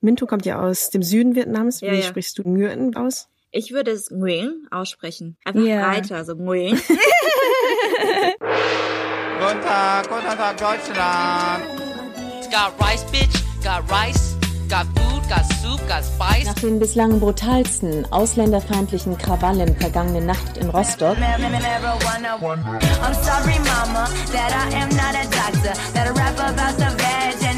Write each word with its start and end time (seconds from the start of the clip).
Mintu 0.00 0.26
kommt 0.26 0.46
ja 0.46 0.60
aus 0.60 0.90
dem 0.90 1.02
Süden 1.02 1.34
Vietnams. 1.34 1.82
Wie 1.82 1.86
Ja, 1.86 1.92
ja. 1.94 2.02
sprichst 2.02 2.38
du 2.38 2.42
Nguyen 2.48 2.96
aus? 2.96 3.28
Ich 3.52 3.72
würde 3.72 3.90
es 3.90 4.10
Nguyen 4.10 4.66
aussprechen. 4.70 5.36
Einfach 5.44 5.60
Ja. 5.62 5.88
breiter, 5.90 6.24
so 6.24 6.34
Nguyen. 6.36 6.80
Guten 9.40 9.60
Tag, 9.62 10.08
guten 10.08 10.26
Tag, 10.36 10.56
Deutschland. 10.56 11.64
Got 12.50 12.72
rice, 12.80 13.04
bitch. 13.10 13.42
Got 13.62 13.82
rice. 13.90 14.36
Got 14.68 14.86
food. 14.96 15.22
Got 15.28 15.44
soup. 15.62 15.80
Got 15.88 16.04
spice. 16.04 16.46
Nach 16.46 16.54
den 16.54 16.78
bislang 16.78 17.20
brutalsten 17.20 18.04
ausländerfeindlichen 18.12 19.16
Krawallen 19.18 19.76
vergangene 19.76 20.20
Nacht 20.24 20.56
in 20.58 20.68
Rostock 20.70 21.16
I'm 21.16 23.14
sorry, 23.22 23.58
mama, 23.60 24.08
that 24.32 24.52
I 24.52 24.74
am 24.76 24.88
not 24.90 25.14
a 25.14 25.24
doctor. 25.30 25.72
That 25.94 26.06
I 26.06 26.10
rap 26.10 26.38
about 26.38 26.76
the 26.78 26.90
veg 26.96 27.49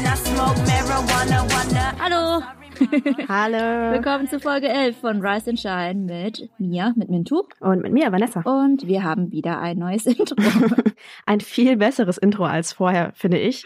Hallo. 1.99 2.41
Hallo. 3.29 3.91
Willkommen 3.93 4.27
zu 4.27 4.39
Folge 4.39 4.67
11 4.67 4.97
von 4.97 5.25
Rise 5.25 5.51
and 5.51 5.59
Shine 5.59 5.93
mit 5.93 6.49
mir, 6.57 6.93
mit 6.95 7.09
Mintu. 7.09 7.43
Und 7.59 7.83
mit 7.83 7.93
mir, 7.93 8.11
Vanessa. 8.11 8.41
Und 8.41 8.87
wir 8.87 9.03
haben 9.03 9.31
wieder 9.31 9.59
ein 9.61 9.77
neues 9.77 10.05
Intro. 10.07 10.35
Ein 11.25 11.39
viel 11.39 11.77
besseres 11.77 12.17
Intro 12.17 12.45
als 12.45 12.73
vorher, 12.73 13.11
finde 13.13 13.37
ich. 13.37 13.63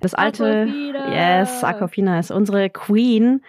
Das 0.00 0.14
alte, 0.14 0.62
Aquafina. 0.62 1.40
yes, 1.40 1.62
Aquafina 1.62 2.18
ist 2.18 2.30
unsere 2.30 2.70
Queen. 2.70 3.42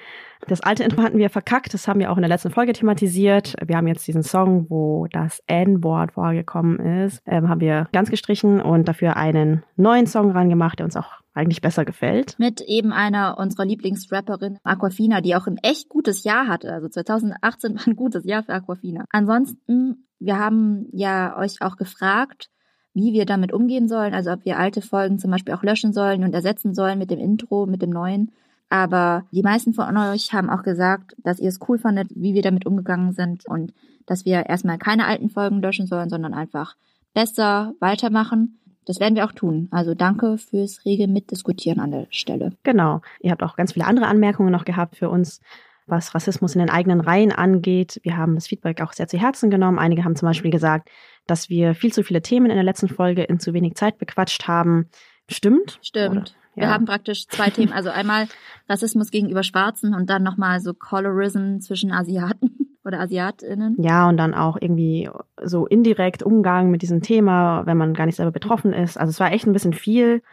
Das 0.47 0.61
alte 0.61 0.83
Intro 0.83 1.01
hatten 1.03 1.17
wir 1.17 1.29
verkackt, 1.29 1.73
das 1.73 1.87
haben 1.87 1.99
wir 1.99 2.11
auch 2.11 2.17
in 2.17 2.21
der 2.21 2.29
letzten 2.29 2.51
Folge 2.51 2.73
thematisiert. 2.73 3.55
Wir 3.65 3.75
haben 3.75 3.87
jetzt 3.87 4.07
diesen 4.07 4.23
Song, 4.23 4.67
wo 4.69 5.07
das 5.11 5.41
N-Wort 5.47 6.13
vorgekommen 6.13 6.79
ist, 7.03 7.21
ähm, 7.25 7.49
haben 7.49 7.59
wir 7.59 7.87
ganz 7.91 8.09
gestrichen 8.11 8.61
und 8.61 8.87
dafür 8.87 9.17
einen 9.17 9.63
neuen 9.77 10.05
Song 10.05 10.31
rangemacht, 10.31 10.79
der 10.79 10.85
uns 10.85 10.95
auch 10.95 11.21
eigentlich 11.37 11.61
besser 11.61 11.85
gefällt. 11.85 12.37
mit 12.39 12.61
eben 12.61 12.91
einer 12.91 13.37
unserer 13.37 13.65
Lieblingsrapperin, 13.65 14.57
Aquafina, 14.63 15.21
die 15.21 15.35
auch 15.35 15.47
ein 15.47 15.57
echt 15.57 15.89
gutes 15.89 16.23
Jahr 16.23 16.47
hatte. 16.47 16.71
Also 16.73 16.89
2018 16.89 17.75
war 17.75 17.87
ein 17.87 17.95
gutes 17.95 18.25
Jahr 18.25 18.43
für 18.43 18.53
Aquafina. 18.53 19.05
Ansonsten, 19.11 20.07
wir 20.19 20.37
haben 20.37 20.87
ja 20.91 21.37
euch 21.37 21.61
auch 21.61 21.77
gefragt, 21.77 22.49
wie 22.93 23.13
wir 23.13 23.25
damit 23.25 23.53
umgehen 23.53 23.87
sollen. 23.87 24.13
Also 24.13 24.31
ob 24.31 24.43
wir 24.43 24.57
alte 24.57 24.81
Folgen 24.81 25.19
zum 25.19 25.31
Beispiel 25.31 25.53
auch 25.53 25.63
löschen 25.63 25.93
sollen 25.93 26.23
und 26.23 26.33
ersetzen 26.33 26.73
sollen 26.73 26.97
mit 26.97 27.11
dem 27.11 27.19
Intro, 27.19 27.67
mit 27.67 27.81
dem 27.81 27.91
neuen. 27.91 28.31
Aber 28.69 29.25
die 29.31 29.43
meisten 29.43 29.73
von 29.73 29.95
euch 29.95 30.33
haben 30.33 30.49
auch 30.49 30.63
gesagt, 30.63 31.15
dass 31.19 31.39
ihr 31.39 31.49
es 31.49 31.59
cool 31.67 31.77
fandet, 31.77 32.09
wie 32.15 32.33
wir 32.33 32.41
damit 32.41 32.65
umgegangen 32.65 33.13
sind 33.13 33.47
und 33.47 33.73
dass 34.05 34.25
wir 34.25 34.47
erstmal 34.47 34.77
keine 34.77 35.05
alten 35.05 35.29
Folgen 35.29 35.61
löschen 35.61 35.87
sollen, 35.87 36.09
sondern 36.09 36.33
einfach 36.33 36.75
besser 37.13 37.73
weitermachen. 37.79 38.59
Das 38.87 39.01
werden 39.01 39.15
wir 39.15 39.25
auch 39.25 39.33
tun. 39.33 39.67
Also 39.71 39.93
danke 39.93 40.37
fürs 40.37 40.85
rege 40.85 41.07
Mitdiskutieren 41.09 41.81
an 41.81 41.91
der 41.91 42.07
Stelle. 42.09 42.53
Genau. 42.63 43.01
Ihr 43.19 43.31
habt 43.31 43.43
auch 43.43 43.57
ganz 43.57 43.73
viele 43.73 43.85
andere 43.85 44.07
Anmerkungen 44.07 44.51
noch 44.51 44.63
gehabt 44.63 44.95
für 44.95 45.09
uns, 45.09 45.41
was 45.87 46.15
Rassismus 46.15 46.55
in 46.55 46.59
den 46.59 46.69
eigenen 46.69 47.01
Reihen 47.01 47.33
angeht. 47.33 47.99
Wir 48.03 48.15
haben 48.15 48.35
das 48.35 48.47
Feedback 48.47 48.81
auch 48.81 48.93
sehr 48.93 49.09
zu 49.09 49.17
Herzen 49.17 49.49
genommen. 49.49 49.77
Einige 49.77 50.05
haben 50.05 50.15
zum 50.15 50.27
Beispiel 50.29 50.51
gesagt, 50.51 50.89
dass 51.27 51.49
wir 51.49 51.75
viel 51.75 51.91
zu 51.91 52.01
viele 52.03 52.21
Themen 52.21 52.45
in 52.49 52.55
der 52.55 52.63
letzten 52.63 52.87
Folge 52.87 53.23
in 53.23 53.39
zu 53.39 53.53
wenig 53.53 53.75
Zeit 53.75 53.97
bequatscht 53.97 54.47
haben. 54.47 54.89
Stimmt? 55.29 55.79
Stimmt. 55.81 56.11
Oder? 56.11 56.25
Wir 56.55 56.63
Ja. 56.63 56.69
haben 56.73 56.85
praktisch 56.85 57.27
zwei 57.27 57.49
Themen. 57.49 57.73
Also 57.73 57.89
einmal 57.89 58.27
Rassismus 58.69 59.11
gegenüber 59.11 59.43
Schwarzen 59.43 59.93
und 59.93 60.09
dann 60.09 60.23
nochmal 60.23 60.61
so 60.61 60.73
Colorism 60.73 61.59
zwischen 61.59 61.91
Asiaten 61.91 62.76
oder 62.87 62.99
Asiatinnen. 62.99 63.75
Ja, 63.81 64.09
und 64.09 64.17
dann 64.17 64.33
auch 64.33 64.57
irgendwie 64.59 65.09
so 65.43 65.67
indirekt 65.67 66.23
Umgang 66.23 66.71
mit 66.71 66.81
diesem 66.81 67.01
Thema, 67.01 67.65
wenn 67.65 67.77
man 67.77 67.93
gar 67.93 68.05
nicht 68.05 68.15
selber 68.15 68.31
betroffen 68.31 68.73
ist. 68.73 68.97
Also 68.97 69.11
es 69.11 69.19
war 69.19 69.31
echt 69.31 69.45
ein 69.45 69.53
bisschen 69.53 69.73
viel, 69.73 70.23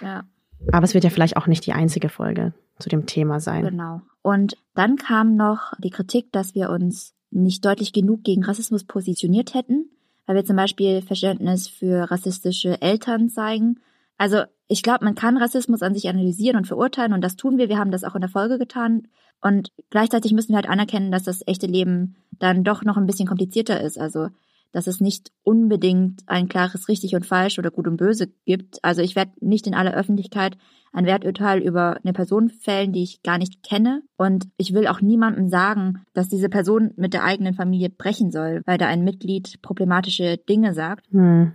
Ja, 0.00 0.24
aber 0.72 0.84
es 0.84 0.94
wird 0.94 1.04
ja 1.04 1.10
vielleicht 1.10 1.36
auch 1.36 1.46
nicht 1.46 1.66
die 1.66 1.72
einzige 1.72 2.08
Folge 2.08 2.54
zu 2.78 2.88
dem 2.88 3.06
Thema 3.06 3.40
sein. 3.40 3.64
genau. 3.64 4.00
Und 4.22 4.56
dann 4.74 4.96
kam 4.96 5.36
noch 5.36 5.72
die 5.78 5.90
Kritik, 5.90 6.32
dass 6.32 6.54
wir 6.54 6.70
uns 6.70 7.14
nicht 7.30 7.64
deutlich 7.64 7.92
genug 7.92 8.24
gegen 8.24 8.44
Rassismus 8.44 8.84
positioniert 8.84 9.54
hätten, 9.54 9.90
weil 10.26 10.36
wir 10.36 10.44
zum 10.44 10.56
Beispiel 10.56 11.02
Verständnis 11.02 11.68
für 11.68 12.10
rassistische 12.10 12.80
Eltern 12.80 13.28
zeigen. 13.28 13.80
Also 14.18 14.42
ich 14.68 14.82
glaube, 14.82 15.04
man 15.04 15.14
kann 15.14 15.36
Rassismus 15.36 15.82
an 15.82 15.94
sich 15.94 16.08
analysieren 16.08 16.56
und 16.56 16.66
verurteilen 16.66 17.12
und 17.12 17.22
das 17.22 17.36
tun 17.36 17.58
wir. 17.58 17.68
Wir 17.68 17.78
haben 17.78 17.90
das 17.90 18.04
auch 18.04 18.14
in 18.14 18.20
der 18.20 18.30
Folge 18.30 18.58
getan. 18.58 19.08
Und 19.40 19.70
gleichzeitig 19.90 20.32
müssen 20.32 20.50
wir 20.50 20.56
halt 20.56 20.68
anerkennen, 20.68 21.12
dass 21.12 21.24
das 21.24 21.46
echte 21.46 21.66
Leben 21.66 22.16
dann 22.32 22.64
doch 22.64 22.82
noch 22.82 22.96
ein 22.96 23.06
bisschen 23.06 23.28
komplizierter 23.28 23.80
ist. 23.80 23.98
Also 23.98 24.28
dass 24.72 24.86
es 24.86 25.00
nicht 25.00 25.32
unbedingt 25.42 26.20
ein 26.26 26.48
klares 26.48 26.88
richtig 26.88 27.14
und 27.14 27.24
falsch 27.24 27.58
oder 27.58 27.70
gut 27.70 27.86
und 27.86 27.96
böse 27.96 28.28
gibt. 28.44 28.84
Also 28.84 29.00
ich 29.00 29.16
werde 29.16 29.32
nicht 29.40 29.66
in 29.66 29.74
aller 29.74 29.94
Öffentlichkeit 29.94 30.58
ein 30.92 31.06
Werturteil 31.06 31.60
über 31.60 31.98
eine 32.02 32.12
Person 32.12 32.50
fällen, 32.50 32.92
die 32.92 33.02
ich 33.02 33.22
gar 33.22 33.38
nicht 33.38 33.62
kenne. 33.62 34.02
Und 34.16 34.48
ich 34.58 34.74
will 34.74 34.86
auch 34.86 35.00
niemandem 35.00 35.48
sagen, 35.48 36.04
dass 36.12 36.28
diese 36.28 36.50
Person 36.50 36.92
mit 36.96 37.14
der 37.14 37.24
eigenen 37.24 37.54
Familie 37.54 37.88
brechen 37.88 38.30
soll, 38.30 38.60
weil 38.66 38.76
da 38.76 38.86
ein 38.86 39.02
Mitglied 39.02 39.62
problematische 39.62 40.36
Dinge 40.36 40.74
sagt. 40.74 41.06
Hm. 41.10 41.52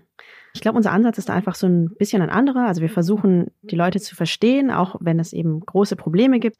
Ich 0.53 0.61
glaube, 0.61 0.77
unser 0.77 0.91
Ansatz 0.91 1.17
ist 1.17 1.29
da 1.29 1.33
einfach 1.33 1.55
so 1.55 1.67
ein 1.67 1.89
bisschen 1.95 2.21
ein 2.21 2.29
anderer. 2.29 2.67
Also 2.67 2.81
wir 2.81 2.89
versuchen, 2.89 3.51
die 3.61 3.75
Leute 3.75 3.99
zu 3.99 4.15
verstehen, 4.15 4.71
auch 4.71 4.95
wenn 4.99 5.19
es 5.19 5.33
eben 5.33 5.59
große 5.61 5.95
Probleme 5.95 6.39
gibt. 6.39 6.57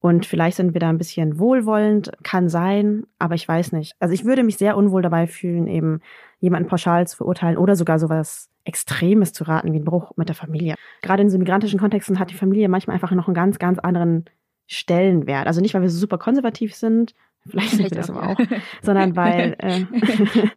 Und 0.00 0.26
vielleicht 0.26 0.56
sind 0.56 0.74
wir 0.74 0.80
da 0.80 0.88
ein 0.88 0.98
bisschen 0.98 1.38
wohlwollend, 1.38 2.10
kann 2.24 2.48
sein, 2.48 3.06
aber 3.20 3.36
ich 3.36 3.46
weiß 3.46 3.70
nicht. 3.70 3.94
Also 4.00 4.12
ich 4.12 4.24
würde 4.24 4.42
mich 4.42 4.56
sehr 4.56 4.76
unwohl 4.76 5.00
dabei 5.00 5.28
fühlen, 5.28 5.68
eben 5.68 6.00
jemanden 6.40 6.68
pauschal 6.68 7.06
zu 7.06 7.18
verurteilen 7.18 7.56
oder 7.56 7.76
sogar 7.76 8.00
sowas 8.00 8.50
Extremes 8.64 9.32
zu 9.32 9.44
raten, 9.44 9.72
wie 9.72 9.78
ein 9.78 9.84
Bruch 9.84 10.10
mit 10.16 10.28
der 10.28 10.34
Familie. 10.34 10.74
Gerade 11.02 11.22
in 11.22 11.30
so 11.30 11.38
migrantischen 11.38 11.78
Kontexten 11.78 12.18
hat 12.18 12.30
die 12.30 12.34
Familie 12.34 12.68
manchmal 12.68 12.94
einfach 12.94 13.12
noch 13.12 13.28
einen 13.28 13.34
ganz, 13.34 13.60
ganz 13.60 13.78
anderen 13.78 14.24
Stellenwert. 14.66 15.46
Also 15.46 15.60
nicht, 15.60 15.72
weil 15.74 15.82
wir 15.82 15.90
so 15.90 15.98
super 15.98 16.18
konservativ 16.18 16.74
sind, 16.74 17.14
vielleicht 17.46 17.70
sind 17.70 17.90
wir 17.90 17.96
das 17.96 18.10
aber 18.10 18.30
auch, 18.30 18.38
sondern 18.82 19.14
weil, 19.16 19.56
äh, 19.58 19.84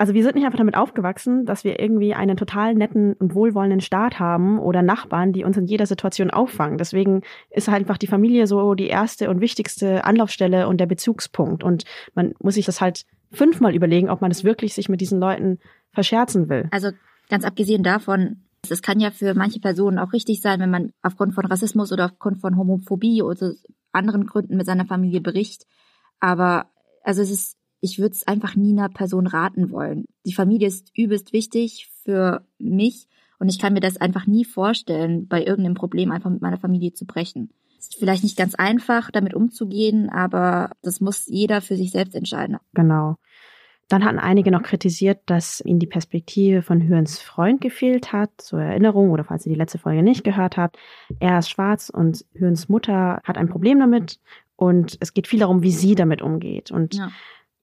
also 0.00 0.14
wir 0.14 0.22
sind 0.22 0.34
nicht 0.34 0.46
einfach 0.46 0.56
damit 0.56 0.78
aufgewachsen, 0.78 1.44
dass 1.44 1.62
wir 1.62 1.78
irgendwie 1.78 2.14
einen 2.14 2.38
total 2.38 2.74
netten 2.74 3.12
und 3.12 3.34
wohlwollenden 3.34 3.82
Staat 3.82 4.18
haben 4.18 4.58
oder 4.58 4.80
Nachbarn, 4.80 5.34
die 5.34 5.44
uns 5.44 5.58
in 5.58 5.66
jeder 5.66 5.84
Situation 5.84 6.30
auffangen. 6.30 6.78
Deswegen 6.78 7.20
ist 7.50 7.68
halt 7.68 7.82
einfach 7.82 7.98
die 7.98 8.06
Familie 8.06 8.46
so 8.46 8.72
die 8.72 8.86
erste 8.86 9.28
und 9.28 9.42
wichtigste 9.42 10.02
Anlaufstelle 10.04 10.68
und 10.68 10.78
der 10.78 10.86
Bezugspunkt. 10.86 11.62
Und 11.62 11.84
man 12.14 12.32
muss 12.40 12.54
sich 12.54 12.64
das 12.64 12.80
halt 12.80 13.04
fünfmal 13.30 13.74
überlegen, 13.74 14.08
ob 14.08 14.22
man 14.22 14.30
es 14.30 14.42
wirklich 14.42 14.72
sich 14.72 14.88
mit 14.88 15.02
diesen 15.02 15.20
Leuten 15.20 15.58
verscherzen 15.92 16.48
will. 16.48 16.66
Also 16.70 16.92
ganz 17.28 17.44
abgesehen 17.44 17.82
davon, 17.82 18.44
es 18.70 18.80
kann 18.80 19.00
ja 19.00 19.10
für 19.10 19.34
manche 19.34 19.60
Personen 19.60 19.98
auch 19.98 20.14
richtig 20.14 20.40
sein, 20.40 20.60
wenn 20.60 20.70
man 20.70 20.94
aufgrund 21.02 21.34
von 21.34 21.44
Rassismus 21.44 21.92
oder 21.92 22.06
aufgrund 22.06 22.40
von 22.40 22.56
Homophobie 22.56 23.20
oder 23.20 23.52
anderen 23.92 24.24
Gründen 24.24 24.56
mit 24.56 24.64
seiner 24.64 24.86
Familie 24.86 25.20
bricht. 25.20 25.66
Aber 26.20 26.70
also 27.04 27.20
es 27.20 27.30
ist, 27.30 27.59
ich 27.80 27.98
würde 27.98 28.14
es 28.14 28.26
einfach 28.26 28.56
nie 28.56 28.72
einer 28.72 28.88
Person 28.88 29.26
raten 29.26 29.70
wollen. 29.70 30.04
Die 30.26 30.34
Familie 30.34 30.68
ist 30.68 30.90
übelst 30.96 31.32
wichtig 31.32 31.90
für 32.04 32.44
mich 32.58 33.08
und 33.38 33.48
ich 33.48 33.58
kann 33.58 33.72
mir 33.72 33.80
das 33.80 33.96
einfach 33.96 34.26
nie 34.26 34.44
vorstellen, 34.44 35.26
bei 35.26 35.40
irgendeinem 35.40 35.74
Problem 35.74 36.10
einfach 36.10 36.30
mit 36.30 36.42
meiner 36.42 36.58
Familie 36.58 36.92
zu 36.92 37.06
brechen. 37.06 37.50
Es 37.78 37.88
ist 37.88 37.98
vielleicht 37.98 38.22
nicht 38.22 38.36
ganz 38.36 38.54
einfach, 38.54 39.10
damit 39.10 39.32
umzugehen, 39.32 40.10
aber 40.10 40.72
das 40.82 41.00
muss 41.00 41.26
jeder 41.26 41.62
für 41.62 41.76
sich 41.76 41.90
selbst 41.92 42.14
entscheiden. 42.14 42.58
Genau. 42.74 43.16
Dann 43.88 44.04
hatten 44.04 44.18
einige 44.18 44.52
noch 44.52 44.62
kritisiert, 44.62 45.22
dass 45.26 45.60
ihnen 45.64 45.80
die 45.80 45.86
Perspektive 45.86 46.62
von 46.62 46.86
Hürens 46.86 47.18
Freund 47.18 47.60
gefehlt 47.60 48.12
hat, 48.12 48.30
zur 48.36 48.60
Erinnerung 48.60 49.10
oder 49.10 49.24
falls 49.24 49.46
ihr 49.46 49.52
die 49.52 49.58
letzte 49.58 49.78
Folge 49.78 50.02
nicht 50.02 50.22
gehört 50.22 50.56
habt. 50.58 50.76
Er 51.18 51.38
ist 51.38 51.50
schwarz 51.50 51.88
und 51.88 52.24
Hürens 52.34 52.68
Mutter 52.68 53.20
hat 53.24 53.38
ein 53.38 53.48
Problem 53.48 53.80
damit 53.80 54.20
und 54.54 54.96
es 55.00 55.14
geht 55.14 55.26
viel 55.26 55.40
darum, 55.40 55.62
wie 55.62 55.72
sie 55.72 55.94
damit 55.94 56.22
umgeht. 56.22 56.70
Und 56.70 56.94
Ja. 56.94 57.10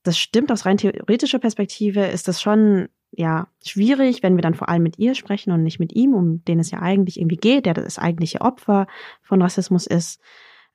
Das 0.07 0.17
stimmt 0.17 0.51
aus 0.51 0.65
rein 0.65 0.77
theoretischer 0.77 1.39
Perspektive, 1.39 2.05
ist 2.05 2.27
das 2.27 2.41
schon 2.41 2.89
ja 3.11 3.47
schwierig, 3.65 4.23
wenn 4.23 4.35
wir 4.35 4.41
dann 4.41 4.53
vor 4.53 4.69
allem 4.69 4.83
mit 4.83 4.99
ihr 4.99 5.15
sprechen 5.15 5.51
und 5.51 5.63
nicht 5.63 5.79
mit 5.79 5.93
ihm, 5.93 6.13
um 6.13 6.43
den 6.45 6.59
es 6.59 6.71
ja 6.71 6.81
eigentlich 6.81 7.19
irgendwie 7.19 7.37
geht, 7.37 7.65
der 7.65 7.73
das 7.73 7.99
eigentliche 7.99 8.41
Opfer 8.41 8.87
von 9.21 9.41
Rassismus 9.41 9.87
ist. 9.87 10.19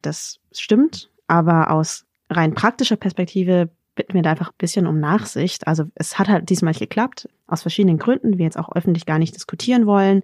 Das 0.01 0.41
stimmt, 0.53 1.11
aber 1.27 1.71
aus 1.71 2.07
rein 2.31 2.55
praktischer 2.55 2.97
Perspektive 2.97 3.71
bitten 3.95 4.15
wir 4.15 4.23
da 4.23 4.31
einfach 4.31 4.51
ein 4.51 4.59
bisschen 4.59 4.87
um 4.87 4.99
Nachsicht. 4.99 5.67
Also 5.67 5.85
es 5.95 6.19
hat 6.19 6.29
halt 6.29 6.49
diesmal 6.49 6.71
nicht 6.71 6.81
geklappt, 6.81 7.29
aus 7.47 7.63
verschiedenen 7.63 7.99
Gründen, 7.99 8.33
die 8.33 8.39
wir 8.39 8.47
jetzt 8.47 8.59
auch 8.59 8.75
öffentlich 8.75 9.05
gar 9.05 9.19
nicht 9.19 9.35
diskutieren 9.35 9.87
wollen. 9.87 10.23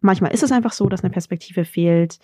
Manchmal 0.00 0.32
ist 0.32 0.42
es 0.42 0.52
einfach 0.52 0.72
so, 0.72 0.88
dass 0.88 1.02
eine 1.02 1.10
Perspektive 1.10 1.64
fehlt. 1.64 2.18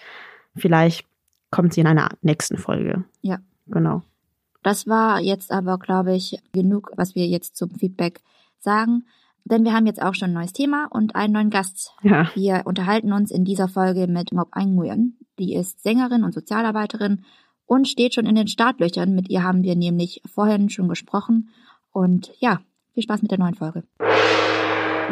Vielleicht 0.55 1.07
kommt 1.51 1.73
sie 1.73 1.81
in 1.81 1.87
einer 1.87 2.11
nächsten 2.21 2.59
Folge. 2.59 3.05
Ja. 3.23 3.39
Genau. 3.67 4.03
Das 4.67 4.89
war 4.89 5.21
jetzt 5.21 5.53
aber, 5.53 5.79
glaube 5.79 6.17
ich, 6.17 6.41
genug, 6.53 6.91
was 6.97 7.15
wir 7.15 7.25
jetzt 7.29 7.57
zum 7.57 7.71
Feedback 7.71 8.21
sagen. 8.59 9.05
Denn 9.45 9.65
wir 9.65 9.73
haben 9.73 9.87
jetzt 9.87 10.03
auch 10.03 10.17
schon 10.17 10.31
ein 10.31 10.35
neues 10.35 10.53
Thema 10.53 10.89
und 10.91 11.15
einen 11.15 11.35
neuen 11.35 11.51
Gast. 11.51 11.93
Ja. 12.03 12.29
Wir 12.35 12.63
unterhalten 12.65 13.13
uns 13.13 13.31
in 13.31 13.45
dieser 13.45 13.69
Folge 13.69 14.09
mit 14.09 14.33
Mob 14.33 14.57
Nguyen. 14.57 15.19
Die 15.39 15.55
ist 15.55 15.85
Sängerin 15.85 16.25
und 16.25 16.35
Sozialarbeiterin 16.35 17.25
und 17.67 17.87
steht 17.87 18.15
schon 18.15 18.27
in 18.27 18.35
den 18.35 18.49
Startlöchern. 18.49 19.15
Mit 19.15 19.31
ihr 19.31 19.45
haben 19.45 19.63
wir 19.63 19.77
nämlich 19.77 20.21
vorhin 20.27 20.69
schon 20.69 20.89
gesprochen. 20.89 21.51
Und 21.93 22.33
ja, 22.41 22.61
viel 22.93 23.05
Spaß 23.05 23.23
mit 23.23 23.31
der 23.31 23.39
neuen 23.39 23.55
Folge. 23.55 23.85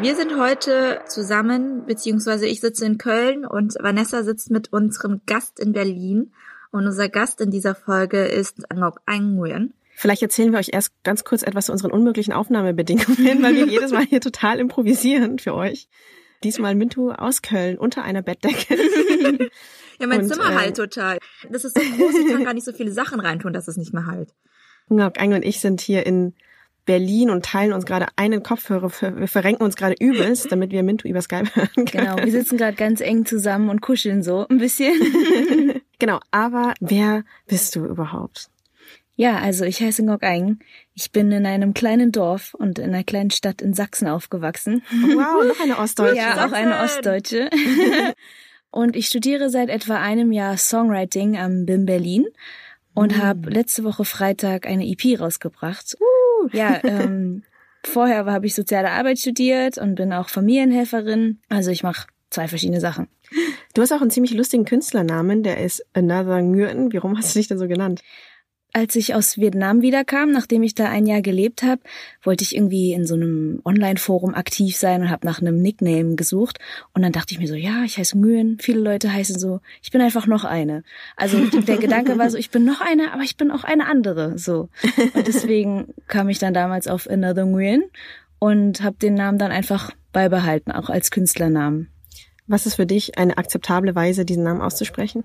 Wir 0.00 0.16
sind 0.16 0.36
heute 0.36 1.02
zusammen, 1.06 1.86
beziehungsweise 1.86 2.48
ich 2.48 2.60
sitze 2.60 2.86
in 2.86 2.98
Köln 2.98 3.46
und 3.46 3.76
Vanessa 3.80 4.24
sitzt 4.24 4.50
mit 4.50 4.72
unserem 4.72 5.20
Gast 5.26 5.60
in 5.60 5.70
Berlin. 5.70 6.32
Und 6.74 6.88
unser 6.88 7.08
Gast 7.08 7.40
in 7.40 7.52
dieser 7.52 7.76
Folge 7.76 8.24
ist 8.24 8.68
Ngok 8.68 9.00
Anh 9.06 9.36
Nguyen. 9.36 9.74
Vielleicht 9.94 10.22
erzählen 10.22 10.50
wir 10.50 10.58
euch 10.58 10.70
erst 10.72 10.90
ganz 11.04 11.22
kurz 11.22 11.44
etwas 11.44 11.66
zu 11.66 11.72
unseren 11.72 11.92
unmöglichen 11.92 12.32
Aufnahmebedingungen, 12.32 13.44
weil 13.44 13.54
wir 13.54 13.66
jedes 13.68 13.92
Mal 13.92 14.04
hier 14.04 14.20
total 14.20 14.58
improvisieren 14.58 15.38
für 15.38 15.54
euch. 15.54 15.86
Diesmal 16.42 16.74
Mintu 16.74 17.12
aus 17.12 17.42
Köln 17.42 17.78
unter 17.78 18.02
einer 18.02 18.22
Bettdecke. 18.22 18.76
Ja, 20.00 20.08
mein 20.08 20.22
Und, 20.22 20.28
Zimmer 20.28 20.50
äh, 20.50 20.54
halt 20.56 20.76
total. 20.76 21.18
Das 21.48 21.62
ist 21.62 21.78
so 21.78 21.80
groß, 21.80 22.14
ich 22.16 22.26
kann 22.26 22.42
gar 22.42 22.52
nicht 22.52 22.64
so 22.64 22.72
viele 22.72 22.90
Sachen 22.90 23.20
reintun, 23.20 23.52
dass 23.52 23.68
es 23.68 23.76
nicht 23.76 23.94
mehr 23.94 24.06
halt. 24.06 24.34
Ngok 24.88 25.20
Ang 25.20 25.34
und 25.34 25.44
ich 25.44 25.60
sind 25.60 25.80
hier 25.80 26.04
in 26.04 26.34
Berlin 26.84 27.30
und 27.30 27.44
teilen 27.44 27.72
uns 27.72 27.86
gerade 27.86 28.06
einen 28.16 28.42
Kopfhörer. 28.42 28.90
Wir 29.16 29.28
verrenken 29.28 29.64
uns 29.64 29.76
gerade 29.76 29.94
übelst, 29.98 30.46
damit 30.52 30.70
wir 30.70 30.82
Mintu 30.82 31.08
über 31.08 31.22
Skype 31.22 31.54
hören 31.54 31.70
können. 31.74 31.86
Genau, 31.86 32.16
wir 32.16 32.30
sitzen 32.30 32.56
gerade 32.56 32.76
ganz 32.76 33.00
eng 33.00 33.24
zusammen 33.24 33.68
und 33.70 33.80
kuscheln 33.80 34.22
so 34.22 34.46
ein 34.48 34.58
bisschen. 34.58 34.94
Genau, 36.00 36.18
aber 36.32 36.74
wer 36.80 37.24
bist 37.46 37.76
du 37.76 37.86
überhaupt? 37.86 38.50
Ja, 39.16 39.38
also 39.38 39.64
ich 39.64 39.80
heiße 39.80 40.02
Ngok 40.02 40.24
Aing. 40.24 40.58
Ich 40.92 41.12
bin 41.12 41.30
in 41.30 41.46
einem 41.46 41.72
kleinen 41.72 42.10
Dorf 42.10 42.52
und 42.52 42.80
in 42.80 42.92
einer 42.92 43.04
kleinen 43.04 43.30
Stadt 43.30 43.62
in 43.62 43.74
Sachsen 43.74 44.08
aufgewachsen. 44.08 44.82
Wow, 44.90 45.44
noch 45.46 45.60
eine 45.60 45.78
Ostdeutsche. 45.78 46.16
Ja, 46.16 46.46
auch 46.46 46.52
eine 46.52 46.80
Ostdeutsche. 46.80 47.48
und 48.70 48.96
ich 48.96 49.06
studiere 49.06 49.50
seit 49.50 49.68
etwa 49.68 50.00
einem 50.00 50.32
Jahr 50.32 50.58
Songwriting 50.58 51.38
am 51.38 51.64
BIM 51.64 51.86
Berlin 51.86 52.26
und 52.92 53.16
habe 53.16 53.50
letzte 53.50 53.84
Woche 53.84 54.04
Freitag 54.04 54.66
eine 54.66 54.84
EP 54.84 55.20
rausgebracht. 55.20 55.96
Ja, 56.52 56.80
ähm, 56.84 57.42
vorher 57.84 58.24
habe 58.26 58.46
ich 58.46 58.54
soziale 58.54 58.90
Arbeit 58.90 59.18
studiert 59.18 59.78
und 59.78 59.94
bin 59.94 60.12
auch 60.12 60.28
Familienhelferin. 60.28 61.40
Also 61.48 61.70
ich 61.70 61.82
mache 61.82 62.06
zwei 62.30 62.48
verschiedene 62.48 62.80
Sachen. 62.80 63.08
Du 63.74 63.82
hast 63.82 63.92
auch 63.92 64.00
einen 64.00 64.10
ziemlich 64.10 64.34
lustigen 64.34 64.64
Künstlernamen, 64.64 65.42
der 65.42 65.58
ist 65.58 65.84
Another 65.94 66.40
Nguyen. 66.42 66.92
Warum 66.92 67.16
hast 67.16 67.34
du 67.34 67.38
dich 67.38 67.48
denn 67.48 67.58
so 67.58 67.68
genannt? 67.68 68.02
Als 68.76 68.96
ich 68.96 69.14
aus 69.14 69.38
Vietnam 69.38 69.82
wiederkam, 69.82 70.32
nachdem 70.32 70.64
ich 70.64 70.74
da 70.74 70.88
ein 70.88 71.06
Jahr 71.06 71.22
gelebt 71.22 71.62
habe, 71.62 71.80
wollte 72.24 72.42
ich 72.42 72.56
irgendwie 72.56 72.92
in 72.92 73.06
so 73.06 73.14
einem 73.14 73.60
Online-Forum 73.64 74.34
aktiv 74.34 74.76
sein 74.76 75.02
und 75.02 75.10
habe 75.10 75.24
nach 75.24 75.40
einem 75.40 75.62
Nickname 75.62 76.16
gesucht. 76.16 76.58
Und 76.92 77.02
dann 77.02 77.12
dachte 77.12 77.32
ich 77.32 77.38
mir 77.38 77.46
so, 77.46 77.54
ja, 77.54 77.84
ich 77.84 77.98
heiße 77.98 78.18
Nguyen. 78.18 78.58
Viele 78.60 78.80
Leute 78.80 79.12
heißen 79.12 79.38
so, 79.38 79.60
ich 79.80 79.92
bin 79.92 80.00
einfach 80.00 80.26
noch 80.26 80.42
eine. 80.42 80.82
Also 81.14 81.38
der 81.68 81.76
Gedanke 81.76 82.18
war 82.18 82.28
so, 82.30 82.36
ich 82.36 82.50
bin 82.50 82.64
noch 82.64 82.80
eine, 82.80 83.12
aber 83.12 83.22
ich 83.22 83.36
bin 83.36 83.52
auch 83.52 83.62
eine 83.62 83.86
andere. 83.86 84.38
So. 84.38 84.70
Und 85.14 85.28
deswegen 85.28 85.94
kam 86.08 86.28
ich 86.28 86.40
dann 86.40 86.52
damals 86.52 86.88
auf 86.88 87.08
Another 87.08 87.46
Nguyen 87.46 87.84
und 88.40 88.82
habe 88.82 88.96
den 88.96 89.14
Namen 89.14 89.38
dann 89.38 89.52
einfach 89.52 89.92
beibehalten, 90.12 90.72
auch 90.72 90.90
als 90.90 91.12
Künstlernamen. 91.12 91.90
Was 92.48 92.66
ist 92.66 92.74
für 92.74 92.86
dich 92.86 93.16
eine 93.18 93.38
akzeptable 93.38 93.94
Weise, 93.94 94.24
diesen 94.24 94.42
Namen 94.42 94.60
auszusprechen? 94.60 95.22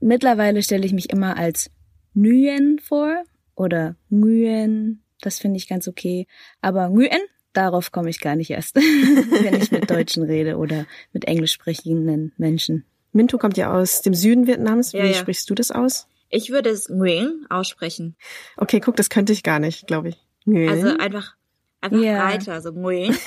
Mittlerweile 0.00 0.62
stelle 0.62 0.86
ich 0.86 0.94
mich 0.94 1.10
immer 1.10 1.36
als 1.36 1.70
Nguyen 2.16 2.78
vor 2.78 3.22
oder 3.54 3.96
Nguyen. 4.10 5.02
Das 5.20 5.38
finde 5.38 5.56
ich 5.58 5.68
ganz 5.68 5.86
okay. 5.88 6.26
Aber 6.60 6.88
Nguyen, 6.88 7.20
darauf 7.52 7.92
komme 7.92 8.10
ich 8.10 8.20
gar 8.20 8.36
nicht 8.36 8.50
erst, 8.50 8.76
wenn 8.76 9.54
ich 9.54 9.70
mit 9.70 9.90
Deutschen 9.90 10.22
rede 10.24 10.56
oder 10.56 10.86
mit 11.12 11.26
englisch 11.26 11.52
sprechenden 11.52 12.32
Menschen. 12.36 12.84
Mintu 13.12 13.38
kommt 13.38 13.56
ja 13.56 13.72
aus 13.72 14.02
dem 14.02 14.14
Süden 14.14 14.46
Vietnams. 14.46 14.92
Wie 14.92 14.98
Ja, 14.98 15.04
ja. 15.06 15.14
sprichst 15.14 15.48
du 15.50 15.54
das 15.54 15.70
aus? 15.70 16.06
Ich 16.28 16.50
würde 16.50 16.70
es 16.70 16.88
Nguyen 16.88 17.46
aussprechen. 17.48 18.16
Okay, 18.56 18.80
guck, 18.80 18.96
das 18.96 19.08
könnte 19.10 19.32
ich 19.32 19.42
gar 19.42 19.58
nicht, 19.58 19.86
glaube 19.86 20.08
ich. 20.10 20.16
Nguyen. 20.44 20.68
Also 20.68 20.88
einfach, 20.98 21.34
einfach 21.80 21.98
Ja. 21.98 22.26
breiter, 22.26 22.60
so 22.60 22.72
Nguyen. 22.72 23.16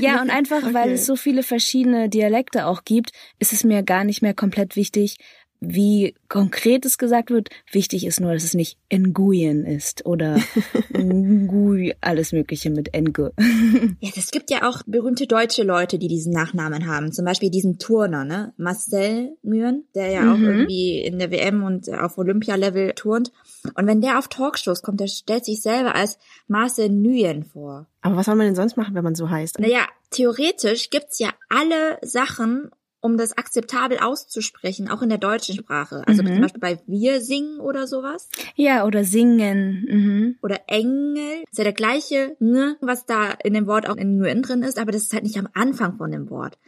Ja, 0.00 0.22
und 0.22 0.30
einfach, 0.30 0.62
weil 0.72 0.84
Okay. 0.84 0.92
es 0.92 1.06
so 1.06 1.16
viele 1.16 1.42
verschiedene 1.42 2.08
Dialekte 2.08 2.66
auch 2.66 2.84
gibt, 2.84 3.10
ist 3.38 3.52
es 3.52 3.64
mir 3.64 3.82
gar 3.82 4.04
nicht 4.04 4.22
mehr 4.22 4.34
komplett 4.34 4.76
wichtig, 4.76 5.16
wie 5.60 6.14
konkret 6.28 6.84
es 6.84 6.98
gesagt 6.98 7.30
wird. 7.30 7.48
Wichtig 7.72 8.06
ist 8.06 8.20
nur, 8.20 8.32
dass 8.32 8.44
es 8.44 8.54
nicht 8.54 8.78
Nguyen 8.92 9.64
ist 9.64 10.06
oder 10.06 10.38
Ngui, 10.96 11.94
alles 12.00 12.32
Mögliche 12.32 12.70
mit 12.70 12.90
Ngo. 12.94 13.30
Ja, 14.00 14.10
es 14.16 14.30
gibt 14.30 14.50
ja 14.50 14.68
auch 14.68 14.82
berühmte 14.86 15.26
deutsche 15.26 15.62
Leute, 15.62 15.98
die 15.98 16.08
diesen 16.08 16.32
Nachnamen 16.32 16.86
haben. 16.86 17.12
Zum 17.12 17.24
Beispiel 17.24 17.50
diesen 17.50 17.78
Turner, 17.78 18.24
ne? 18.24 18.52
Marcel 18.56 19.36
Nguyen, 19.42 19.84
der 19.94 20.10
ja 20.10 20.32
auch 20.32 20.36
Mhm. 20.38 20.44
irgendwie 20.44 21.00
in 21.00 21.18
der 21.18 21.30
WM 21.30 21.62
und 21.64 21.88
auf 21.92 22.18
Olympialevel 22.18 22.92
turnt. 22.94 23.32
Und 23.74 23.86
wenn 23.86 24.00
der 24.00 24.18
auf 24.18 24.28
Talkshows 24.28 24.82
kommt, 24.82 25.00
der 25.00 25.08
stellt 25.08 25.44
sich 25.44 25.62
selber 25.62 25.94
als 25.94 26.18
Marcel 26.46 26.88
Nguyen 26.90 27.44
vor. 27.44 27.86
Aber 28.02 28.16
was 28.16 28.26
soll 28.26 28.36
man 28.36 28.46
denn 28.46 28.54
sonst 28.54 28.76
machen, 28.76 28.94
wenn 28.94 29.04
man 29.04 29.14
so 29.14 29.28
heißt? 29.30 29.58
Naja, 29.58 29.86
theoretisch 30.10 30.90
gibt's 30.90 31.18
ja 31.18 31.30
alle 31.48 31.98
Sachen, 32.02 32.70
um 33.00 33.16
das 33.16 33.36
akzeptabel 33.38 33.98
auszusprechen, 33.98 34.88
auch 34.88 35.02
in 35.02 35.08
der 35.08 35.18
deutschen 35.18 35.54
Sprache. 35.56 36.02
Also 36.06 36.22
Mhm. 36.22 36.32
zum 36.34 36.40
Beispiel 36.40 36.60
bei 36.60 36.80
Wir 36.86 37.20
singen 37.20 37.60
oder 37.60 37.86
sowas. 37.86 38.28
Ja, 38.56 38.84
oder 38.84 39.04
singen. 39.04 39.86
Mhm. 39.88 40.36
Oder 40.42 40.60
Engel. 40.66 41.44
Ist 41.50 41.58
ja 41.58 41.64
der 41.64 41.72
gleiche 41.72 42.36
Ng, 42.40 42.76
was 42.80 43.06
da 43.06 43.30
in 43.44 43.54
dem 43.54 43.66
Wort 43.66 43.88
auch 43.88 43.96
in 43.96 44.18
Nguyen 44.18 44.42
drin 44.42 44.62
ist, 44.62 44.78
aber 44.78 44.90
das 44.92 45.02
ist 45.02 45.12
halt 45.12 45.22
nicht 45.24 45.38
am 45.38 45.48
Anfang 45.54 45.96
von 45.96 46.10
dem 46.10 46.28
Wort. 46.30 46.58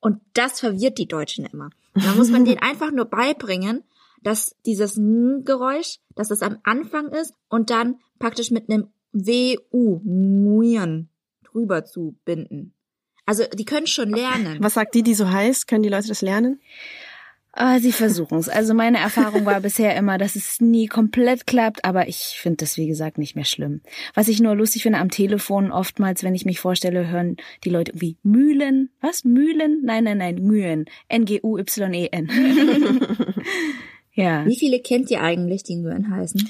Und 0.00 0.20
das 0.34 0.60
verwirrt 0.60 0.98
die 0.98 1.06
Deutschen 1.08 1.46
immer. 1.46 1.70
Da 1.94 2.14
muss 2.14 2.30
man 2.30 2.44
denen 2.44 2.58
einfach 2.62 2.90
nur 2.92 3.04
beibringen, 3.06 3.82
dass 4.22 4.54
dieses 4.66 4.96
Ng-Geräusch, 4.96 5.98
dass 6.14 6.28
das 6.28 6.42
am 6.42 6.58
Anfang 6.62 7.08
ist 7.08 7.34
und 7.48 7.70
dann 7.70 7.96
praktisch 8.20 8.50
mit 8.52 8.70
einem 8.70 8.88
W-U, 9.12 10.00
Nguyen, 10.04 11.08
drüber 11.44 11.84
zu 11.84 12.16
binden. 12.24 12.72
Also 13.26 13.44
die 13.52 13.64
können 13.64 13.86
schon 13.86 14.10
lernen. 14.10 14.58
Was 14.60 14.74
sagt 14.74 14.94
die, 14.94 15.02
die 15.02 15.14
so 15.14 15.30
heißt? 15.30 15.68
Können 15.68 15.82
die 15.82 15.88
Leute 15.88 16.08
das 16.08 16.22
lernen? 16.22 16.60
Ah, 17.54 17.78
sie 17.80 17.92
versuchen 17.92 18.38
es. 18.38 18.48
Also 18.48 18.72
meine 18.72 18.98
Erfahrung 18.98 19.44
war 19.44 19.60
bisher 19.62 19.94
immer, 19.94 20.16
dass 20.16 20.36
es 20.36 20.60
nie 20.60 20.86
komplett 20.86 21.46
klappt, 21.46 21.84
aber 21.84 22.08
ich 22.08 22.38
finde 22.40 22.58
das, 22.58 22.78
wie 22.78 22.86
gesagt, 22.86 23.18
nicht 23.18 23.36
mehr 23.36 23.44
schlimm. 23.44 23.82
Was 24.14 24.28
ich 24.28 24.40
nur 24.40 24.56
lustig 24.56 24.82
finde 24.82 24.98
am 24.98 25.10
Telefon, 25.10 25.70
oftmals, 25.70 26.24
wenn 26.24 26.34
ich 26.34 26.46
mich 26.46 26.60
vorstelle, 26.60 27.08
hören 27.08 27.36
die 27.64 27.70
Leute 27.70 27.92
irgendwie 27.92 28.16
Mühlen. 28.22 28.90
Was? 29.02 29.24
Mühlen? 29.24 29.82
Nein, 29.84 30.04
nein, 30.04 30.18
nein, 30.18 30.36
Nguyen. 30.36 30.86
N-G-U-Y-E-N. 31.08 32.30
ja. 34.14 34.46
Wie 34.46 34.56
viele 34.56 34.80
kennt 34.80 35.10
ihr 35.10 35.20
eigentlich, 35.20 35.62
die 35.62 35.76
Nguyen 35.76 36.10
heißen? 36.10 36.48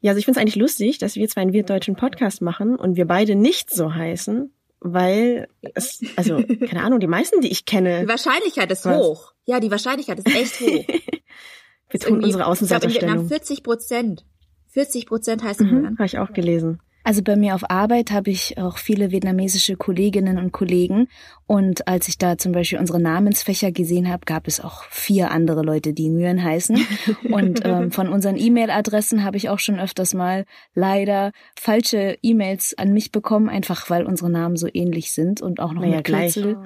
Ja, 0.00 0.12
also 0.12 0.18
ich 0.18 0.24
finde 0.24 0.38
es 0.38 0.42
eigentlich 0.42 0.56
lustig, 0.56 0.96
dass 0.96 1.16
wir 1.16 1.28
zwar 1.28 1.42
einen 1.42 1.52
wirtdeutschen 1.52 1.96
Podcast 1.96 2.40
machen 2.40 2.76
und 2.76 2.96
wir 2.96 3.04
beide 3.04 3.34
nicht 3.34 3.68
so 3.68 3.94
heißen, 3.94 4.50
weil 4.80 5.48
es, 5.74 6.00
also, 6.16 6.42
keine 6.68 6.82
Ahnung, 6.82 7.00
die 7.00 7.06
meisten, 7.06 7.40
die 7.40 7.48
ich 7.48 7.64
Die 7.64 7.70
kenne, 7.72 8.08
Wahrscheinlichkeit 8.08 8.70
ist 8.70 8.84
Was? 8.84 8.96
hoch. 8.96 9.32
Ja, 9.44 9.60
die 9.60 9.70
Wahrscheinlichkeit 9.70 10.18
ist 10.18 10.28
echt 10.34 10.60
hoch. 10.60 10.84
wir 11.90 12.00
tun 12.00 12.24
unsere 12.24 12.28
Ich 12.28 12.28
glaube, 12.28 12.28
in 12.28 12.30
Vietnam 12.30 12.50
Außenseiterstellung. 12.50 13.28
40 13.28 13.62
Prozent. 13.62 14.26
40 14.68 15.06
Prozent 15.06 15.42
heißen 15.42 15.66
Mhm. 15.66 15.98
Habe 15.98 16.06
ich 16.06 16.18
auch 16.18 16.32
gelesen. 16.32 16.80
Also 17.10 17.24
bei 17.24 17.34
mir 17.34 17.56
auf 17.56 17.68
Arbeit 17.68 18.12
habe 18.12 18.30
ich 18.30 18.56
auch 18.56 18.78
viele 18.78 19.10
vietnamesische 19.10 19.74
Kolleginnen 19.74 20.38
und 20.38 20.52
Kollegen. 20.52 21.08
Und 21.48 21.88
als 21.88 22.06
ich 22.06 22.18
da 22.18 22.38
zum 22.38 22.52
Beispiel 22.52 22.78
unsere 22.78 23.00
Namensfächer 23.00 23.72
gesehen 23.72 24.08
habe, 24.08 24.24
gab 24.26 24.46
es 24.46 24.60
auch 24.60 24.84
vier 24.84 25.32
andere 25.32 25.62
Leute, 25.62 25.92
die 25.92 26.08
Nguyen 26.08 26.40
heißen. 26.40 26.78
Und 27.32 27.62
ähm, 27.64 27.90
von 27.90 28.08
unseren 28.08 28.36
E-Mail-Adressen 28.36 29.24
habe 29.24 29.38
ich 29.38 29.48
auch 29.48 29.58
schon 29.58 29.80
öfters 29.80 30.14
mal 30.14 30.44
leider 30.72 31.32
falsche 31.58 32.16
E-Mails 32.22 32.78
an 32.78 32.92
mich 32.92 33.10
bekommen, 33.10 33.48
einfach 33.48 33.90
weil 33.90 34.06
unsere 34.06 34.30
Namen 34.30 34.54
so 34.54 34.68
ähnlich 34.72 35.10
sind 35.10 35.42
und 35.42 35.58
auch 35.58 35.72
noch 35.72 35.82
Naja, 35.82 35.96
mit 35.96 36.04
gleich. 36.04 36.34
Kürzel. 36.34 36.58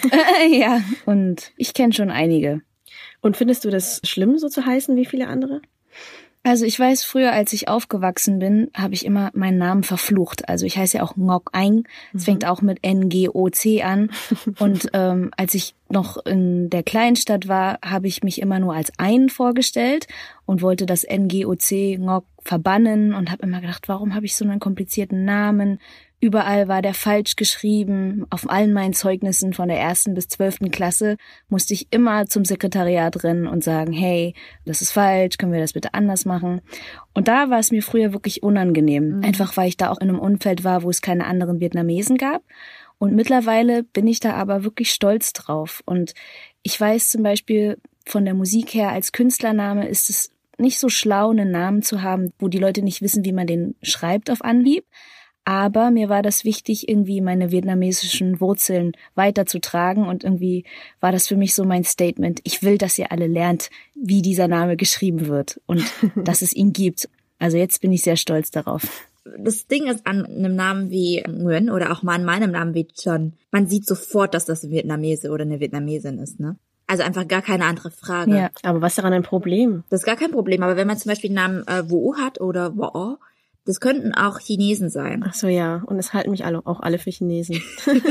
ja, 0.50 0.82
und 1.06 1.52
ich 1.56 1.72
kenne 1.72 1.94
schon 1.94 2.10
einige. 2.10 2.60
Und 3.22 3.38
findest 3.38 3.64
du 3.64 3.70
das 3.70 4.02
schlimm, 4.04 4.36
so 4.36 4.50
zu 4.50 4.66
heißen 4.66 4.94
wie 4.94 5.06
viele 5.06 5.26
andere? 5.26 5.62
Also 6.46 6.64
ich 6.64 6.78
weiß, 6.78 7.02
früher, 7.02 7.32
als 7.32 7.52
ich 7.52 7.66
aufgewachsen 7.66 8.38
bin, 8.38 8.70
habe 8.72 8.94
ich 8.94 9.04
immer 9.04 9.32
meinen 9.34 9.58
Namen 9.58 9.82
verflucht. 9.82 10.48
Also 10.48 10.64
ich 10.64 10.78
heiße 10.78 10.98
ja 10.98 11.02
auch 11.02 11.16
Ngok 11.16 11.50
Aing. 11.52 11.88
Es 12.14 12.24
fängt 12.24 12.44
auch 12.44 12.62
mit 12.62 12.78
N-G-O-C 12.82 13.82
an. 13.82 14.12
Und 14.60 14.88
ähm, 14.92 15.32
als 15.36 15.54
ich 15.54 15.74
noch 15.88 16.24
in 16.24 16.70
der 16.70 16.84
Kleinstadt 16.84 17.48
war, 17.48 17.80
habe 17.84 18.06
ich 18.06 18.22
mich 18.22 18.40
immer 18.40 18.60
nur 18.60 18.74
als 18.74 18.92
Ein 18.96 19.28
vorgestellt 19.28 20.06
und 20.44 20.62
wollte 20.62 20.86
das 20.86 21.02
N-G-O-C 21.02 21.98
Ngok 21.98 22.26
verbannen 22.38 23.12
und 23.12 23.32
habe 23.32 23.42
immer 23.42 23.60
gedacht, 23.60 23.88
warum 23.88 24.14
habe 24.14 24.26
ich 24.26 24.36
so 24.36 24.44
einen 24.44 24.60
komplizierten 24.60 25.24
Namen? 25.24 25.80
Überall 26.18 26.66
war 26.66 26.80
der 26.80 26.94
falsch 26.94 27.36
geschrieben. 27.36 28.24
Auf 28.30 28.48
allen 28.48 28.72
meinen 28.72 28.94
Zeugnissen 28.94 29.52
von 29.52 29.68
der 29.68 29.78
ersten 29.78 30.14
bis 30.14 30.28
zwölften 30.28 30.70
Klasse 30.70 31.16
musste 31.48 31.74
ich 31.74 31.88
immer 31.90 32.26
zum 32.26 32.44
Sekretariat 32.46 33.22
rennen 33.22 33.46
und 33.46 33.62
sagen, 33.62 33.92
hey, 33.92 34.34
das 34.64 34.80
ist 34.80 34.92
falsch, 34.92 35.36
können 35.36 35.52
wir 35.52 35.60
das 35.60 35.74
bitte 35.74 35.92
anders 35.92 36.24
machen? 36.24 36.62
Und 37.12 37.28
da 37.28 37.50
war 37.50 37.58
es 37.58 37.70
mir 37.70 37.82
früher 37.82 38.14
wirklich 38.14 38.42
unangenehm. 38.42 39.20
Einfach 39.22 39.56
weil 39.58 39.68
ich 39.68 39.76
da 39.76 39.90
auch 39.90 40.00
in 40.00 40.08
einem 40.08 40.18
Umfeld 40.18 40.64
war, 40.64 40.82
wo 40.82 40.90
es 40.90 41.02
keine 41.02 41.26
anderen 41.26 41.60
Vietnamesen 41.60 42.16
gab. 42.16 42.42
Und 42.98 43.14
mittlerweile 43.14 43.82
bin 43.82 44.06
ich 44.06 44.20
da 44.20 44.32
aber 44.34 44.64
wirklich 44.64 44.90
stolz 44.92 45.34
drauf. 45.34 45.82
Und 45.84 46.14
ich 46.62 46.80
weiß 46.80 47.10
zum 47.10 47.22
Beispiel 47.22 47.76
von 48.06 48.24
der 48.24 48.34
Musik 48.34 48.72
her, 48.72 48.90
als 48.90 49.12
Künstlername 49.12 49.86
ist 49.86 50.08
es 50.08 50.30
nicht 50.58 50.78
so 50.78 50.88
schlau, 50.88 51.30
einen 51.30 51.50
Namen 51.50 51.82
zu 51.82 52.02
haben, 52.02 52.32
wo 52.38 52.48
die 52.48 52.58
Leute 52.58 52.80
nicht 52.80 53.02
wissen, 53.02 53.24
wie 53.26 53.32
man 53.32 53.46
den 53.46 53.74
schreibt 53.82 54.30
auf 54.30 54.42
Anhieb. 54.42 54.86
Aber 55.48 55.92
mir 55.92 56.08
war 56.08 56.22
das 56.22 56.44
wichtig, 56.44 56.88
irgendwie 56.88 57.20
meine 57.20 57.52
vietnamesischen 57.52 58.40
Wurzeln 58.40 58.96
weiterzutragen 59.14 60.08
und 60.08 60.24
irgendwie 60.24 60.64
war 60.98 61.12
das 61.12 61.28
für 61.28 61.36
mich 61.36 61.54
so 61.54 61.64
mein 61.64 61.84
Statement. 61.84 62.40
Ich 62.42 62.64
will, 62.64 62.78
dass 62.78 62.98
ihr 62.98 63.12
alle 63.12 63.28
lernt, 63.28 63.70
wie 63.94 64.22
dieser 64.22 64.48
Name 64.48 64.76
geschrieben 64.76 65.28
wird 65.28 65.60
und 65.66 65.84
dass 66.16 66.42
es 66.42 66.52
ihn 66.52 66.72
gibt. 66.72 67.08
Also 67.38 67.58
jetzt 67.58 67.80
bin 67.80 67.92
ich 67.92 68.02
sehr 68.02 68.16
stolz 68.16 68.50
darauf. 68.50 69.06
Das 69.38 69.68
Ding 69.68 69.86
ist 69.86 70.04
an 70.04 70.26
einem 70.26 70.56
Namen 70.56 70.90
wie 70.90 71.22
Nguyen 71.24 71.70
oder 71.70 71.92
auch 71.92 72.02
mal 72.02 72.16
an 72.16 72.24
meinem 72.24 72.50
Namen 72.50 72.74
wie 72.74 72.88
Chon, 72.88 73.34
man 73.52 73.68
sieht 73.68 73.86
sofort, 73.86 74.34
dass 74.34 74.46
das 74.46 74.64
ein 74.64 74.72
Vietnamese 74.72 75.30
oder 75.30 75.42
eine 75.42 75.60
Vietnamesin 75.60 76.18
ist, 76.18 76.40
ne? 76.40 76.56
Also 76.88 77.04
einfach 77.04 77.26
gar 77.26 77.42
keine 77.42 77.66
andere 77.66 77.92
Frage. 77.92 78.36
Ja. 78.36 78.50
Aber 78.64 78.80
was 78.80 78.92
ist 78.92 78.98
daran 78.98 79.12
ein 79.12 79.22
Problem? 79.22 79.84
Das 79.90 80.00
ist 80.00 80.06
gar 80.06 80.16
kein 80.16 80.30
Problem. 80.30 80.62
Aber 80.64 80.76
wenn 80.76 80.86
man 80.86 80.98
zum 80.98 81.10
Beispiel 81.10 81.30
den 81.30 81.34
Namen 81.34 81.66
äh, 81.66 81.88
Wo 81.88 82.16
hat 82.16 82.40
oder 82.40 82.76
Wo, 82.76 83.18
das 83.66 83.80
könnten 83.80 84.14
auch 84.14 84.38
Chinesen 84.38 84.88
sein. 84.88 85.24
Ach 85.26 85.34
so, 85.34 85.48
ja. 85.48 85.82
Und 85.86 85.98
es 85.98 86.14
halten 86.14 86.30
mich 86.30 86.44
alle, 86.44 86.64
auch 86.66 86.80
alle 86.80 86.98
für 86.98 87.10
Chinesen. 87.10 87.60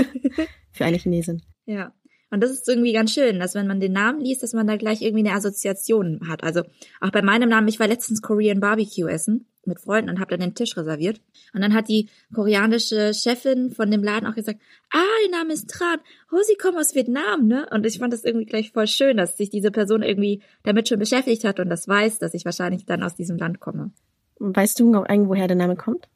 für 0.72 0.86
eine 0.86 0.98
Chinesin. 0.98 1.42
Ja. 1.66 1.94
Und 2.30 2.42
das 2.42 2.52
ist 2.52 2.68
irgendwie 2.68 2.92
ganz 2.92 3.14
schön, 3.14 3.40
dass 3.40 3.56
wenn 3.56 3.66
man 3.66 3.80
den 3.80 3.94
Namen 3.94 4.20
liest, 4.20 4.44
dass 4.44 4.54
man 4.54 4.68
da 4.68 4.76
gleich 4.76 5.02
irgendwie 5.02 5.26
eine 5.26 5.38
Assoziation 5.38 6.28
hat. 6.28 6.44
Also 6.44 6.64
auch 7.00 7.12
bei 7.12 7.22
meinem 7.22 7.50
Namen, 7.50 7.70
ich 7.70 7.80
war 7.80 7.88
letztens 7.88 8.22
Korean 8.22 8.60
Barbecue 8.60 9.08
essen 9.08 9.48
mit 9.66 9.80
Freunden 9.80 10.10
und 10.10 10.20
habe 10.20 10.32
dann 10.32 10.42
den 10.42 10.56
Tisch 10.56 10.76
reserviert. 10.76 11.22
Und 11.54 11.62
dann 11.62 11.74
hat 11.74 11.88
die 11.88 12.10
koreanische 12.34 13.14
Chefin 13.14 13.72
von 13.72 13.90
dem 13.90 14.04
Laden 14.04 14.28
auch 14.28 14.36
gesagt, 14.36 14.60
ah, 14.92 15.24
ihr 15.24 15.32
Name 15.32 15.54
ist 15.54 15.70
Tran, 15.70 16.00
oh, 16.32 16.42
sie 16.46 16.56
kommen 16.56 16.78
aus 16.78 16.94
Vietnam, 16.94 17.48
ne? 17.48 17.68
Und 17.72 17.86
ich 17.86 18.00
fand 18.00 18.12
das 18.12 18.26
irgendwie 18.26 18.46
gleich 18.46 18.72
voll 18.72 18.88
schön, 18.88 19.18
dass 19.18 19.38
sich 19.38 19.50
diese 19.50 19.72
Person 19.72 20.04
irgendwie 20.04 20.42
damit 20.64 20.90
schon 20.90 21.00
beschäftigt 21.00 21.46
hat 21.46 21.60
und 21.60 21.70
das 21.70 21.88
weiß, 21.88 22.20
dass 22.20 22.34
ich 22.34 22.44
wahrscheinlich 22.44 22.86
dann 22.86 23.02
aus 23.02 23.16
diesem 23.16 23.38
Land 23.38 23.60
komme. 23.60 23.92
Weißt 24.40 24.80
du 24.80 24.86
irgendwo, 24.94 25.30
woher 25.30 25.48
der 25.48 25.58
Name 25.58 25.76
kommt? 25.76 26.08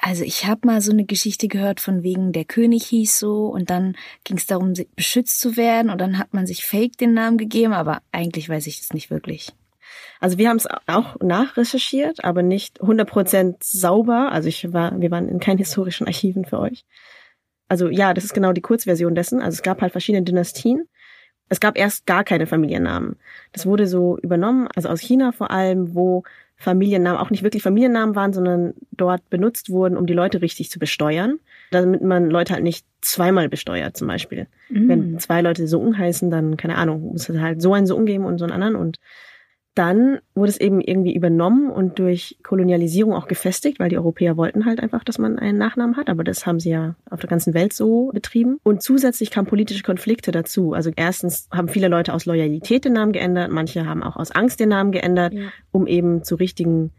Also 0.00 0.22
ich 0.22 0.46
habe 0.46 0.66
mal 0.66 0.80
so 0.80 0.92
eine 0.92 1.04
Geschichte 1.04 1.48
gehört 1.48 1.80
von 1.80 2.04
wegen 2.04 2.32
der 2.32 2.44
König 2.44 2.86
hieß 2.86 3.18
so 3.18 3.46
und 3.46 3.68
dann 3.68 3.96
ging 4.22 4.36
es 4.36 4.46
darum, 4.46 4.74
beschützt 4.94 5.40
zu 5.40 5.56
werden 5.56 5.90
und 5.90 6.00
dann 6.00 6.18
hat 6.18 6.32
man 6.32 6.46
sich 6.46 6.64
Fake 6.64 6.96
den 6.98 7.14
Namen 7.14 7.36
gegeben, 7.36 7.72
aber 7.72 8.00
eigentlich 8.12 8.48
weiß 8.48 8.68
ich 8.68 8.80
es 8.80 8.92
nicht 8.92 9.10
wirklich. 9.10 9.52
Also 10.20 10.38
wir 10.38 10.48
haben 10.48 10.56
es 10.56 10.68
auch 10.86 11.16
nachrecherchiert, 11.20 12.24
aber 12.24 12.42
nicht 12.42 12.80
100% 12.80 13.56
sauber. 13.60 14.30
Also 14.30 14.48
ich 14.48 14.72
war, 14.72 15.00
wir 15.00 15.10
waren 15.10 15.28
in 15.28 15.40
keinen 15.40 15.58
historischen 15.58 16.06
Archiven 16.06 16.44
für 16.44 16.60
euch. 16.60 16.84
Also 17.68 17.88
ja, 17.88 18.14
das 18.14 18.24
ist 18.24 18.34
genau 18.34 18.52
die 18.52 18.60
Kurzversion 18.60 19.14
dessen. 19.14 19.40
Also 19.40 19.56
es 19.56 19.62
gab 19.62 19.80
halt 19.82 19.92
verschiedene 19.92 20.24
Dynastien. 20.24 20.88
Es 21.48 21.60
gab 21.60 21.78
erst 21.78 22.06
gar 22.06 22.24
keine 22.24 22.46
Familiennamen. 22.46 23.16
Das 23.52 23.66
wurde 23.66 23.86
so 23.86 24.18
übernommen, 24.18 24.68
also 24.74 24.88
aus 24.88 25.00
China 25.00 25.32
vor 25.32 25.50
allem, 25.50 25.94
wo 25.94 26.24
Familiennamen 26.58 27.20
auch 27.20 27.30
nicht 27.30 27.44
wirklich 27.44 27.62
Familiennamen 27.62 28.16
waren, 28.16 28.32
sondern 28.32 28.74
dort 28.90 29.30
benutzt 29.30 29.70
wurden, 29.70 29.96
um 29.96 30.06
die 30.06 30.12
Leute 30.12 30.42
richtig 30.42 30.70
zu 30.70 30.80
besteuern, 30.80 31.38
damit 31.70 32.02
man 32.02 32.28
Leute 32.28 32.52
halt 32.52 32.64
nicht 32.64 32.84
zweimal 33.00 33.48
besteuert 33.48 33.96
zum 33.96 34.08
Beispiel. 34.08 34.48
Mm. 34.68 34.88
Wenn 34.88 35.18
zwei 35.20 35.40
Leute 35.40 35.68
so 35.68 35.96
heißen, 35.96 36.30
dann 36.30 36.56
keine 36.56 36.76
Ahnung, 36.76 37.12
muss 37.12 37.28
es 37.28 37.38
halt 37.38 37.62
so 37.62 37.74
einen 37.74 37.86
so 37.86 37.96
geben 38.04 38.24
und 38.24 38.38
so 38.38 38.44
einen 38.44 38.52
anderen 38.52 38.74
und 38.74 38.98
dann 39.78 40.18
wurde 40.34 40.50
es 40.50 40.58
eben 40.60 40.80
irgendwie 40.80 41.14
übernommen 41.14 41.70
und 41.70 42.00
durch 42.00 42.38
Kolonialisierung 42.42 43.14
auch 43.14 43.28
gefestigt, 43.28 43.78
weil 43.78 43.88
die 43.90 43.96
Europäer 43.96 44.36
wollten 44.36 44.64
halt 44.66 44.80
einfach, 44.80 45.04
dass 45.04 45.18
man 45.18 45.38
einen 45.38 45.56
Nachnamen 45.56 45.96
hat, 45.96 46.08
aber 46.10 46.24
das 46.24 46.46
haben 46.46 46.58
sie 46.58 46.70
ja 46.70 46.96
auf 47.08 47.20
der 47.20 47.30
ganzen 47.30 47.54
Welt 47.54 47.72
so 47.72 48.10
betrieben. 48.12 48.58
Und 48.64 48.82
zusätzlich 48.82 49.30
kamen 49.30 49.46
politische 49.46 49.84
Konflikte 49.84 50.32
dazu. 50.32 50.72
Also 50.72 50.90
erstens 50.96 51.48
haben 51.52 51.68
viele 51.68 51.86
Leute 51.86 52.12
aus 52.12 52.26
Loyalität 52.26 52.84
den 52.84 52.94
Namen 52.94 53.12
geändert, 53.12 53.52
manche 53.52 53.86
haben 53.86 54.02
auch 54.02 54.16
aus 54.16 54.32
Angst 54.32 54.58
den 54.58 54.70
Namen 54.70 54.90
geändert, 54.90 55.32
Ja. 55.32 55.50
um 55.70 55.86
eben 55.86 56.24
zur 56.24 56.40
richtigen 56.40 56.90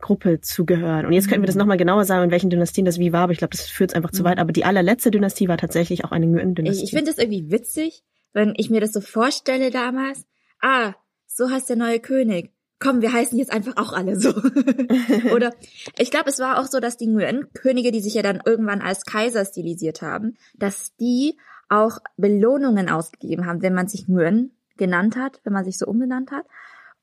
Gruppe 0.00 0.40
zu 0.40 0.64
gehören. 0.64 1.06
Und 1.06 1.12
jetzt 1.14 1.26
könnten 1.26 1.42
wir 1.42 1.48
das 1.48 1.56
nochmal 1.56 1.76
genauer 1.76 2.04
sagen, 2.04 2.22
in 2.22 2.30
welchen 2.30 2.50
Dynastien 2.50 2.84
das 2.86 3.00
wie 3.00 3.12
war, 3.12 3.22
aber 3.22 3.32
ich 3.32 3.38
glaube, 3.38 3.50
das 3.56 3.66
führt 3.68 3.96
einfach 3.96 4.12
zu 4.12 4.22
weit. 4.22 4.38
Aber 4.38 4.52
die 4.52 4.64
allerletzte 4.64 5.10
Dynastie 5.10 5.48
war 5.48 5.56
tatsächlich 5.58 6.04
auch 6.04 6.12
eine 6.12 6.28
Nguyen-Dynastie. 6.28 6.84
Ich, 6.84 6.92
ich 6.92 6.96
finde 6.96 7.10
es 7.10 7.18
irgendwie 7.18 7.50
witzig, 7.50 8.04
wenn 8.32 8.54
ich 8.56 8.70
mir 8.70 8.80
das 8.80 8.92
so 8.92 9.00
vorstelle 9.00 9.70
damals. 9.72 10.24
Ah, 10.60 10.94
so 11.38 11.50
heißt 11.50 11.68
der 11.68 11.76
neue 11.76 12.00
König. 12.00 12.52
Komm, 12.80 13.00
wir 13.00 13.12
heißen 13.12 13.38
jetzt 13.38 13.52
einfach 13.52 13.76
auch 13.76 13.92
alle 13.92 14.18
so. 14.18 14.30
Oder 15.34 15.54
ich 15.98 16.10
glaube, 16.10 16.30
es 16.30 16.38
war 16.38 16.58
auch 16.60 16.66
so, 16.66 16.80
dass 16.80 16.96
die 16.96 17.06
Nguyen-Könige, 17.06 17.92
die 17.92 18.00
sich 18.00 18.14
ja 18.14 18.22
dann 18.22 18.42
irgendwann 18.44 18.82
als 18.82 19.04
Kaiser 19.04 19.44
stilisiert 19.44 20.02
haben, 20.02 20.36
dass 20.56 20.94
die 20.96 21.38
auch 21.68 21.98
Belohnungen 22.16 22.88
ausgegeben 22.88 23.46
haben, 23.46 23.62
wenn 23.62 23.74
man 23.74 23.88
sich 23.88 24.08
Nguyen 24.08 24.52
genannt 24.76 25.16
hat, 25.16 25.40
wenn 25.44 25.52
man 25.52 25.64
sich 25.64 25.78
so 25.78 25.86
umbenannt 25.86 26.30
hat. 26.30 26.44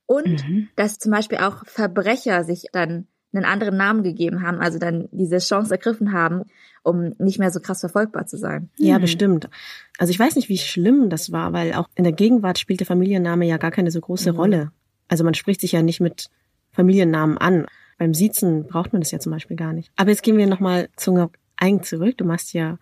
Und 0.05 0.47
Mhm. 0.47 0.69
dass 0.75 0.99
zum 0.99 1.11
Beispiel 1.11 1.39
auch 1.39 1.65
Verbrecher 1.65 2.43
sich 2.43 2.67
dann 2.71 3.07
einen 3.35 3.45
anderen 3.45 3.77
Namen 3.77 4.03
gegeben 4.03 4.41
haben, 4.41 4.59
also 4.59 4.79
dann 4.79 5.07
diese 5.11 5.37
Chance 5.39 5.71
ergriffen 5.71 6.11
haben, 6.13 6.43
um 6.83 7.13
nicht 7.17 7.39
mehr 7.39 7.51
so 7.51 7.59
krass 7.59 7.79
verfolgbar 7.81 8.25
zu 8.27 8.37
sein. 8.37 8.69
Ja, 8.77 8.97
Mhm. 8.97 9.01
bestimmt. 9.01 9.49
Also 9.97 10.11
ich 10.11 10.19
weiß 10.19 10.35
nicht, 10.35 10.49
wie 10.49 10.57
schlimm 10.57 11.09
das 11.09 11.31
war, 11.31 11.53
weil 11.53 11.73
auch 11.73 11.87
in 11.95 12.03
der 12.03 12.13
Gegenwart 12.13 12.59
spielt 12.59 12.79
der 12.79 12.87
Familienname 12.87 13.45
ja 13.45 13.57
gar 13.57 13.71
keine 13.71 13.91
so 13.91 13.99
große 14.01 14.31
Mhm. 14.33 14.37
Rolle. 14.39 14.71
Also 15.07 15.23
man 15.23 15.33
spricht 15.33 15.61
sich 15.61 15.71
ja 15.73 15.81
nicht 15.81 15.99
mit 16.01 16.29
Familiennamen 16.71 17.37
an. 17.37 17.65
Beim 17.97 18.13
Siezen 18.13 18.67
braucht 18.67 18.91
man 18.93 19.01
das 19.01 19.11
ja 19.11 19.19
zum 19.19 19.31
Beispiel 19.31 19.55
gar 19.55 19.71
nicht. 19.73 19.91
Aber 19.95 20.09
jetzt 20.09 20.23
gehen 20.23 20.37
wir 20.37 20.47
nochmal 20.47 20.89
zu 20.95 21.13
Ngoc 21.13 21.31
Aing 21.57 21.83
zurück. 21.83 22.17
Du 22.17 22.25
machst 22.25 22.53
ja 22.53 22.77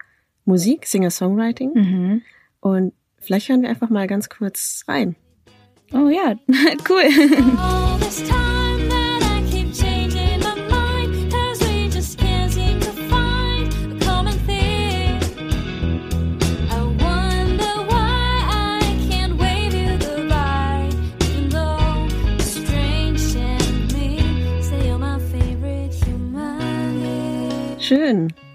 Musik, 0.46 0.86
Singer-Songwriting. 0.88 1.72
Mhm. 1.74 2.22
Und 2.60 2.94
vielleicht 3.20 3.50
hören 3.50 3.62
wir 3.62 3.70
einfach 3.70 3.90
mal 3.90 4.08
ganz 4.08 4.30
kurz 4.30 4.84
rein. 4.88 5.16
Oh 5.94 6.10
ja, 6.10 6.34
cool. 6.90 7.04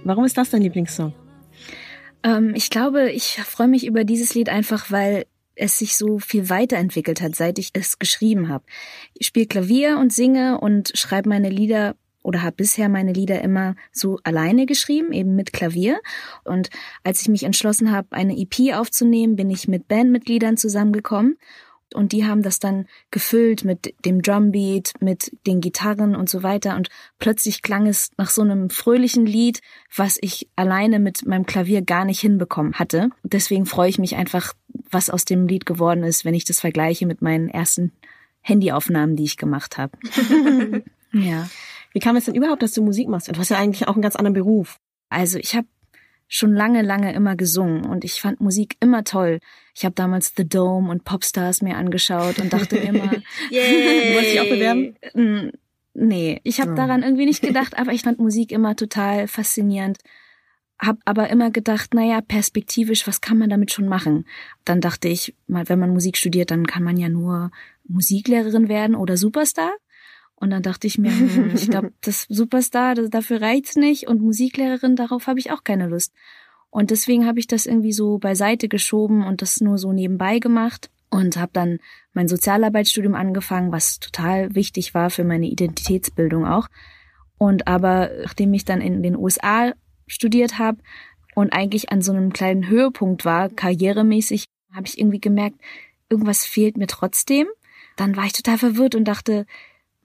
Warum 0.08 0.24
ist 0.24 0.38
das 0.38 0.48
dein 0.48 0.62
Lieblingssong? 0.62 1.12
Ähm, 2.22 2.54
ich 2.54 2.70
glaube, 2.70 3.10
ich 3.10 3.42
freue 3.42 3.68
mich 3.68 3.86
über 3.86 4.04
dieses 4.04 4.34
Lied 4.34 4.48
einfach, 4.48 4.90
weil 4.90 5.26
es 5.54 5.76
sich 5.76 5.96
so 5.96 6.18
viel 6.18 6.48
weiterentwickelt 6.48 7.20
hat, 7.20 7.36
seit 7.36 7.58
ich 7.58 7.72
es 7.74 7.98
geschrieben 7.98 8.48
habe. 8.48 8.64
Ich 9.12 9.26
spiele 9.26 9.44
Klavier 9.44 9.98
und 9.98 10.10
singe 10.10 10.60
und 10.60 10.92
schreibe 10.94 11.28
meine 11.28 11.50
Lieder 11.50 11.94
oder 12.22 12.42
habe 12.42 12.56
bisher 12.56 12.88
meine 12.88 13.12
Lieder 13.12 13.42
immer 13.42 13.76
so 13.92 14.18
alleine 14.24 14.64
geschrieben, 14.64 15.12
eben 15.12 15.34
mit 15.36 15.52
Klavier. 15.52 16.00
Und 16.42 16.70
als 17.04 17.20
ich 17.20 17.28
mich 17.28 17.42
entschlossen 17.42 17.92
habe, 17.92 18.08
eine 18.12 18.34
EP 18.34 18.74
aufzunehmen, 18.74 19.36
bin 19.36 19.50
ich 19.50 19.68
mit 19.68 19.88
Bandmitgliedern 19.88 20.56
zusammengekommen. 20.56 21.36
Und 21.94 22.12
die 22.12 22.26
haben 22.26 22.42
das 22.42 22.58
dann 22.58 22.86
gefüllt 23.10 23.64
mit 23.64 23.94
dem 24.04 24.22
Drumbeat, 24.22 24.92
mit 25.00 25.36
den 25.46 25.60
Gitarren 25.60 26.14
und 26.14 26.28
so 26.28 26.42
weiter. 26.42 26.76
Und 26.76 26.88
plötzlich 27.18 27.62
klang 27.62 27.86
es 27.86 28.10
nach 28.16 28.30
so 28.30 28.42
einem 28.42 28.70
fröhlichen 28.70 29.26
Lied, 29.26 29.60
was 29.94 30.18
ich 30.20 30.48
alleine 30.56 30.98
mit 30.98 31.26
meinem 31.26 31.46
Klavier 31.46 31.82
gar 31.82 32.04
nicht 32.04 32.20
hinbekommen 32.20 32.74
hatte. 32.74 33.10
Deswegen 33.22 33.66
freue 33.66 33.88
ich 33.88 33.98
mich 33.98 34.16
einfach, 34.16 34.54
was 34.90 35.10
aus 35.10 35.24
dem 35.24 35.46
Lied 35.46 35.66
geworden 35.66 36.04
ist, 36.04 36.24
wenn 36.24 36.34
ich 36.34 36.44
das 36.44 36.60
vergleiche 36.60 37.06
mit 37.06 37.22
meinen 37.22 37.48
ersten 37.48 37.92
Handyaufnahmen, 38.42 39.16
die 39.16 39.24
ich 39.24 39.36
gemacht 39.36 39.78
habe. 39.78 39.98
ja. 41.12 41.48
Wie 41.92 42.00
kam 42.00 42.16
es 42.16 42.26
denn 42.26 42.34
überhaupt, 42.34 42.62
dass 42.62 42.72
du 42.72 42.82
Musik 42.82 43.08
machst? 43.08 43.28
Du 43.28 43.38
hast 43.38 43.48
ja 43.48 43.58
eigentlich 43.58 43.88
auch 43.88 43.94
einen 43.94 44.02
ganz 44.02 44.16
anderen 44.16 44.34
Beruf. 44.34 44.78
Also 45.08 45.38
ich 45.38 45.54
habe 45.54 45.66
schon 46.28 46.52
lange, 46.52 46.82
lange 46.82 47.12
immer 47.14 47.36
gesungen 47.36 47.86
und 47.86 48.04
ich 48.04 48.20
fand 48.20 48.40
Musik 48.40 48.76
immer 48.80 49.02
toll. 49.04 49.40
Ich 49.74 49.84
habe 49.84 49.94
damals 49.94 50.34
The 50.36 50.48
Dome 50.48 50.90
und 50.90 51.04
Popstars 51.04 51.62
mir 51.62 51.76
angeschaut 51.76 52.38
und 52.38 52.52
dachte 52.52 52.76
immer, 52.76 53.22
Yay! 53.50 54.08
Du 54.08 54.14
wolltest 54.14 54.32
dich 54.34 54.40
auch 54.40 54.48
bewerben? 54.48 54.94
Mm, 55.14 55.50
Nee, 56.00 56.40
ich 56.44 56.60
habe 56.60 56.72
Oh. 56.72 56.74
daran 56.76 57.02
irgendwie 57.02 57.26
nicht 57.26 57.42
gedacht, 57.42 57.76
aber 57.76 57.92
ich 57.92 58.02
fand 58.02 58.20
Musik 58.20 58.52
immer 58.52 58.76
total 58.76 59.26
faszinierend. 59.26 59.98
Hab 60.78 60.98
aber 61.06 61.28
immer 61.28 61.50
gedacht, 61.50 61.92
naja, 61.92 62.20
perspektivisch, 62.20 63.08
was 63.08 63.20
kann 63.20 63.36
man 63.36 63.50
damit 63.50 63.72
schon 63.72 63.88
machen? 63.88 64.24
Dann 64.64 64.80
dachte 64.80 65.08
ich, 65.08 65.34
mal, 65.48 65.68
wenn 65.68 65.80
man 65.80 65.90
Musik 65.90 66.16
studiert, 66.16 66.52
dann 66.52 66.68
kann 66.68 66.84
man 66.84 66.96
ja 66.98 67.08
nur 67.08 67.50
Musiklehrerin 67.88 68.68
werden 68.68 68.94
oder 68.94 69.16
Superstar. 69.16 69.72
Und 70.40 70.50
dann 70.50 70.62
dachte 70.62 70.86
ich 70.86 70.98
mir, 70.98 71.10
hm, 71.10 71.52
ich 71.54 71.68
glaube, 71.68 71.92
das 72.00 72.26
Superstar, 72.28 72.94
das, 72.94 73.10
dafür 73.10 73.40
reicht's 73.42 73.76
nicht 73.76 74.06
und 74.06 74.20
Musiklehrerin, 74.20 74.94
darauf 74.94 75.26
habe 75.26 75.40
ich 75.40 75.50
auch 75.50 75.64
keine 75.64 75.88
Lust. 75.88 76.12
Und 76.70 76.90
deswegen 76.90 77.26
habe 77.26 77.40
ich 77.40 77.46
das 77.46 77.66
irgendwie 77.66 77.92
so 77.92 78.18
beiseite 78.18 78.68
geschoben 78.68 79.24
und 79.24 79.42
das 79.42 79.60
nur 79.60 79.78
so 79.78 79.92
nebenbei 79.92 80.38
gemacht 80.38 80.90
und 81.10 81.36
habe 81.36 81.50
dann 81.54 81.78
mein 82.12 82.28
Sozialarbeitsstudium 82.28 83.14
angefangen, 83.14 83.72
was 83.72 83.98
total 83.98 84.54
wichtig 84.54 84.94
war 84.94 85.10
für 85.10 85.24
meine 85.24 85.46
Identitätsbildung 85.46 86.46
auch. 86.46 86.68
Und 87.38 87.66
aber 87.66 88.10
nachdem 88.22 88.52
ich 88.52 88.64
dann 88.64 88.80
in 88.80 89.02
den 89.02 89.16
USA 89.16 89.72
studiert 90.06 90.58
habe 90.58 90.78
und 91.34 91.52
eigentlich 91.52 91.90
an 91.90 92.02
so 92.02 92.12
einem 92.12 92.32
kleinen 92.32 92.68
Höhepunkt 92.68 93.24
war, 93.24 93.48
karrieremäßig, 93.48 94.44
habe 94.74 94.86
ich 94.86 94.98
irgendwie 94.98 95.20
gemerkt, 95.20 95.60
irgendwas 96.10 96.44
fehlt 96.44 96.76
mir 96.76 96.86
trotzdem. 96.86 97.46
Dann 97.96 98.16
war 98.16 98.26
ich 98.26 98.32
total 98.32 98.58
verwirrt 98.58 98.94
und 98.94 99.04
dachte, 99.04 99.46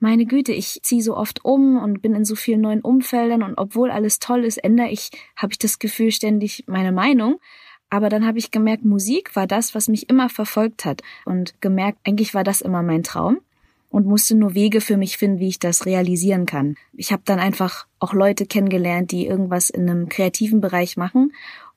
meine 0.04 0.26
Güte, 0.26 0.52
ich 0.52 0.80
ziehe 0.82 1.00
so 1.00 1.16
oft 1.16 1.46
um 1.46 1.78
und 1.78 2.02
bin 2.02 2.14
in 2.14 2.26
so 2.26 2.34
vielen 2.34 2.60
neuen 2.60 2.82
Umfeldern 2.82 3.42
und 3.42 3.56
obwohl 3.56 3.90
alles 3.90 4.18
toll 4.18 4.44
ist, 4.44 4.58
ändere 4.58 4.90
ich, 4.90 5.10
habe 5.34 5.54
ich 5.54 5.58
das 5.58 5.78
Gefühl 5.78 6.10
ständig 6.10 6.64
meine 6.66 6.92
Meinung. 6.92 7.40
Aber 7.88 8.10
dann 8.10 8.26
habe 8.26 8.38
ich 8.38 8.50
gemerkt, 8.50 8.84
Musik 8.84 9.34
war 9.34 9.46
das, 9.46 9.74
was 9.74 9.88
mich 9.88 10.10
immer 10.10 10.28
verfolgt 10.28 10.84
hat 10.84 11.00
und 11.24 11.58
gemerkt, 11.62 12.00
eigentlich 12.04 12.34
war 12.34 12.44
das 12.44 12.60
immer 12.60 12.82
mein 12.82 13.02
Traum 13.02 13.38
und 13.88 14.04
musste 14.04 14.34
nur 14.34 14.52
Wege 14.52 14.82
für 14.82 14.98
mich 14.98 15.16
finden, 15.16 15.38
wie 15.38 15.48
ich 15.48 15.58
das 15.58 15.86
realisieren 15.86 16.44
kann. 16.44 16.76
Ich 16.92 17.10
habe 17.10 17.22
dann 17.24 17.38
einfach 17.38 17.86
auch 17.98 18.12
Leute 18.12 18.44
kennengelernt, 18.44 19.10
die 19.10 19.26
irgendwas 19.26 19.70
in 19.70 19.88
einem 19.88 20.10
kreativen 20.10 20.60
Bereich 20.60 20.98
machen 20.98 21.32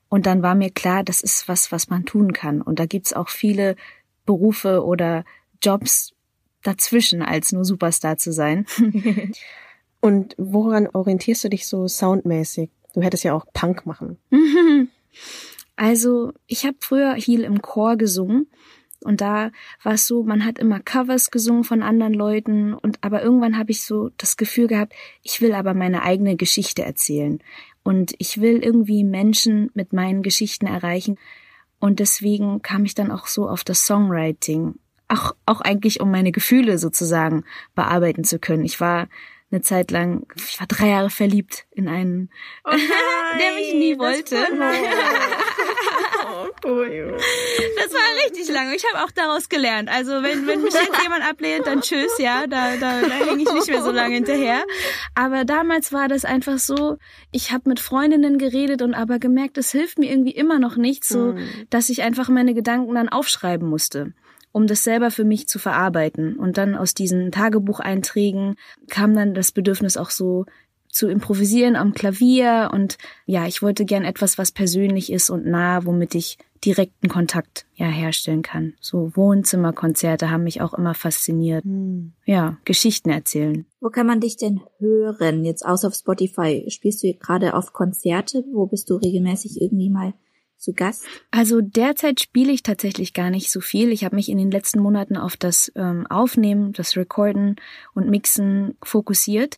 und 0.10 0.26
dann 0.26 0.44
war 0.44 0.56
mir 0.56 0.70
klar, 0.70 1.02
das 1.02 1.22
ist 1.22 1.48
was, 1.48 1.72
was 1.72 1.90
man 1.90 2.04
tun 2.04 2.34
kann. 2.34 2.62
Und 2.62 2.80
da 2.80 2.88
gibt's 2.88 3.14
auch 3.14 3.30
viele 3.30 3.78
Berufe 4.26 4.84
oder 4.84 5.24
Jobs 5.62 6.14
dazwischen, 6.68 7.22
als 7.22 7.52
nur 7.52 7.66
Superstar 7.66 8.18
zu 8.18 8.32
sein. 8.32 8.66
Und 10.02 10.36
woran 10.38 10.88
orientierst 10.88 11.44
du 11.44 11.50
dich 11.50 11.68
so 11.68 11.88
soundmäßig? 11.88 12.70
Du 12.94 13.02
hättest 13.02 13.24
ja 13.24 13.34
auch 13.34 13.46
Punk 13.54 13.86
machen. 13.86 14.18
Also, 15.80 16.34
ich 16.48 16.66
habe 16.66 16.78
früher 16.80 17.18
viel 17.18 17.44
im 17.44 17.62
Chor 17.62 17.98
gesungen 17.98 18.48
und 19.04 19.22
da 19.22 19.52
war 19.84 19.94
es 19.94 20.08
so, 20.08 20.24
man 20.24 20.44
hat 20.44 20.58
immer 20.58 20.80
Covers 20.80 21.30
gesungen 21.30 21.64
von 21.64 21.84
anderen 21.84 22.16
Leuten 22.16 22.74
und 22.74 22.98
aber 23.04 23.22
irgendwann 23.22 23.58
habe 23.60 23.72
ich 23.72 23.84
so 23.84 24.10
das 24.18 24.38
Gefühl 24.38 24.68
gehabt, 24.68 24.94
ich 25.22 25.40
will 25.40 25.54
aber 25.54 25.76
meine 25.76 26.02
eigene 26.02 26.36
Geschichte 26.36 26.84
erzählen 26.84 27.40
und 27.84 28.16
ich 28.18 28.42
will 28.42 28.64
irgendwie 28.64 29.04
Menschen 29.04 29.70
mit 29.76 29.94
meinen 29.94 30.24
Geschichten 30.24 30.66
erreichen 30.66 31.20
und 31.80 32.00
deswegen 32.00 32.64
kam 32.64 32.86
ich 32.86 32.96
dann 32.96 33.12
auch 33.12 33.28
so 33.28 33.48
auf 33.48 33.64
das 33.64 33.86
Songwriting, 33.86 34.80
auch 35.08 35.36
auch 35.46 35.62
eigentlich 35.62 36.00
um 36.02 36.12
meine 36.12 36.32
Gefühle 36.32 36.78
sozusagen 36.78 37.46
bearbeiten 37.76 38.24
zu 38.24 38.40
können. 38.40 38.66
Ich 38.66 38.80
war 38.80 39.08
eine 39.50 39.62
Zeit 39.62 39.92
lang, 39.92 40.26
ich 40.36 40.60
war 40.60 40.68
drei 40.68 40.90
Jahre 40.90 41.10
verliebt 41.10 41.66
in 41.72 41.88
einen, 41.88 42.30
der 42.66 43.54
mich 43.56 43.74
nie 43.74 43.98
wollte. 43.98 44.36
Das 47.78 47.94
war 47.94 48.26
richtig 48.26 48.50
lange. 48.50 48.76
Ich 48.76 48.84
habe 48.92 49.06
auch 49.06 49.12
daraus 49.12 49.48
gelernt. 49.48 49.90
Also 49.90 50.12
wenn, 50.24 50.46
wenn 50.48 50.64
mich 50.64 50.74
jetzt 50.74 51.02
jemand 51.02 51.24
ablehnt, 51.24 51.66
dann 51.68 51.82
tschüss, 51.82 52.18
ja, 52.20 52.46
da, 52.48 52.76
da, 52.78 53.02
da 53.02 53.16
hänge 53.16 53.44
ich 53.44 53.54
nicht 53.54 53.70
mehr 53.70 53.82
so 53.82 53.92
lange 53.92 54.16
hinterher. 54.16 54.64
Aber 55.16 55.46
damals 55.46 55.94
war 55.94 56.08
das 56.08 56.26
einfach 56.26 56.58
so, 56.58 56.98
ich 57.32 57.52
habe 57.52 57.70
mit 57.70 57.80
Freundinnen 57.80 58.38
geredet 58.38 58.82
und 58.82 58.94
aber 58.94 59.20
gemerkt, 59.20 59.58
es 59.58 59.72
hilft 59.72 59.98
mir 59.98 60.10
irgendwie 60.12 60.32
immer 60.32 60.60
noch 60.60 60.76
nicht, 60.76 61.06
so 61.06 61.36
dass 61.70 61.90
ich 61.90 62.02
einfach 62.02 62.28
meine 62.30 62.54
Gedanken 62.54 62.96
dann 62.96 63.10
aufschreiben 63.10 63.70
musste 63.70 64.14
um 64.58 64.66
das 64.66 64.84
selber 64.84 65.12
für 65.12 65.24
mich 65.24 65.48
zu 65.48 65.60
verarbeiten. 65.60 66.36
Und 66.36 66.58
dann 66.58 66.76
aus 66.76 66.96
diesen 66.96 67.32
Tagebucheinträgen 67.32 68.56
kam 68.90 69.14
dann 69.16 69.36
das 69.36 69.52
Bedürfnis 69.52 69.98
auch 69.98 70.10
so 70.10 70.46
zu 70.90 71.08
improvisieren 71.10 71.76
am 71.76 71.94
Klavier 71.94 72.72
und 72.74 72.98
ja, 73.28 73.46
ich 73.46 73.62
wollte 73.62 73.86
gern 73.86 74.04
etwas, 74.04 74.40
was 74.40 74.52
persönlich 74.52 75.12
ist 75.12 75.30
und 75.30 75.46
nah, 75.46 75.86
womit 75.86 76.16
ich 76.16 76.40
direkten 76.66 77.08
Kontakt 77.08 77.68
ja 77.76 77.86
herstellen 77.86 78.42
kann. 78.42 78.74
So 78.80 79.16
Wohnzimmerkonzerte 79.16 80.32
haben 80.32 80.44
mich 80.44 80.60
auch 80.62 80.74
immer 80.74 80.96
fasziniert. 80.96 81.64
Ja, 82.26 82.58
Geschichten 82.66 83.12
erzählen. 83.12 83.68
Wo 83.80 83.90
kann 83.90 84.08
man 84.08 84.22
dich 84.22 84.38
denn 84.38 84.62
hören? 84.80 85.46
Jetzt 85.46 85.64
außer 85.64 85.90
auf 85.90 85.94
Spotify. 85.94 86.66
Spielst 86.70 87.04
du 87.04 87.14
gerade 87.14 87.54
auf 87.54 87.74
Konzerte? 87.74 88.44
Wo 88.52 88.66
bist 88.66 88.90
du 88.90 88.96
regelmäßig 88.96 89.62
irgendwie 89.62 89.92
mal 89.92 90.16
zu 90.58 90.74
Gast? 90.74 91.06
Also 91.32 91.62
derzeit 91.62 92.20
spiele 92.20 92.52
ich 92.52 92.64
tatsächlich 92.64 93.14
gar 93.14 93.30
nicht 93.30 93.52
so 93.52 93.62
viel. 93.62 93.92
Ich 93.92 94.04
habe 94.04 94.16
mich 94.16 94.30
in 94.30 94.38
den 94.38 94.52
letzten 94.52 94.80
Monaten 94.80 95.18
auf 95.18 95.38
das 95.38 95.72
ähm, 95.76 96.08
Aufnehmen, 96.08 96.74
das 96.74 96.98
Recorden 96.98 97.56
und 97.94 98.10
Mixen 98.10 98.78
fokussiert. 98.84 99.58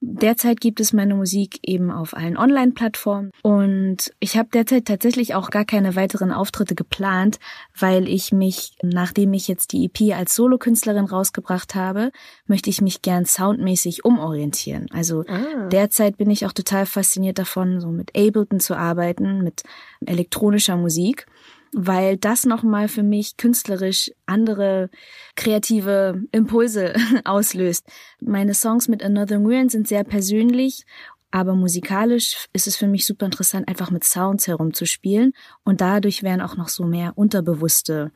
Derzeit 0.00 0.60
gibt 0.60 0.78
es 0.78 0.92
meine 0.92 1.16
Musik 1.16 1.58
eben 1.62 1.90
auf 1.90 2.14
allen 2.14 2.36
Online-Plattformen. 2.36 3.32
Und 3.42 4.12
ich 4.20 4.36
habe 4.36 4.48
derzeit 4.52 4.84
tatsächlich 4.84 5.34
auch 5.34 5.50
gar 5.50 5.64
keine 5.64 5.96
weiteren 5.96 6.30
Auftritte 6.30 6.76
geplant, 6.76 7.40
weil 7.76 8.08
ich 8.08 8.30
mich, 8.30 8.76
nachdem 8.82 9.32
ich 9.32 9.48
jetzt 9.48 9.72
die 9.72 9.86
EP 9.86 10.16
als 10.16 10.36
Solokünstlerin 10.36 11.06
rausgebracht 11.06 11.74
habe, 11.74 12.12
möchte 12.46 12.70
ich 12.70 12.80
mich 12.80 13.02
gern 13.02 13.24
soundmäßig 13.24 14.04
umorientieren. 14.04 14.86
Also 14.92 15.24
derzeit 15.72 16.16
bin 16.16 16.30
ich 16.30 16.46
auch 16.46 16.52
total 16.52 16.86
fasziniert 16.86 17.38
davon, 17.38 17.80
so 17.80 17.88
mit 17.88 18.16
Ableton 18.16 18.60
zu 18.60 18.76
arbeiten, 18.76 19.42
mit 19.42 19.62
elektronischer 20.06 20.76
Musik 20.76 21.26
weil 21.72 22.16
das 22.16 22.44
nochmal 22.44 22.88
für 22.88 23.02
mich 23.02 23.36
künstlerisch 23.36 24.10
andere 24.26 24.90
kreative 25.36 26.22
Impulse 26.32 26.94
auslöst. 27.24 27.86
Meine 28.20 28.54
Songs 28.54 28.88
mit 28.88 29.02
Another 29.02 29.38
Nguyen 29.38 29.68
sind 29.68 29.88
sehr 29.88 30.04
persönlich, 30.04 30.84
aber 31.30 31.54
musikalisch 31.54 32.48
ist 32.52 32.66
es 32.66 32.76
für 32.76 32.86
mich 32.86 33.04
super 33.04 33.26
interessant, 33.26 33.68
einfach 33.68 33.90
mit 33.90 34.04
Sounds 34.04 34.46
herumzuspielen 34.46 35.32
und 35.64 35.80
dadurch 35.80 36.22
werden 36.22 36.40
auch 36.40 36.56
noch 36.56 36.68
so 36.68 36.84
mehr 36.84 37.12
unterbewusste 37.16 38.12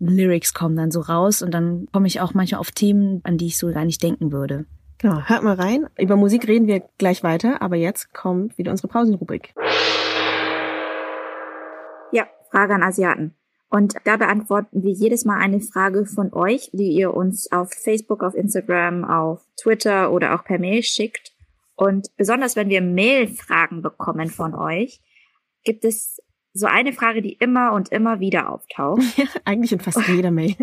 Lyrics 0.00 0.54
kommen 0.54 0.76
dann 0.76 0.90
so 0.90 1.00
raus 1.00 1.42
und 1.42 1.52
dann 1.52 1.86
komme 1.92 2.06
ich 2.06 2.20
auch 2.20 2.32
manchmal 2.34 2.60
auf 2.60 2.70
Themen, 2.70 3.20
an 3.24 3.36
die 3.36 3.46
ich 3.46 3.58
so 3.58 3.70
gar 3.70 3.84
nicht 3.84 4.02
denken 4.02 4.32
würde. 4.32 4.64
Genau, 4.98 5.20
hört 5.26 5.42
mal 5.42 5.54
rein. 5.54 5.86
Über 5.98 6.16
Musik 6.16 6.46
reden 6.48 6.66
wir 6.66 6.82
gleich 6.98 7.22
weiter, 7.22 7.62
aber 7.62 7.76
jetzt 7.76 8.12
kommt 8.12 8.58
wieder 8.58 8.70
unsere 8.70 8.88
Pausenrubrik. 8.88 9.54
Frage 12.50 12.74
an 12.74 12.82
Asiaten. 12.82 13.34
Und 13.68 13.94
da 14.04 14.16
beantworten 14.16 14.82
wir 14.82 14.90
jedes 14.90 15.24
Mal 15.24 15.38
eine 15.38 15.60
Frage 15.60 16.04
von 16.04 16.32
euch, 16.32 16.70
die 16.72 16.90
ihr 16.90 17.14
uns 17.14 17.50
auf 17.52 17.70
Facebook, 17.72 18.24
auf 18.24 18.34
Instagram, 18.34 19.04
auf 19.04 19.46
Twitter 19.56 20.12
oder 20.12 20.34
auch 20.34 20.44
per 20.44 20.58
Mail 20.58 20.82
schickt. 20.82 21.32
Und 21.76 22.08
besonders 22.16 22.56
wenn 22.56 22.68
wir 22.68 22.82
Mail-Fragen 22.82 23.80
bekommen 23.80 24.28
von 24.28 24.54
euch, 24.54 25.00
gibt 25.62 25.84
es 25.84 26.20
so 26.52 26.66
eine 26.66 26.92
Frage, 26.92 27.22
die 27.22 27.34
immer 27.34 27.72
und 27.72 27.90
immer 27.90 28.18
wieder 28.18 28.52
auftaucht. 28.52 29.02
Eigentlich 29.44 29.72
in 29.72 29.80
fast 29.80 30.06
jeder 30.08 30.32
Mail. 30.32 30.56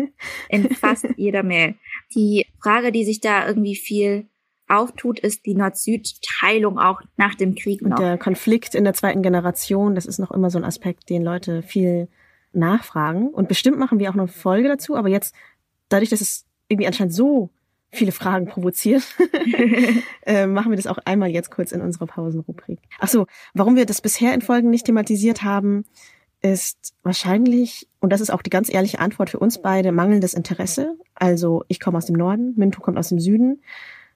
in 0.50 0.68
fast 0.74 1.06
jeder 1.16 1.42
Mail. 1.42 1.76
Die 2.14 2.46
Frage, 2.62 2.92
die 2.92 3.04
sich 3.04 3.20
da 3.20 3.46
irgendwie 3.46 3.74
viel 3.74 4.28
auftut, 4.68 5.18
ist 5.18 5.46
die 5.46 5.54
Nord-Süd-Teilung 5.54 6.78
auch 6.78 7.02
nach 7.16 7.34
dem 7.34 7.54
Krieg 7.54 7.82
Und 7.82 7.90
noch. 7.90 7.98
der 7.98 8.18
Konflikt 8.18 8.74
in 8.74 8.84
der 8.84 8.94
zweiten 8.94 9.22
Generation, 9.22 9.94
das 9.94 10.06
ist 10.06 10.18
noch 10.18 10.30
immer 10.30 10.50
so 10.50 10.58
ein 10.58 10.64
Aspekt, 10.64 11.08
den 11.10 11.22
Leute 11.22 11.62
viel 11.62 12.08
nachfragen. 12.52 13.28
Und 13.28 13.48
bestimmt 13.48 13.78
machen 13.78 13.98
wir 13.98 14.10
auch 14.10 14.14
noch 14.14 14.24
eine 14.24 14.32
Folge 14.32 14.68
dazu, 14.68 14.96
aber 14.96 15.08
jetzt, 15.08 15.34
dadurch, 15.88 16.10
dass 16.10 16.20
es 16.20 16.46
irgendwie 16.68 16.86
anscheinend 16.86 17.14
so 17.14 17.50
viele 17.90 18.12
Fragen 18.12 18.46
provoziert, 18.46 19.02
äh, 20.26 20.46
machen 20.46 20.70
wir 20.70 20.76
das 20.76 20.86
auch 20.86 20.98
einmal 21.04 21.30
jetzt 21.30 21.50
kurz 21.50 21.72
in 21.72 21.80
unserer 21.80 22.06
Pausenrubrik. 22.06 22.80
Ach 22.98 23.08
so, 23.08 23.26
warum 23.54 23.76
wir 23.76 23.86
das 23.86 24.00
bisher 24.00 24.34
in 24.34 24.42
Folgen 24.42 24.70
nicht 24.70 24.86
thematisiert 24.86 25.42
haben, 25.42 25.84
ist 26.40 26.94
wahrscheinlich, 27.02 27.88
und 28.00 28.12
das 28.12 28.20
ist 28.20 28.30
auch 28.30 28.42
die 28.42 28.50
ganz 28.50 28.72
ehrliche 28.72 29.00
Antwort 29.00 29.30
für 29.30 29.38
uns 29.38 29.60
beide, 29.60 29.90
mangelndes 29.90 30.34
Interesse. 30.34 30.96
Also 31.14 31.64
ich 31.68 31.80
komme 31.80 31.98
aus 31.98 32.06
dem 32.06 32.16
Norden, 32.16 32.54
Mintu 32.56 32.80
kommt 32.80 32.98
aus 32.98 33.08
dem 33.08 33.18
Süden. 33.18 33.62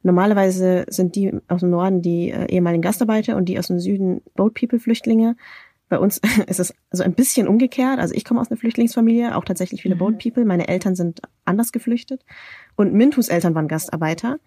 Normalerweise 0.02 0.84
sind 0.88 1.14
die 1.14 1.32
aus 1.48 1.60
dem 1.60 1.70
Norden 1.70 2.02
die 2.02 2.30
äh, 2.30 2.46
ehemaligen 2.46 2.82
Gastarbeiter 2.82 3.36
und 3.36 3.46
die 3.46 3.58
aus 3.58 3.68
dem 3.68 3.78
Süden 3.78 4.22
Boat 4.34 4.54
People 4.54 4.78
Flüchtlinge. 4.78 5.36
Bei 5.88 5.98
uns 5.98 6.20
ist 6.46 6.58
es 6.60 6.74
so 6.90 7.02
ein 7.02 7.14
bisschen 7.14 7.46
umgekehrt. 7.46 7.98
Also 7.98 8.14
ich 8.14 8.24
komme 8.24 8.40
aus 8.40 8.50
einer 8.50 8.58
Flüchtlingsfamilie, 8.58 9.36
auch 9.36 9.44
tatsächlich 9.44 9.82
viele 9.82 9.96
Boat 9.96 10.18
People. 10.18 10.44
Meine 10.44 10.68
Eltern 10.68 10.96
sind 10.96 11.20
anders 11.44 11.72
geflüchtet 11.72 12.24
und 12.76 12.92
Mintus 12.92 13.28
Eltern 13.28 13.54
waren 13.54 13.68
Gastarbeiter. 13.68 14.38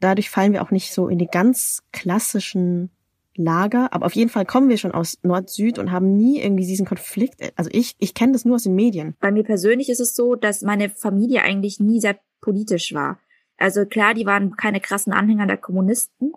Dadurch 0.00 0.30
fallen 0.30 0.52
wir 0.52 0.62
auch 0.62 0.72
nicht 0.72 0.92
so 0.92 1.08
in 1.08 1.18
die 1.18 1.28
ganz 1.28 1.82
klassischen 1.92 2.90
Lager, 3.34 3.92
aber 3.92 4.04
auf 4.04 4.14
jeden 4.14 4.28
Fall 4.28 4.44
kommen 4.44 4.68
wir 4.68 4.76
schon 4.76 4.92
aus 4.92 5.18
Nord-Süd 5.22 5.78
und 5.78 5.90
haben 5.90 6.16
nie 6.16 6.40
irgendwie 6.40 6.66
diesen 6.66 6.84
Konflikt. 6.84 7.36
Also 7.56 7.70
ich, 7.72 7.94
ich 7.98 8.12
kenne 8.12 8.32
das 8.32 8.44
nur 8.44 8.56
aus 8.56 8.64
den 8.64 8.74
Medien. 8.74 9.14
Bei 9.20 9.30
mir 9.30 9.44
persönlich 9.44 9.88
ist 9.88 10.00
es 10.00 10.14
so, 10.14 10.34
dass 10.34 10.60
meine 10.60 10.90
Familie 10.90 11.42
eigentlich 11.42 11.80
nie 11.80 12.00
sehr 12.00 12.18
politisch 12.40 12.92
war. 12.92 13.18
Also 13.62 13.86
klar, 13.86 14.14
die 14.14 14.26
waren 14.26 14.56
keine 14.56 14.80
krassen 14.80 15.12
Anhänger 15.12 15.46
der 15.46 15.56
Kommunisten. 15.56 16.32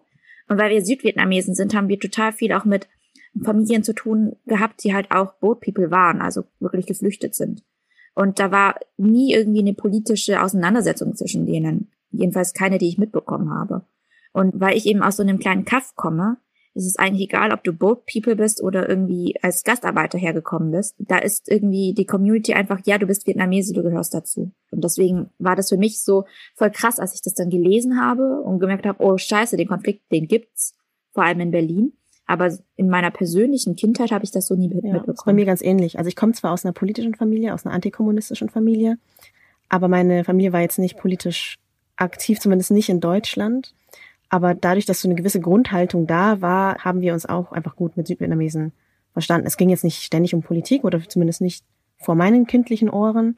Und 0.48 0.58
weil 0.58 0.70
wir 0.70 0.86
Südvietnamesen 0.86 1.56
sind, 1.56 1.74
haben 1.74 1.88
wir 1.88 2.00
total 2.00 2.32
viel 2.32 2.54
auch 2.54 2.66
mit 2.66 2.88
Familien 3.44 3.84
zu 3.84 3.94
tun 3.94 4.36
gehabt, 4.46 4.84
die 4.84 4.94
halt 4.94 5.12
auch 5.12 5.34
Boat 5.34 5.62
People 5.62 5.92
waren, 5.92 6.22
also 6.22 6.44
wirklich 6.60 6.86
geflüchtet 6.86 7.36
sind. 7.36 7.64
Und 8.14 8.40
da 8.40 8.52
war 8.52 8.80
nie 8.98 9.34
irgendwie 9.34 9.60
eine 9.60 9.74
politische 9.74 10.42
Auseinandersetzung 10.42 11.16
zwischen 11.16 11.46
denen. 11.46 11.92
Jedenfalls 12.12 12.54
keine, 12.54 12.78
die 12.78 12.88
ich 12.88 12.98
mitbekommen 12.98 13.50
habe. 13.50 13.86
Und 14.32 14.60
weil 14.60 14.78
ich 14.78 14.86
eben 14.86 15.02
aus 15.02 15.18
so 15.18 15.24
einem 15.24 15.40
kleinen 15.40 15.66
Kaff 15.66 15.96
komme, 15.96 16.38
ist 16.76 16.86
es 16.86 16.98
eigentlich 16.98 17.30
egal, 17.30 17.54
ob 17.54 17.64
du 17.64 17.72
Boat 17.72 18.06
People 18.06 18.36
bist 18.36 18.62
oder 18.62 18.88
irgendwie 18.88 19.36
als 19.42 19.64
Gastarbeiter 19.64 20.18
hergekommen 20.18 20.72
bist. 20.72 20.96
Da 21.00 21.18
ist 21.18 21.50
irgendwie 21.50 21.94
die 21.94 22.06
Community 22.06 22.54
einfach, 22.54 22.82
ja, 22.86 22.98
du 22.98 23.08
bist 23.08 23.26
Vietnamese, 23.26 23.74
du 23.74 23.82
gehörst 23.82 24.14
dazu. 24.14 24.52
Und 24.72 24.84
deswegen 24.84 25.30
war 25.40 25.56
das 25.56 25.70
für 25.70 25.78
mich 25.78 26.02
so 26.02 26.26
voll 26.54 26.72
krass, 26.72 27.00
als 27.00 27.16
ich 27.16 27.22
das 27.22 27.34
dann 27.34 27.50
gelesen 27.50 28.00
habe 28.00 28.42
und 28.42 28.60
gemerkt 28.60 28.86
habe, 28.86 29.02
oh 29.02 29.18
scheiße, 29.18 29.56
den 29.56 29.70
Konflikt, 29.70 30.12
den 30.12 30.28
gibt's, 30.28 30.76
vor 31.14 31.24
allem 31.24 31.40
in 31.40 31.52
Berlin. 31.52 31.94
Aber 32.28 32.52
in 32.76 32.90
meiner 32.90 33.12
persönlichen 33.12 33.76
Kindheit 33.76 34.12
habe 34.12 34.26
ich 34.26 34.32
das 34.32 34.48
so 34.48 34.56
nie 34.56 34.70
Ja, 34.70 34.76
ist 34.76 34.82
bei 34.82 34.92
mitbekommen. 34.92 35.36
mir 35.36 35.46
ganz 35.46 35.62
ähnlich. 35.62 35.98
Also 35.98 36.10
ich 36.10 36.16
komme 36.16 36.34
zwar 36.34 36.52
aus 36.52 36.66
einer 36.66 36.74
politischen 36.74 37.16
Familie, 37.16 37.54
aus 37.54 37.66
einer 37.66 37.76
antikommunistischen 37.76 38.50
Familie, 38.50 38.98
aber 39.70 39.88
meine 39.88 40.24
Familie 40.24 40.52
war 40.52 40.62
jetzt 40.62 40.80
nicht 40.80 40.98
politisch 40.98 41.58
aktiv, 41.96 42.40
zumindest 42.40 42.72
nicht 42.72 42.90
in 42.90 43.00
Deutschland. 43.00 43.74
Aber 44.36 44.54
dadurch, 44.54 44.86
dass 44.86 45.00
so 45.00 45.08
eine 45.08 45.16
gewisse 45.16 45.40
Grundhaltung 45.40 46.08
da 46.08 46.42
war, 46.42 46.80
haben 46.80 47.00
wir 47.00 47.14
uns 47.14 47.26
auch 47.26 47.54
einfach 47.54 47.78
gut 47.78 47.96
mit 47.96 48.06
Südvietnamesen 48.06 48.74
verstanden. 49.14 49.48
Es 49.48 49.56
ging 49.56 49.70
jetzt 49.70 49.86
nicht 49.86 50.04
ständig 50.04 50.36
um 50.36 50.42
Politik 50.42 50.84
oder 50.84 51.00
zumindest 51.08 51.40
nicht 51.40 51.64
vor 51.96 52.16
meinen 52.16 52.46
kindlichen 52.46 52.90
Ohren. 52.90 53.38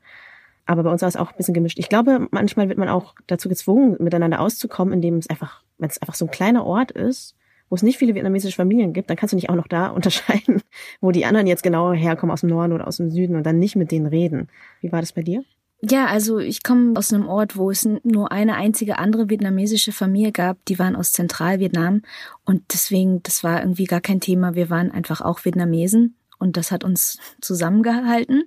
Aber 0.66 0.82
bei 0.82 0.92
uns 0.92 1.04
war 1.04 1.08
es 1.08 1.16
auch 1.16 1.30
ein 1.30 1.38
bisschen 1.38 1.54
gemischt. 1.54 1.78
Ich 1.78 1.88
glaube, 1.88 2.28
manchmal 2.32 2.68
wird 2.68 2.80
man 2.80 2.90
auch 2.90 3.14
dazu 3.28 3.48
gezwungen, 3.48 3.98
miteinander 4.00 4.40
auszukommen, 4.40 4.92
indem 4.92 5.18
es 5.18 5.30
einfach, 5.30 5.62
wenn 5.78 5.88
es 5.88 6.02
einfach 6.02 6.16
so 6.16 6.26
ein 6.26 6.32
kleiner 6.32 6.66
Ort 6.66 6.90
ist, 6.90 7.36
wo 7.70 7.76
es 7.76 7.84
nicht 7.84 8.00
viele 8.00 8.16
vietnamesische 8.16 8.56
Familien 8.56 8.92
gibt, 8.92 9.12
dann 9.12 9.18
kannst 9.18 9.34
du 9.34 9.36
nicht 9.36 9.52
auch 9.52 9.56
noch 9.56 9.68
da 9.68 9.90
unterscheiden, 9.92 10.64
wo 11.00 11.12
die 11.12 11.26
anderen 11.26 11.46
jetzt 11.46 11.62
genau 11.62 11.94
herkommen 11.94 12.34
aus 12.34 12.42
dem 12.42 12.50
Norden 12.50 12.74
oder 12.74 12.88
aus 12.88 12.98
dem 12.98 13.12
Süden 13.12 13.36
und 13.36 13.44
dann 13.44 13.60
nicht 13.60 13.76
mit 13.76 13.92
denen 13.92 14.08
reden. 14.08 14.50
Wie 14.82 14.92
war 14.92 15.02
das 15.02 15.14
bei 15.14 15.22
dir? 15.22 15.44
Ja, 15.82 16.08
also 16.08 16.40
ich 16.40 16.64
komme 16.64 16.98
aus 16.98 17.14
einem 17.14 17.28
Ort, 17.28 17.56
wo 17.56 17.70
es 17.70 17.88
nur 18.04 18.32
eine 18.32 18.56
einzige 18.56 18.98
andere 18.98 19.30
vietnamesische 19.30 19.92
Familie 19.92 20.32
gab. 20.32 20.64
Die 20.66 20.80
waren 20.80 20.96
aus 20.96 21.12
Zentralvietnam 21.12 22.02
und 22.46 22.64
deswegen, 22.74 23.22
das 23.22 23.44
war 23.44 23.62
irgendwie 23.62 23.86
gar 23.86 24.02
kein 24.02 24.20
Thema. 24.20 24.56
Wir 24.56 24.72
waren 24.72 24.92
einfach 24.92 25.22
auch 25.22 25.46
Vietnamesen 25.46 26.16
und 26.40 26.58
das 26.58 26.72
hat 26.72 26.84
uns 26.84 27.20
zusammengehalten. 27.42 28.46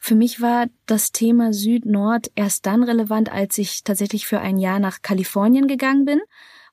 Für 0.00 0.16
mich 0.16 0.40
war 0.40 0.66
das 0.86 1.12
Thema 1.12 1.52
Süd-Nord 1.52 2.32
erst 2.34 2.66
dann 2.66 2.82
relevant, 2.82 3.30
als 3.30 3.58
ich 3.58 3.84
tatsächlich 3.84 4.26
für 4.26 4.40
ein 4.40 4.58
Jahr 4.58 4.80
nach 4.80 5.02
Kalifornien 5.02 5.68
gegangen 5.68 6.04
bin 6.04 6.20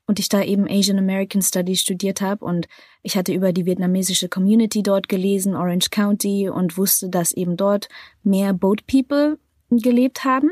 und 0.07 0.17
ich 0.17 0.27
da 0.27 0.41
eben 0.41 0.67
Asian 0.67 0.97
American 0.97 1.43
Studies 1.43 1.81
studiert 1.81 2.19
habe 2.19 2.43
und 2.43 2.67
ich 3.03 3.15
hatte 3.15 3.31
über 3.31 3.53
die 3.53 3.67
vietnamesische 3.67 4.27
Community 4.27 4.81
dort 4.81 5.07
gelesen, 5.07 5.55
Orange 5.55 5.91
County 5.91 6.49
und 6.49 6.79
wusste, 6.79 7.09
dass 7.09 7.31
eben 7.31 7.57
dort 7.57 7.89
mehr 8.23 8.53
Boat 8.53 8.87
People 8.87 9.37
gelebt 9.69 10.25
haben 10.25 10.51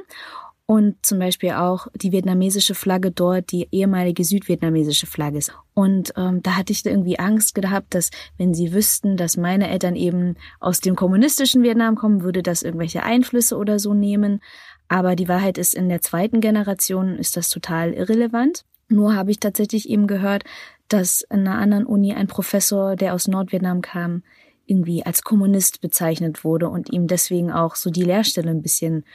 und 0.68 0.98
zum 1.02 1.18
Beispiel 1.18 1.52
auch 1.52 1.88
die 1.96 2.12
vietnamesische 2.12 2.76
Flagge 2.76 3.10
dort 3.10 3.52
die 3.52 3.70
ehemalige 3.72 4.26
südvietnamesische 4.26 5.08
Flagge 5.08 5.38
ist. 5.38 5.54
Und 5.74 6.14
ähm, 6.18 6.44
da 6.44 6.58
hatte 6.58 6.74
ich 6.74 6.86
irgendwie 6.86 7.18
Angst 7.18 7.56
gehabt, 7.56 7.96
dass 7.96 8.12
wenn 8.38 8.54
sie 8.54 8.74
wüssten, 8.74 9.16
dass 9.16 9.38
meine 9.38 9.70
Eltern 9.70 9.96
eben 9.96 10.36
aus 10.60 10.82
dem 10.82 10.98
kommunistischen 10.98 11.64
Vietnam 11.64 11.96
kommen, 11.96 12.22
würde 12.22 12.44
das 12.44 12.64
irgendwelche 12.64 13.04
Einflüsse 13.04 13.56
oder 13.56 13.80
so 13.80 13.94
nehmen. 13.94 14.42
Aber 14.90 15.16
die 15.16 15.30
Wahrheit 15.30 15.58
ist, 15.58 15.74
in 15.74 15.88
der 15.88 16.02
zweiten 16.02 16.42
Generation 16.42 17.18
ist 17.18 17.38
das 17.38 17.50
total 17.50 17.94
irrelevant. 17.94 18.66
Nur 18.90 19.16
habe 19.16 19.32
ich 19.32 19.40
tatsächlich 19.40 19.88
eben 19.90 20.06
gehört, 20.06 20.44
dass 20.90 21.22
in 21.22 21.48
einer 21.48 21.58
anderen 21.58 21.86
Uni 21.86 22.14
ein 22.14 22.28
Professor, 22.28 22.98
der 22.98 23.14
aus 23.14 23.30
Nordvietnam 23.30 23.82
kam, 23.82 24.24
irgendwie 24.68 25.06
als 25.06 25.24
Kommunist 25.24 25.82
bezeichnet 25.82 26.44
wurde 26.44 26.70
und 26.70 26.92
ihm 26.92 27.08
deswegen 27.08 27.52
auch 27.52 27.76
so 27.76 27.90
die 27.90 28.04
Lehrstelle 28.04 28.52
ein 28.52 28.62
bisschen 28.62 29.06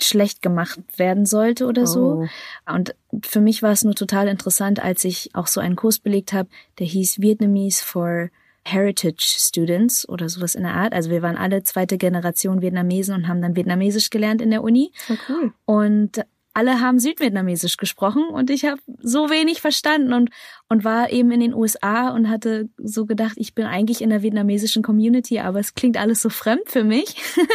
schlecht 0.00 0.42
gemacht 0.42 0.80
werden 0.96 1.26
sollte 1.26 1.66
oder 1.66 1.86
so. 1.86 2.26
Und 2.66 2.94
für 3.24 3.40
mich 3.40 3.62
war 3.62 3.70
es 3.70 3.84
nur 3.84 3.94
total 3.94 4.26
interessant, 4.26 4.82
als 4.82 5.04
ich 5.04 5.30
auch 5.34 5.46
so 5.46 5.60
einen 5.60 5.76
Kurs 5.76 5.98
belegt 5.98 6.32
habe, 6.32 6.48
der 6.78 6.86
hieß 6.86 7.20
Vietnamese 7.20 7.84
for 7.84 8.30
Heritage 8.64 9.24
Students 9.38 10.08
oder 10.08 10.28
sowas 10.28 10.54
in 10.54 10.62
der 10.62 10.74
Art. 10.74 10.92
Also 10.92 11.10
wir 11.10 11.22
waren 11.22 11.36
alle 11.36 11.64
zweite 11.64 11.98
Generation 11.98 12.62
Vietnamesen 12.62 13.14
und 13.14 13.28
haben 13.28 13.42
dann 13.42 13.56
Vietnamesisch 13.56 14.10
gelernt 14.10 14.40
in 14.40 14.50
der 14.50 14.62
Uni. 14.62 14.92
Oh, 15.10 15.14
cool. 15.28 15.52
Und 15.64 16.24
alle 16.54 16.80
haben 16.80 16.98
Südvietnamesisch 16.98 17.76
gesprochen 17.76 18.24
und 18.30 18.50
ich 18.50 18.64
habe 18.64 18.80
so 19.00 19.30
wenig 19.30 19.60
verstanden 19.60 20.12
und 20.12 20.30
und 20.68 20.84
war 20.84 21.10
eben 21.10 21.30
in 21.32 21.40
den 21.40 21.54
USA 21.54 22.10
und 22.10 22.28
hatte 22.28 22.68
so 22.78 23.06
gedacht, 23.06 23.34
ich 23.36 23.54
bin 23.54 23.66
eigentlich 23.66 24.02
in 24.02 24.10
der 24.10 24.22
vietnamesischen 24.22 24.82
Community, 24.82 25.38
aber 25.40 25.60
es 25.60 25.74
klingt 25.74 25.96
alles 25.96 26.22
so 26.22 26.28
fremd 26.28 26.62
für 26.66 26.84
mich. 26.84 27.16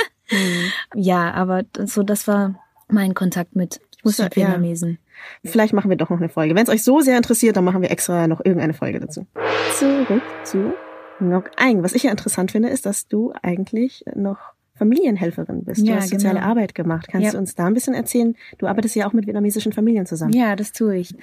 Ja, 0.94 1.32
aber 1.32 1.64
so 1.86 2.04
das 2.04 2.28
war 2.28 2.60
mein 2.90 3.14
Kontakt 3.14 3.56
mit 3.56 3.80
muss 4.04 4.18
ja- 4.18 4.26
Südvietnamesen. 4.26 5.00
Vielleicht 5.46 5.74
machen 5.74 5.90
wir 5.90 5.98
doch 5.98 6.10
noch 6.10 6.18
eine 6.18 6.30
Folge. 6.30 6.54
Wenn 6.54 6.64
es 6.64 6.70
euch 6.70 6.84
so 6.84 7.00
sehr 7.00 7.18
interessiert, 7.18 7.56
dann 7.58 7.64
machen 7.64 7.82
wir 7.82 7.90
extra 7.92 8.28
noch 8.28 8.44
irgendeine 8.44 8.74
Folge 8.74 9.00
dazu. 9.00 9.26
Zurück 9.78 10.22
zu 10.44 10.74
Ngoc 11.20 11.50
Aing. 11.56 11.82
Was 11.82 11.94
ich 11.94 12.04
ja 12.04 12.12
interessant 12.12 12.52
finde, 12.52 12.70
ist, 12.70 12.86
dass 12.86 13.08
du 13.08 13.34
eigentlich 13.42 14.04
noch 14.16 14.38
Familienhelferin 14.78 15.63
bist. 15.63 15.82
Du 15.82 15.86
Ja, 15.92 15.98
hast 15.98 16.10
soziale 16.10 16.40
genau. 16.40 16.50
Arbeit 16.52 16.76
gemacht. 16.76 17.08
Kannst 17.10 17.26
Ja. 17.26 17.32
du 17.32 17.38
uns 17.38 17.56
da 17.56 17.66
ein 17.66 17.74
bisschen 17.74 17.94
erzählen? 17.94 18.36
Du 18.58 18.68
arbeitest 18.68 18.96
ja 18.96 19.08
auch 19.08 19.13
mit 19.13 19.26
vietnamesischen 19.28 19.74
Familien 19.74 20.06
zusammen. 20.06 20.34
Ja, 20.34 20.56
das 20.56 20.72
tue 20.72 20.98
ich. 20.98 21.13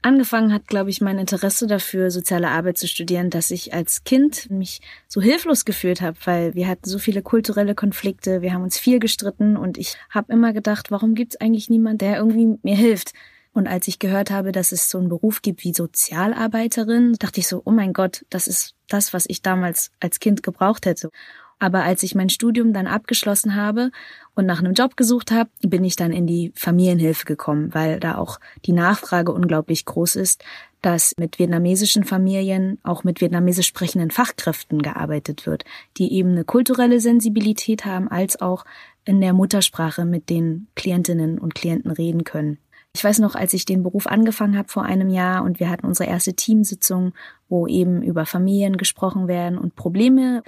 Angefangen 0.00 0.52
hat, 0.52 0.68
glaube 0.68 0.90
ich, 0.90 1.00
mein 1.00 1.18
Interesse 1.18 1.66
dafür, 1.66 2.12
soziale 2.12 2.48
Arbeit 2.50 2.78
zu 2.78 2.86
studieren, 2.86 3.30
dass 3.30 3.50
ich 3.50 3.74
als 3.74 4.04
Kind 4.04 4.48
mich 4.48 4.80
so 5.08 5.20
hilflos 5.20 5.64
gefühlt 5.64 6.00
habe, 6.02 6.16
weil 6.24 6.54
wir 6.54 6.68
hatten 6.68 6.88
so 6.88 6.98
viele 7.00 7.20
kulturelle 7.20 7.74
Konflikte, 7.74 8.40
wir 8.40 8.52
haben 8.54 8.62
uns 8.62 8.78
viel 8.78 9.00
gestritten 9.00 9.56
und 9.56 9.76
ich 9.76 9.96
habe 10.10 10.32
immer 10.32 10.52
gedacht, 10.52 10.92
warum 10.92 11.16
gibt 11.16 11.34
es 11.34 11.40
eigentlich 11.40 11.68
niemand, 11.68 12.00
der 12.00 12.18
irgendwie 12.18 12.58
mir 12.62 12.76
hilft? 12.76 13.12
Und 13.52 13.66
als 13.66 13.88
ich 13.88 13.98
gehört 13.98 14.30
habe, 14.30 14.52
dass 14.52 14.70
es 14.70 14.88
so 14.88 14.98
einen 14.98 15.08
Beruf 15.08 15.42
gibt 15.42 15.64
wie 15.64 15.72
Sozialarbeiterin, 15.74 17.14
dachte 17.18 17.40
ich 17.40 17.48
so, 17.48 17.62
oh 17.64 17.72
mein 17.72 17.92
Gott, 17.92 18.24
das 18.30 18.46
ist 18.46 18.74
das, 18.88 19.12
was 19.12 19.24
ich 19.26 19.42
damals 19.42 19.90
als 19.98 20.20
Kind 20.20 20.44
gebraucht 20.44 20.86
hätte. 20.86 21.10
Aber 21.58 21.82
als 21.82 22.02
ich 22.02 22.14
mein 22.14 22.28
Studium 22.28 22.72
dann 22.72 22.86
abgeschlossen 22.86 23.56
habe 23.56 23.90
und 24.34 24.46
nach 24.46 24.60
einem 24.60 24.74
Job 24.74 24.96
gesucht 24.96 25.32
habe, 25.32 25.50
bin 25.60 25.84
ich 25.84 25.96
dann 25.96 26.12
in 26.12 26.26
die 26.26 26.52
Familienhilfe 26.54 27.24
gekommen, 27.24 27.74
weil 27.74 27.98
da 27.98 28.16
auch 28.16 28.38
die 28.64 28.72
Nachfrage 28.72 29.32
unglaublich 29.32 29.84
groß 29.84 30.16
ist, 30.16 30.44
dass 30.82 31.14
mit 31.18 31.40
vietnamesischen 31.40 32.04
Familien 32.04 32.78
auch 32.84 33.02
mit 33.02 33.20
vietnamesisch 33.20 33.66
sprechenden 33.66 34.12
Fachkräften 34.12 34.80
gearbeitet 34.80 35.46
wird, 35.46 35.64
die 35.96 36.12
eben 36.12 36.30
eine 36.30 36.44
kulturelle 36.44 37.00
Sensibilität 37.00 37.84
haben, 37.84 38.08
als 38.08 38.40
auch 38.40 38.64
in 39.04 39.20
der 39.20 39.32
Muttersprache 39.32 40.04
mit 40.04 40.30
den 40.30 40.68
Klientinnen 40.76 41.38
und 41.38 41.56
Klienten 41.56 41.90
reden 41.90 42.22
können. 42.22 42.58
Ich 42.94 43.04
weiß 43.04 43.18
noch, 43.18 43.34
als 43.34 43.52
ich 43.52 43.64
den 43.64 43.82
Beruf 43.82 44.06
angefangen 44.06 44.56
habe 44.56 44.68
vor 44.68 44.84
einem 44.84 45.08
Jahr 45.08 45.44
und 45.44 45.60
wir 45.60 45.68
hatten 45.68 45.86
unsere 45.86 46.08
erste 46.08 46.34
Teamsitzung, 46.34 47.12
wo 47.48 47.66
eben 47.66 48.02
über 48.02 48.26
Familien 48.26 48.76
gesprochen 48.76 49.28
werden 49.28 49.58
und 49.58 49.76
Probleme, 49.76 50.42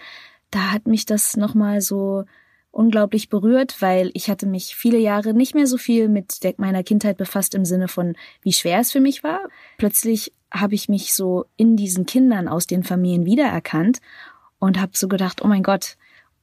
da 0.50 0.72
hat 0.72 0.86
mich 0.86 1.06
das 1.06 1.36
nochmal 1.36 1.80
so 1.80 2.24
unglaublich 2.72 3.28
berührt, 3.28 3.80
weil 3.80 4.10
ich 4.14 4.30
hatte 4.30 4.46
mich 4.46 4.76
viele 4.76 4.98
Jahre 4.98 5.34
nicht 5.34 5.54
mehr 5.54 5.66
so 5.66 5.76
viel 5.76 6.08
mit 6.08 6.44
der, 6.44 6.54
meiner 6.58 6.82
Kindheit 6.82 7.16
befasst 7.16 7.54
im 7.54 7.64
Sinne 7.64 7.88
von, 7.88 8.14
wie 8.42 8.52
schwer 8.52 8.78
es 8.80 8.92
für 8.92 9.00
mich 9.00 9.24
war. 9.24 9.40
Plötzlich 9.78 10.32
habe 10.52 10.74
ich 10.74 10.88
mich 10.88 11.14
so 11.14 11.46
in 11.56 11.76
diesen 11.76 12.06
Kindern 12.06 12.48
aus 12.48 12.66
den 12.66 12.84
Familien 12.84 13.24
wiedererkannt 13.24 14.00
und 14.58 14.80
habe 14.80 14.92
so 14.94 15.08
gedacht, 15.08 15.42
oh 15.42 15.48
mein 15.48 15.62
Gott, 15.62 15.96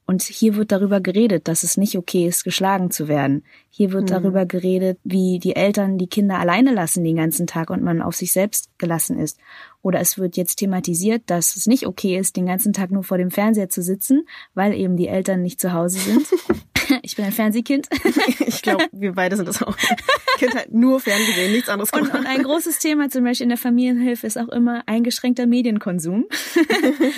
und 0.08 0.22
hier 0.22 0.56
wird 0.56 0.72
darüber 0.72 1.00
geredet, 1.02 1.48
dass 1.48 1.62
es 1.64 1.76
nicht 1.76 1.96
okay 1.98 2.26
ist, 2.26 2.42
geschlagen 2.42 2.90
zu 2.90 3.08
werden. 3.08 3.44
Hier 3.68 3.92
wird 3.92 4.04
Mhm. 4.04 4.06
darüber 4.06 4.46
geredet, 4.46 4.98
wie 5.04 5.38
die 5.38 5.54
Eltern 5.54 5.98
die 5.98 6.06
Kinder 6.06 6.38
alleine 6.38 6.72
lassen 6.72 7.04
den 7.04 7.16
ganzen 7.16 7.46
Tag 7.46 7.68
und 7.68 7.82
man 7.82 8.00
auf 8.00 8.16
sich 8.16 8.32
selbst 8.32 8.70
gelassen 8.78 9.18
ist. 9.18 9.38
Oder 9.82 10.00
es 10.00 10.16
wird 10.18 10.38
jetzt 10.38 10.56
thematisiert, 10.56 11.22
dass 11.26 11.56
es 11.56 11.66
nicht 11.66 11.86
okay 11.86 12.18
ist, 12.18 12.36
den 12.36 12.46
ganzen 12.46 12.72
Tag 12.72 12.90
nur 12.90 13.04
vor 13.04 13.18
dem 13.18 13.30
Fernseher 13.30 13.68
zu 13.68 13.82
sitzen, 13.82 14.26
weil 14.54 14.72
eben 14.72 14.96
die 14.96 15.08
Eltern 15.08 15.42
nicht 15.42 15.60
zu 15.60 15.74
Hause 15.74 15.98
sind. 15.98 16.26
ich 17.02 17.14
bin 17.14 17.26
ein 17.26 17.32
Fernsehkind. 17.32 17.86
Ich 18.46 18.62
glaube, 18.62 18.86
wir 18.92 19.12
beide 19.12 19.36
sind 19.36 19.46
das 19.46 19.62
auch. 19.62 19.76
Kindheit 20.38 20.72
nur 20.72 20.98
Fernsehen, 21.00 21.52
nichts 21.52 21.68
anderes 21.68 21.90
Und, 21.92 22.04
gemacht. 22.06 22.18
und 22.18 22.26
ein 22.26 22.42
großes 22.42 22.78
Thema 22.80 23.08
zum 23.08 23.22
Beispiel 23.24 23.44
in 23.44 23.50
der 23.50 23.58
Familienhilfe 23.58 24.26
ist 24.26 24.36
auch 24.38 24.48
immer 24.48 24.82
eingeschränkter 24.86 25.46
Medienkonsum. 25.46 26.24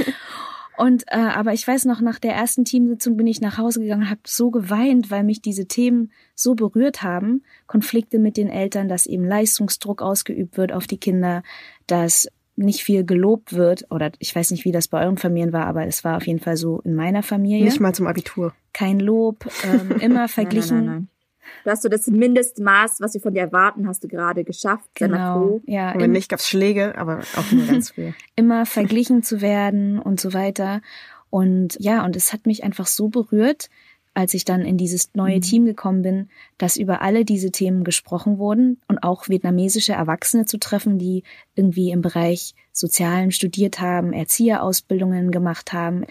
Und 0.76 1.04
äh, 1.09 1.16
aber 1.16 1.52
ich 1.52 1.66
weiß 1.66 1.85
noch, 1.85 2.00
nach 2.00 2.18
der 2.18 2.35
ersten 2.35 2.64
Teamsitzung 2.64 3.16
bin 3.16 3.26
ich 3.26 3.40
nach 3.40 3.59
Hause 3.59 3.80
gegangen, 3.80 4.09
habe 4.09 4.20
so 4.26 4.50
geweint, 4.50 5.11
weil 5.11 5.24
mich 5.24 5.42
diese 5.42 5.66
Themen 5.66 6.11
so 6.35 6.54
berührt 6.54 7.02
haben. 7.02 7.42
Konflikte 7.66 8.18
mit 8.18 8.37
den 8.37 8.48
Eltern, 8.48 8.88
dass 8.88 9.06
eben 9.06 9.24
Leistungsdruck 9.24 10.00
ausgeübt 10.00 10.56
wird 10.56 10.72
auf 10.72 10.87
die 10.87 10.98
Kinder, 10.98 11.42
dass 11.87 12.28
nicht 12.56 12.83
viel 12.83 13.04
gelobt 13.04 13.54
wird 13.54 13.87
oder 13.90 14.12
ich 14.18 14.35
weiß 14.35 14.50
nicht, 14.50 14.64
wie 14.64 14.72
das 14.72 14.88
bei 14.88 15.02
euren 15.02 15.16
Familien 15.16 15.52
war, 15.52 15.66
aber 15.66 15.87
es 15.87 16.04
war 16.04 16.16
auf 16.16 16.26
jeden 16.26 16.40
Fall 16.40 16.56
so 16.56 16.80
in 16.80 16.94
meiner 16.94 17.22
Familie. 17.22 17.64
Nicht 17.64 17.80
mal 17.80 17.94
zum 17.94 18.06
Abitur. 18.06 18.52
Kein 18.72 19.00
Lob, 19.00 19.46
ähm, 19.64 19.98
immer 20.00 20.28
verglichen. 20.28 20.76
Nein, 20.85 20.87
nein, 20.87 20.94
nein. 20.94 21.09
Du 21.64 21.70
hast 21.70 21.83
so 21.83 21.88
das 21.88 22.07
Mindestmaß, 22.07 23.00
was 23.00 23.14
wir 23.14 23.20
von 23.20 23.35
dir 23.35 23.40
erwarten, 23.40 23.87
hast 23.87 24.05
du 24.05 24.09
gerade 24.09 24.44
geschafft. 24.44 24.88
Genau, 24.94 25.61
ja. 25.66 25.92
Und 25.92 26.00
wenn 26.00 26.12
nicht, 26.12 26.29
gab's 26.29 26.48
Schläge, 26.48 26.96
aber 26.96 27.20
auch 27.37 27.53
nur 27.53 27.66
ganz 27.66 27.90
früh. 27.90 28.12
immer 28.37 28.66
verglichen 28.66 29.22
zu 29.22 29.40
werden 29.40 29.98
und 29.98 30.20
so 30.20 30.33
weiter. 30.33 30.81
Und 31.31 31.76
ja, 31.79 32.05
und 32.05 32.16
es 32.16 32.33
hat 32.33 32.46
mich 32.46 32.64
einfach 32.64 32.87
so 32.87 33.09
berührt, 33.09 33.70
als 34.12 34.35
ich 34.35 34.44
dann 34.44 34.62
in 34.62 34.76
dieses 34.76 35.14
neue 35.14 35.38
Team 35.40 35.64
gekommen 35.64 36.03
bin, 36.03 36.29
dass 36.59 36.76
über 36.76 37.00
alle 37.00 37.24
diese 37.24 37.53
Themen 37.53 37.85
gesprochen 37.85 38.38
wurden 38.38 38.81
und 38.88 39.03
auch 39.05 39.29
vietnamesische 39.29 39.92
Erwachsene 39.92 40.46
zu 40.46 40.59
treffen, 40.59 40.98
die 40.98 41.22
irgendwie 41.55 41.90
im 41.90 42.03
Bereich 42.03 42.55
Sozialen 42.72 43.31
studiert 43.31 43.81
haben, 43.81 44.12
Erzieherausbildungen 44.12 45.31
gemacht 45.31 45.72
haben 45.72 46.05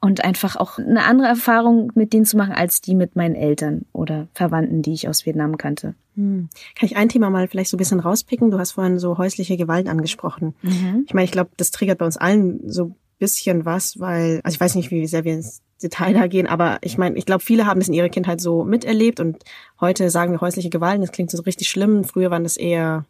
und 0.00 0.24
einfach 0.24 0.56
auch 0.56 0.78
eine 0.78 1.04
andere 1.04 1.26
Erfahrung 1.26 1.90
mit 1.94 2.12
denen 2.12 2.26
zu 2.26 2.36
machen 2.36 2.52
als 2.52 2.80
die 2.80 2.94
mit 2.94 3.16
meinen 3.16 3.34
Eltern 3.34 3.86
oder 3.92 4.28
Verwandten, 4.34 4.82
die 4.82 4.92
ich 4.92 5.08
aus 5.08 5.26
Vietnam 5.26 5.56
kannte. 5.56 5.94
Hm. 6.14 6.48
Kann 6.74 6.86
ich 6.86 6.96
ein 6.96 7.08
Thema 7.08 7.30
mal 7.30 7.48
vielleicht 7.48 7.70
so 7.70 7.76
ein 7.76 7.78
bisschen 7.78 8.00
rauspicken? 8.00 8.50
Du 8.50 8.58
hast 8.58 8.72
vorhin 8.72 8.98
so 8.98 9.18
häusliche 9.18 9.56
Gewalt 9.56 9.88
angesprochen. 9.88 10.54
Ich 11.06 11.14
meine, 11.14 11.24
ich 11.24 11.32
glaube, 11.32 11.50
das 11.56 11.70
triggert 11.70 11.98
bei 11.98 12.06
uns 12.06 12.16
allen 12.16 12.60
so 12.70 12.84
ein 12.84 12.94
bisschen 13.18 13.64
was, 13.64 13.98
weil, 13.98 14.40
also 14.44 14.54
ich 14.54 14.60
weiß 14.60 14.74
nicht, 14.74 14.90
wie 14.90 15.06
sehr 15.06 15.24
wir 15.24 15.34
uns 15.34 15.62
Detail 15.82 16.14
da 16.14 16.26
gehen, 16.26 16.46
aber 16.46 16.78
ich 16.80 16.96
meine, 16.96 17.16
ich 17.16 17.26
glaube, 17.26 17.42
viele 17.42 17.66
haben 17.66 17.80
das 17.80 17.88
in 17.88 17.94
ihrer 17.94 18.08
Kindheit 18.08 18.40
so 18.40 18.64
miterlebt 18.64 19.20
und 19.20 19.42
heute 19.80 20.08
sagen 20.08 20.32
wir 20.32 20.40
häusliche 20.40 20.70
Gewalt, 20.70 21.02
das 21.02 21.12
klingt 21.12 21.30
so 21.30 21.42
richtig 21.42 21.68
schlimm. 21.68 22.04
Früher 22.04 22.30
waren 22.30 22.44
das 22.44 22.56
eher 22.56 23.04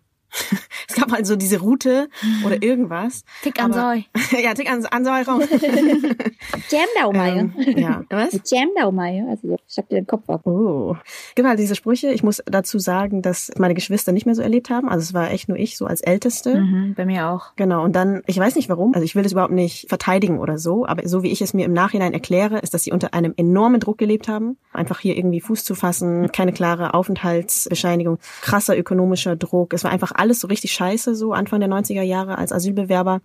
es 0.89 0.95
gab 0.95 1.13
halt 1.13 1.27
so 1.27 1.37
diese 1.37 1.61
Route 1.61 2.09
oder 2.45 2.63
irgendwas. 2.63 3.25
Tick 3.43 3.63
an 3.63 3.73
Säu. 3.73 4.01
ja, 4.43 4.55
Tick 4.55 4.71
an, 4.71 4.85
an 4.87 5.05
Säurung. 5.05 5.41
Jam 6.71 6.87
da 6.95 7.27
ähm, 7.27 7.53
ja, 7.77 8.05
was? 8.11 8.41
Jam 8.51 8.69
da 8.77 8.87
also 8.87 9.55
ich 9.55 9.73
schlag 9.73 9.89
dir 9.89 9.97
den 9.97 10.07
Kopf 10.07 10.29
ab. 10.29 10.47
Oh. 10.47 10.97
Genau, 11.35 11.55
diese 11.55 11.75
Sprüche. 11.75 12.13
Ich 12.13 12.23
muss 12.23 12.43
dazu 12.47 12.79
sagen, 12.79 13.23
dass 13.23 13.51
meine 13.59 13.75
Geschwister 13.75 14.13
nicht 14.13 14.27
mehr 14.27 14.35
so 14.35 14.43
erlebt 14.43 14.71
haben. 14.71 14.89
Also 14.89 15.03
es 15.03 15.15
war 15.15 15.31
echt 15.31 15.49
nur 15.49 15.59
ich, 15.59 15.77
so 15.77 15.87
als 15.87 16.01
Älteste. 16.01 16.57
Mhm, 16.57 16.95
bei 16.95 17.05
mir 17.05 17.29
auch. 17.29 17.55
Genau, 17.57 17.85
und 17.85 17.95
dann, 17.95 18.23
ich 18.27 18.39
weiß 18.39 18.57
nicht 18.57 18.69
warum, 18.69 18.95
also 18.95 19.05
ich 19.05 19.15
will 19.15 19.23
das 19.23 19.33
überhaupt 19.33 19.53
nicht 19.53 19.89
verteidigen 19.89 20.39
oder 20.39 20.59
so, 20.59 20.87
aber 20.87 21.07
so 21.09 21.23
wie 21.23 21.31
ich 21.31 21.43
es 21.43 21.55
mir 21.55 21.65
im 21.67 21.73
Nachhinein 21.73 22.13
erkläre, 22.13 22.59
ist, 22.59 22.75
dass 22.75 22.85
sie 22.85 22.93
unter 22.93 23.15
einem 23.15 23.35
enormen 23.37 23.81
Druck 23.81 23.99
gelebt 23.99 24.29
haben. 24.29 24.57
Einfach 24.73 25.01
hier 25.01 25.17
irgendwie 25.17 25.41
Fuß 25.41 25.65
zu 25.65 25.75
fassen, 25.75 26.31
keine 26.33 26.53
klare 26.53 26.95
Aufenthaltsbescheinigung, 26.95 28.19
krasser 28.43 28.77
ökonomischer 28.77 29.37
Druck. 29.37 29.73
Es 29.73 29.85
war 29.85 29.91
einfach 29.91 30.13
alles 30.15 30.26
so 30.35 30.49
richtig 30.49 30.73
scheiße, 30.73 31.15
so 31.15 31.33
Anfang 31.33 31.61
der 31.61 31.69
90er 31.69 32.03
Jahre 32.03 32.39
als 32.39 32.53
Asylbewerber. 32.53 33.21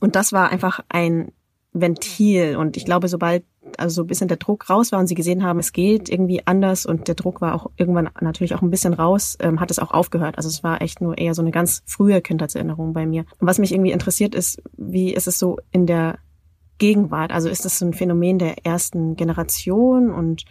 Und 0.00 0.16
das 0.16 0.32
war 0.32 0.50
einfach 0.50 0.80
ein 0.88 1.32
Ventil. 1.72 2.56
Und 2.56 2.76
ich 2.76 2.84
glaube, 2.84 3.08
sobald 3.08 3.44
also 3.78 3.96
so 3.96 4.02
ein 4.02 4.06
bisschen 4.06 4.28
der 4.28 4.36
Druck 4.36 4.70
raus 4.70 4.92
war 4.92 5.00
und 5.00 5.06
sie 5.06 5.14
gesehen 5.14 5.42
haben, 5.42 5.58
es 5.58 5.72
geht 5.72 6.08
irgendwie 6.08 6.46
anders 6.46 6.86
und 6.86 7.08
der 7.08 7.14
Druck 7.14 7.40
war 7.40 7.54
auch 7.54 7.70
irgendwann 7.76 8.10
natürlich 8.20 8.54
auch 8.54 8.62
ein 8.62 8.70
bisschen 8.70 8.94
raus, 8.94 9.36
ähm, 9.40 9.60
hat 9.60 9.70
es 9.70 9.78
auch 9.78 9.90
aufgehört. 9.90 10.36
Also 10.36 10.48
es 10.48 10.62
war 10.62 10.80
echt 10.82 11.00
nur 11.00 11.18
eher 11.18 11.34
so 11.34 11.42
eine 11.42 11.50
ganz 11.50 11.82
frühe 11.84 12.20
Kindheitserinnerung 12.20 12.92
bei 12.92 13.06
mir. 13.06 13.24
Und 13.38 13.46
was 13.46 13.58
mich 13.58 13.72
irgendwie 13.72 13.92
interessiert 13.92 14.34
ist, 14.34 14.62
wie 14.76 15.12
ist 15.12 15.26
es 15.26 15.38
so 15.38 15.58
in 15.72 15.86
der 15.86 16.18
Gegenwart? 16.78 17.32
Also 17.32 17.48
ist 17.48 17.64
das 17.64 17.78
so 17.78 17.86
ein 17.86 17.94
Phänomen 17.94 18.38
der 18.38 18.64
ersten 18.64 19.16
Generation 19.16 20.10
und 20.10 20.44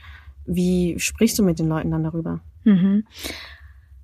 wie 0.46 1.00
sprichst 1.00 1.40
du 1.40 1.44
mit 1.44 1.60
den 1.60 1.68
Leuten 1.68 1.92
dann 1.92 2.04
darüber? 2.04 2.42
Mhm. 2.64 3.06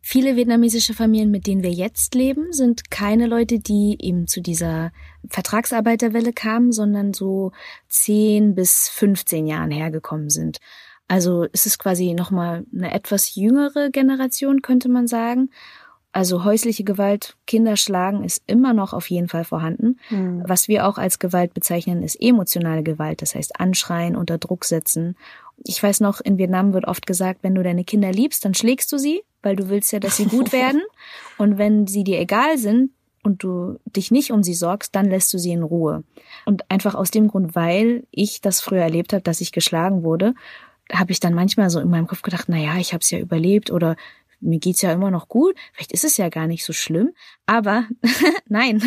Viele 0.03 0.35
vietnamesische 0.35 0.95
Familien, 0.95 1.29
mit 1.29 1.45
denen 1.45 1.61
wir 1.61 1.71
jetzt 1.71 2.15
leben, 2.15 2.51
sind 2.51 2.89
keine 2.89 3.27
Leute, 3.27 3.59
die 3.59 3.97
eben 3.99 4.27
zu 4.27 4.41
dieser 4.41 4.91
Vertragsarbeiterwelle 5.29 6.33
kamen, 6.33 6.71
sondern 6.71 7.13
so 7.13 7.51
10 7.89 8.55
bis 8.55 8.89
15 8.89 9.45
Jahren 9.45 9.69
hergekommen 9.69 10.29
sind. 10.29 10.57
Also 11.07 11.45
es 11.51 11.65
ist 11.65 11.77
quasi 11.77 12.13
nochmal 12.13 12.65
eine 12.73 12.93
etwas 12.93 13.35
jüngere 13.35 13.91
Generation, 13.91 14.61
könnte 14.61 14.89
man 14.89 15.07
sagen. 15.07 15.49
Also 16.13 16.43
häusliche 16.43 16.83
Gewalt, 16.83 17.37
Kinder 17.45 17.77
schlagen 17.77 18.23
ist 18.23 18.43
immer 18.47 18.73
noch 18.73 18.93
auf 18.93 19.09
jeden 19.09 19.29
Fall 19.29 19.45
vorhanden. 19.45 19.99
Hm. 20.07 20.43
Was 20.45 20.67
wir 20.67 20.87
auch 20.87 20.97
als 20.97 21.19
Gewalt 21.19 21.53
bezeichnen, 21.53 22.01
ist 22.01 22.15
emotionale 22.19 22.83
Gewalt, 22.83 23.21
das 23.21 23.35
heißt 23.35 23.59
anschreien, 23.59 24.15
unter 24.15 24.37
Druck 24.37 24.65
setzen. 24.65 25.15
Ich 25.63 25.81
weiß 25.81 25.99
noch, 25.99 26.21
in 26.21 26.37
Vietnam 26.37 26.73
wird 26.73 26.85
oft 26.85 27.05
gesagt, 27.05 27.43
wenn 27.43 27.55
du 27.55 27.63
deine 27.63 27.83
Kinder 27.83 28.11
liebst, 28.11 28.43
dann 28.43 28.53
schlägst 28.53 28.91
du 28.91 28.97
sie, 28.97 29.21
weil 29.41 29.55
du 29.55 29.69
willst 29.69 29.91
ja, 29.91 29.99
dass 29.99 30.17
sie 30.17 30.25
gut 30.25 30.51
werden. 30.51 30.81
Und 31.37 31.57
wenn 31.57 31.87
sie 31.87 32.03
dir 32.03 32.19
egal 32.19 32.57
sind 32.57 32.91
und 33.23 33.43
du 33.43 33.79
dich 33.85 34.11
nicht 34.11 34.31
um 34.31 34.43
sie 34.43 34.53
sorgst, 34.53 34.95
dann 34.95 35.05
lässt 35.05 35.33
du 35.33 35.37
sie 35.37 35.51
in 35.51 35.63
Ruhe. 35.63 36.03
Und 36.45 36.69
einfach 36.69 36.95
aus 36.95 37.11
dem 37.11 37.27
Grund, 37.27 37.55
weil 37.55 38.05
ich 38.11 38.41
das 38.41 38.61
früher 38.61 38.81
erlebt 38.81 39.13
habe, 39.13 39.23
dass 39.23 39.41
ich 39.41 39.51
geschlagen 39.51 40.03
wurde, 40.03 40.33
habe 40.91 41.11
ich 41.11 41.19
dann 41.19 41.33
manchmal 41.33 41.69
so 41.69 41.79
in 41.79 41.89
meinem 41.89 42.07
Kopf 42.07 42.21
gedacht, 42.21 42.45
na 42.47 42.57
ja, 42.57 42.77
ich 42.77 42.93
habe 42.93 43.01
es 43.01 43.11
ja 43.11 43.19
überlebt 43.19 43.71
oder 43.71 43.95
mir 44.41 44.59
geht's 44.59 44.81
ja 44.81 44.91
immer 44.91 45.11
noch 45.11 45.27
gut, 45.27 45.55
vielleicht 45.71 45.91
ist 45.91 46.03
es 46.03 46.17
ja 46.17 46.29
gar 46.29 46.47
nicht 46.47 46.65
so 46.65 46.73
schlimm, 46.73 47.11
aber 47.45 47.85
nein, 48.47 48.81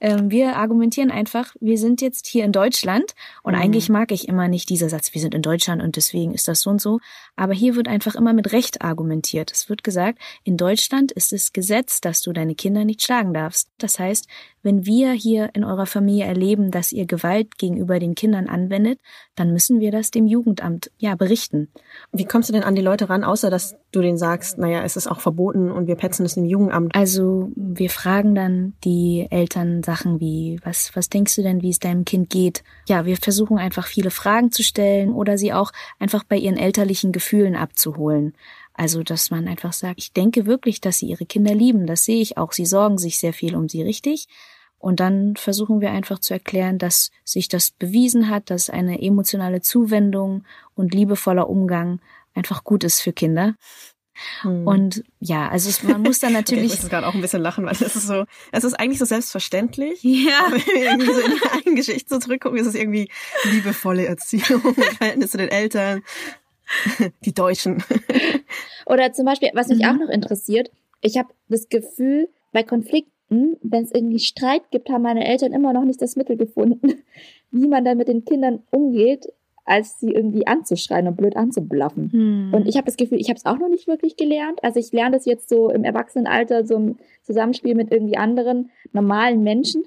wir 0.00 0.56
argumentieren 0.56 1.10
einfach, 1.10 1.54
wir 1.60 1.76
sind 1.76 2.00
jetzt 2.00 2.26
hier 2.26 2.44
in 2.44 2.52
Deutschland 2.52 3.14
und 3.42 3.54
Mhm. 3.54 3.60
eigentlich 3.60 3.88
mag 3.88 4.12
ich 4.12 4.28
immer 4.28 4.48
nicht 4.48 4.68
dieser 4.70 4.88
Satz, 4.88 5.12
wir 5.12 5.20
sind 5.20 5.34
in 5.34 5.42
Deutschland 5.42 5.82
und 5.82 5.96
deswegen 5.96 6.32
ist 6.34 6.46
das 6.48 6.60
so 6.60 6.70
und 6.70 6.80
so, 6.80 7.00
aber 7.36 7.52
hier 7.52 7.74
wird 7.74 7.88
einfach 7.88 8.14
immer 8.14 8.32
mit 8.32 8.52
Recht 8.52 8.82
argumentiert. 8.82 9.50
Es 9.52 9.68
wird 9.68 9.82
gesagt, 9.82 10.18
in 10.44 10.56
Deutschland 10.56 11.12
ist 11.12 11.32
es 11.32 11.52
Gesetz, 11.52 12.00
dass 12.00 12.20
du 12.20 12.32
deine 12.32 12.54
Kinder 12.54 12.84
nicht 12.84 13.02
schlagen 13.02 13.34
darfst. 13.34 13.70
Das 13.78 13.98
heißt, 13.98 14.28
wenn 14.62 14.86
wir 14.86 15.12
hier 15.12 15.50
in 15.54 15.64
eurer 15.64 15.86
Familie 15.86 16.24
erleben, 16.26 16.70
dass 16.70 16.92
ihr 16.92 17.06
Gewalt 17.06 17.58
gegenüber 17.58 17.98
den 17.98 18.14
Kindern 18.14 18.48
anwendet, 18.48 19.00
dann 19.34 19.52
müssen 19.52 19.80
wir 19.80 19.90
das 19.90 20.10
dem 20.10 20.26
Jugendamt 20.26 20.90
ja 20.98 21.14
berichten. 21.14 21.68
Wie 22.12 22.24
kommst 22.24 22.48
du 22.48 22.52
denn 22.52 22.64
an 22.64 22.74
die 22.74 22.82
Leute 22.82 23.08
ran, 23.08 23.24
außer 23.24 23.50
dass 23.50 23.76
du 23.92 24.00
denen 24.00 24.18
sagst, 24.18 24.58
naja, 24.58 24.82
es 24.82 24.96
ist 24.96 25.06
auch 25.06 25.20
verboten 25.20 25.70
und 25.70 25.86
wir 25.86 25.94
petzen 25.96 26.26
es 26.26 26.34
dem 26.34 26.44
Jugendamt? 26.44 26.94
Also 26.94 27.50
wir 27.54 27.90
fragen 27.90 28.34
dann 28.34 28.74
die 28.84 29.26
Eltern 29.30 29.82
Sachen 29.82 30.20
wie, 30.20 30.60
was, 30.64 30.94
was 30.94 31.08
denkst 31.08 31.36
du 31.36 31.42
denn, 31.42 31.62
wie 31.62 31.70
es 31.70 31.78
deinem 31.78 32.04
Kind 32.04 32.30
geht? 32.30 32.62
Ja, 32.86 33.06
wir 33.06 33.16
versuchen 33.16 33.58
einfach 33.58 33.86
viele 33.86 34.10
Fragen 34.10 34.50
zu 34.50 34.62
stellen 34.62 35.12
oder 35.12 35.38
sie 35.38 35.52
auch 35.52 35.72
einfach 35.98 36.24
bei 36.24 36.36
ihren 36.36 36.56
elterlichen 36.56 37.12
Gefühlen 37.12 37.56
abzuholen. 37.56 38.34
Also, 38.78 39.02
dass 39.02 39.32
man 39.32 39.48
einfach 39.48 39.72
sagt, 39.72 39.98
ich 39.98 40.12
denke 40.12 40.46
wirklich, 40.46 40.80
dass 40.80 40.98
sie 40.98 41.06
ihre 41.06 41.26
Kinder 41.26 41.52
lieben, 41.52 41.88
das 41.88 42.04
sehe 42.04 42.22
ich 42.22 42.36
auch. 42.38 42.52
Sie 42.52 42.64
sorgen 42.64 42.96
sich 42.96 43.18
sehr 43.18 43.32
viel 43.32 43.56
um 43.56 43.68
sie, 43.68 43.82
richtig? 43.82 44.28
Und 44.78 45.00
dann 45.00 45.34
versuchen 45.34 45.80
wir 45.80 45.90
einfach 45.90 46.20
zu 46.20 46.32
erklären, 46.32 46.78
dass 46.78 47.10
sich 47.24 47.48
das 47.48 47.72
bewiesen 47.72 48.28
hat, 48.28 48.50
dass 48.50 48.70
eine 48.70 49.02
emotionale 49.02 49.62
Zuwendung 49.62 50.44
und 50.76 50.94
liebevoller 50.94 51.50
Umgang 51.50 52.00
einfach 52.34 52.62
gut 52.62 52.84
ist 52.84 53.00
für 53.00 53.12
Kinder. 53.12 53.56
Hm. 54.42 54.66
Und 54.66 55.04
ja, 55.20 55.48
also 55.48 55.68
es, 55.68 55.82
man 55.82 56.02
muss 56.02 56.20
dann 56.20 56.30
Okay, 56.30 56.38
natürlich. 56.38 56.74
ich 56.74 56.82
muss 56.82 56.90
gerade 56.90 57.06
auch 57.06 57.14
ein 57.14 57.20
bisschen 57.20 57.42
lachen, 57.42 57.64
weil 57.64 57.74
das 57.74 57.96
ist 57.96 58.06
so, 58.06 58.26
es 58.52 58.64
ist 58.64 58.74
eigentlich 58.74 58.98
so 58.98 59.04
selbstverständlich. 59.04 60.02
ja. 60.02 60.46
Aber 60.46 60.56
wenn 60.56 60.66
wir 60.66 60.84
irgendwie 60.84 61.12
so 61.12 61.20
in 61.20 61.38
der 61.40 61.52
eigenen 61.52 61.76
Geschichte 61.76 62.14
so 62.14 62.18
zurückgucken, 62.18 62.58
ist 62.58 62.66
es 62.66 62.74
irgendwie 62.74 63.10
liebevolle 63.44 64.06
Erziehung, 64.06 64.74
Verhältnis 64.98 65.32
zu 65.32 65.38
den 65.38 65.48
Eltern, 65.48 66.02
die 67.24 67.34
Deutschen. 67.34 67.82
Oder 68.86 69.12
zum 69.12 69.26
Beispiel, 69.26 69.50
was 69.54 69.68
mich 69.68 69.80
Mhm. 69.80 69.84
auch 69.84 69.98
noch 70.06 70.08
interessiert, 70.08 70.70
ich 71.00 71.16
habe 71.18 71.28
das 71.48 71.68
Gefühl, 71.68 72.28
bei 72.52 72.62
Konflikten, 72.62 73.56
wenn 73.62 73.84
es 73.84 73.92
irgendwie 73.92 74.18
Streit 74.18 74.70
gibt, 74.70 74.88
haben 74.88 75.02
meine 75.02 75.26
Eltern 75.26 75.52
immer 75.52 75.72
noch 75.72 75.84
nicht 75.84 76.00
das 76.00 76.16
Mittel 76.16 76.36
gefunden, 76.36 77.02
wie 77.50 77.68
man 77.68 77.84
dann 77.84 77.98
mit 77.98 78.08
den 78.08 78.24
Kindern 78.24 78.62
umgeht, 78.70 79.26
als 79.64 80.00
sie 80.00 80.10
irgendwie 80.12 80.46
anzuschreien 80.46 81.06
und 81.08 81.16
blöd 81.18 81.36
anzublaffen. 81.36 82.10
Hm. 82.10 82.54
Und 82.54 82.66
ich 82.66 82.76
habe 82.76 82.86
das 82.86 82.96
Gefühl, 82.96 83.20
ich 83.20 83.28
habe 83.28 83.36
es 83.36 83.44
auch 83.44 83.58
noch 83.58 83.68
nicht 83.68 83.86
wirklich 83.86 84.16
gelernt. 84.16 84.64
Also 84.64 84.80
ich 84.80 84.92
lerne 84.92 85.16
das 85.16 85.26
jetzt 85.26 85.50
so 85.50 85.68
im 85.68 85.84
Erwachsenenalter, 85.84 86.64
so 86.66 86.76
im 86.76 86.96
Zusammenspiel 87.22 87.74
mit 87.74 87.92
irgendwie 87.92 88.16
anderen 88.16 88.70
normalen 88.92 89.42
Menschen. 89.42 89.84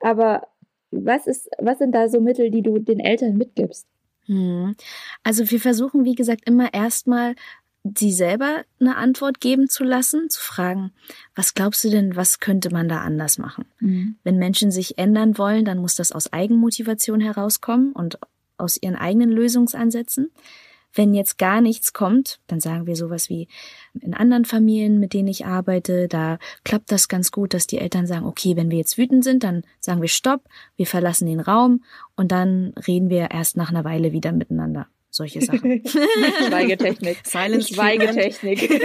Aber 0.00 0.48
was 0.90 1.28
ist, 1.28 1.48
was 1.58 1.78
sind 1.78 1.94
da 1.94 2.08
so 2.08 2.20
Mittel, 2.20 2.50
die 2.50 2.62
du 2.62 2.78
den 2.80 2.98
Eltern 2.98 3.36
mitgibst? 3.36 3.86
Hm. 4.26 4.76
Also 5.22 5.50
wir 5.50 5.60
versuchen, 5.60 6.04
wie 6.04 6.14
gesagt, 6.14 6.42
immer 6.46 6.72
erstmal 6.72 7.34
sie 7.96 8.12
selber 8.12 8.64
eine 8.80 8.96
Antwort 8.96 9.40
geben 9.40 9.68
zu 9.68 9.84
lassen, 9.84 10.28
zu 10.28 10.40
fragen, 10.40 10.92
was 11.34 11.54
glaubst 11.54 11.84
du 11.84 11.90
denn, 11.90 12.16
was 12.16 12.40
könnte 12.40 12.70
man 12.70 12.88
da 12.88 13.00
anders 13.00 13.38
machen? 13.38 13.64
Wenn 14.24 14.38
Menschen 14.38 14.70
sich 14.70 14.98
ändern 14.98 15.38
wollen, 15.38 15.64
dann 15.64 15.78
muss 15.78 15.94
das 15.94 16.12
aus 16.12 16.32
Eigenmotivation 16.32 17.20
herauskommen 17.20 17.92
und 17.92 18.18
aus 18.58 18.76
ihren 18.80 18.96
eigenen 18.96 19.30
Lösungsansätzen. 19.30 20.30
Wenn 20.96 21.14
jetzt 21.14 21.38
gar 21.38 21.60
nichts 21.60 21.92
kommt, 21.92 22.40
dann 22.48 22.58
sagen 22.58 22.86
wir 22.86 22.96
sowas 22.96 23.28
wie 23.28 23.46
in 24.00 24.14
anderen 24.14 24.44
Familien, 24.44 24.98
mit 24.98 25.12
denen 25.12 25.28
ich 25.28 25.46
arbeite, 25.46 26.08
da 26.08 26.38
klappt 26.64 26.90
das 26.90 27.08
ganz 27.08 27.30
gut, 27.30 27.54
dass 27.54 27.66
die 27.66 27.78
Eltern 27.78 28.06
sagen, 28.06 28.26
okay, 28.26 28.56
wenn 28.56 28.70
wir 28.70 28.78
jetzt 28.78 28.98
wütend 28.98 29.22
sind, 29.22 29.44
dann 29.44 29.62
sagen 29.78 30.00
wir 30.00 30.08
Stopp, 30.08 30.42
wir 30.76 30.86
verlassen 30.86 31.26
den 31.26 31.40
Raum 31.40 31.84
und 32.16 32.32
dann 32.32 32.74
reden 32.86 33.10
wir 33.10 33.30
erst 33.30 33.56
nach 33.56 33.70
einer 33.70 33.84
Weile 33.84 34.12
wieder 34.12 34.32
miteinander. 34.32 34.88
Solche 35.10 35.40
Sachen. 35.40 35.82
Schweigetechnik. 36.48 37.18
Silence 37.24 37.72
Schweigetechnik. 37.72 38.70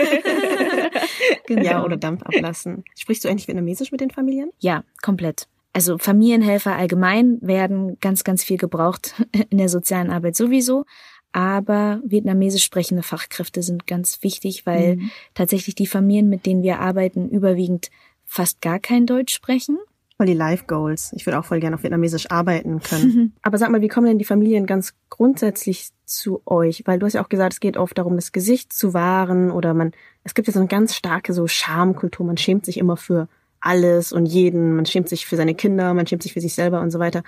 Genau. 1.47 1.63
Ja, 1.63 1.83
oder 1.83 1.97
Dampf 1.97 2.23
ablassen. 2.23 2.85
Sprichst 2.97 3.25
du 3.25 3.29
eigentlich 3.29 3.47
Vietnamesisch 3.47 3.91
mit 3.91 3.99
den 3.99 4.09
Familien? 4.09 4.51
Ja, 4.59 4.83
komplett. 5.01 5.47
Also 5.73 5.97
Familienhelfer 5.97 6.75
allgemein 6.75 7.39
werden 7.41 7.97
ganz, 7.99 8.23
ganz 8.23 8.43
viel 8.43 8.57
gebraucht 8.57 9.15
in 9.49 9.57
der 9.57 9.69
sozialen 9.69 10.11
Arbeit 10.11 10.35
sowieso. 10.35 10.85
Aber 11.33 12.01
vietnamesisch 12.05 12.63
sprechende 12.63 13.03
Fachkräfte 13.03 13.63
sind 13.63 13.87
ganz 13.87 14.21
wichtig, 14.21 14.65
weil 14.65 14.99
tatsächlich 15.33 15.75
die 15.75 15.87
Familien, 15.87 16.29
mit 16.29 16.45
denen 16.45 16.61
wir 16.61 16.79
arbeiten, 16.79 17.29
überwiegend 17.29 17.89
fast 18.25 18.61
gar 18.61 18.79
kein 18.79 19.05
Deutsch 19.05 19.33
sprechen. 19.33 19.77
Voll 20.17 20.27
die 20.27 20.33
Life 20.33 20.65
Goals. 20.67 21.13
Ich 21.15 21.25
würde 21.25 21.39
auch 21.39 21.45
voll 21.45 21.59
gerne 21.59 21.75
auf 21.75 21.83
Vietnamesisch 21.83 22.29
arbeiten 22.29 22.79
können. 22.79 23.33
Aber 23.41 23.57
sag 23.57 23.71
mal, 23.71 23.81
wie 23.81 23.87
kommen 23.87 24.07
denn 24.07 24.19
die 24.19 24.25
Familien 24.25 24.65
ganz 24.65 24.93
grundsätzlich 25.09 25.89
zu 26.05 26.41
euch? 26.45 26.83
Weil 26.85 26.99
du 26.99 27.05
hast 27.05 27.13
ja 27.13 27.23
auch 27.23 27.29
gesagt, 27.29 27.53
es 27.53 27.59
geht 27.59 27.75
oft 27.75 27.97
darum, 27.97 28.17
das 28.17 28.31
Gesicht 28.31 28.71
zu 28.71 28.93
wahren 28.93 29.51
oder 29.51 29.73
man, 29.73 29.93
es 30.23 30.33
gibt 30.33 30.47
ja 30.47 30.53
so 30.53 30.59
eine 30.59 30.67
ganz 30.67 30.95
starke 30.95 31.33
so 31.33 31.47
Schamkultur. 31.47 32.25
Man 32.25 32.37
schämt 32.37 32.65
sich 32.65 32.77
immer 32.77 32.97
für 32.97 33.29
alles 33.61 34.11
und 34.11 34.25
jeden. 34.25 34.75
Man 34.75 34.85
schämt 34.85 35.07
sich 35.07 35.25
für 35.25 35.37
seine 35.37 35.55
Kinder, 35.55 35.93
man 35.93 36.05
schämt 36.05 36.23
sich 36.23 36.33
für 36.33 36.41
sich 36.41 36.53
selber 36.53 36.81
und 36.81 36.91
so 36.91 36.99
weiter. 36.99 37.23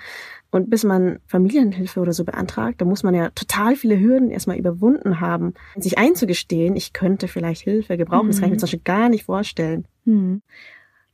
Und 0.54 0.70
bis 0.70 0.84
man 0.84 1.18
Familienhilfe 1.26 1.98
oder 1.98 2.12
so 2.12 2.22
beantragt, 2.22 2.80
da 2.80 2.84
muss 2.84 3.02
man 3.02 3.12
ja 3.12 3.30
total 3.30 3.74
viele 3.74 3.98
Hürden 3.98 4.30
erstmal 4.30 4.56
überwunden 4.56 5.18
haben, 5.18 5.54
sich 5.76 5.98
einzugestehen, 5.98 6.76
ich 6.76 6.92
könnte 6.92 7.26
vielleicht 7.26 7.62
Hilfe 7.62 7.96
gebrauchen. 7.96 8.28
Das 8.28 8.38
kann 8.38 8.44
ich 8.44 8.52
mir 8.52 8.58
zum 8.58 8.66
Beispiel 8.68 8.82
gar 8.84 9.08
nicht 9.08 9.24
vorstellen. 9.24 9.84
Hm. 10.04 10.42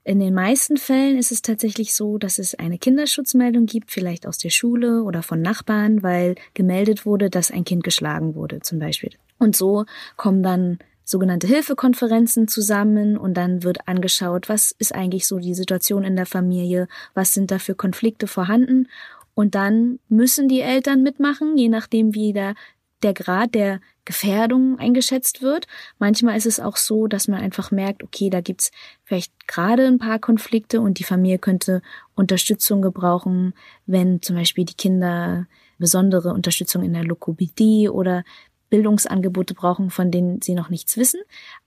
In 0.05 0.21
den 0.21 0.35
meisten 0.35 0.77
Fällen 0.77 1.17
ist 1.17 1.33
es 1.33 1.41
tatsächlich 1.41 1.95
so, 1.95 2.19
dass 2.19 2.39
es 2.39 2.55
eine 2.55 2.77
Kinderschutzmeldung 2.77 3.65
gibt, 3.65 3.91
vielleicht 3.91 4.27
aus 4.27 4.37
der 4.37 4.51
Schule 4.51 5.05
oder 5.05 5.23
von 5.23 5.41
Nachbarn, 5.41 6.03
weil 6.03 6.35
gemeldet 6.53 7.07
wurde, 7.07 7.31
dass 7.31 7.51
ein 7.51 7.65
Kind 7.65 7.83
geschlagen 7.83 8.35
wurde, 8.35 8.61
zum 8.61 8.79
Beispiel. 8.79 9.13
Und 9.39 9.57
so 9.57 9.87
kommen 10.19 10.43
dann 10.43 10.81
sogenannte 11.03 11.47
Hilfekonferenzen 11.47 12.47
zusammen 12.47 13.17
und 13.17 13.35
dann 13.35 13.63
wird 13.63 13.89
angeschaut, 13.89 14.51
was 14.51 14.73
ist 14.79 14.95
eigentlich 14.95 15.27
so 15.27 15.39
die 15.39 15.55
Situation 15.55 16.05
in 16.05 16.15
der 16.15 16.27
Familie, 16.27 16.89
was 17.15 17.33
sind 17.33 17.51
da 17.51 17.59
für 17.59 17.75
Konflikte 17.75 18.27
vorhanden 18.27 18.87
und 19.35 19.55
dann 19.55 19.99
müssen 20.09 20.49
die 20.49 20.61
Eltern 20.61 21.03
mitmachen, 21.03 21.57
je 21.57 21.69
nachdem 21.69 22.15
wie 22.15 22.33
der, 22.33 22.55
der 23.03 23.15
Grad 23.15 23.55
der 23.55 23.81
Gefährdung 24.05 24.79
eingeschätzt 24.79 25.41
wird. 25.41 25.67
Manchmal 25.99 26.37
ist 26.37 26.47
es 26.47 26.59
auch 26.59 26.77
so, 26.77 27.07
dass 27.07 27.29
man 27.29 27.41
einfach 27.41 27.71
merkt, 27.71 28.03
okay, 28.03 28.29
da 28.29 28.41
gibt's 28.41 28.73
vielleicht 29.05 29.47
gerade 29.47 29.87
ein 29.87 29.99
paar 29.99 30.19
Konflikte 30.19 30.81
und 30.81 30.99
die 30.99 31.05
Familie 31.05 31.39
könnte 31.39 31.81
Unterstützung 32.15 32.83
gebrauchen, 32.83 33.55
wenn 33.87 34.21
zum 34.21 34.37
Beispiel 34.37 34.65
die 34.65 34.75
Kinder 34.75 35.47
besondere 35.79 36.33
Unterstützung 36.33 36.83
in 36.83 36.93
der 36.93 37.05
Lokopädie 37.05 37.89
oder 37.89 38.25
Bildungsangebote 38.71 39.55
brauchen, 39.55 39.91
von 39.91 40.11
denen 40.11 40.41
sie 40.41 40.55
noch 40.55 40.71
nichts 40.71 40.97
wissen. 40.97 41.21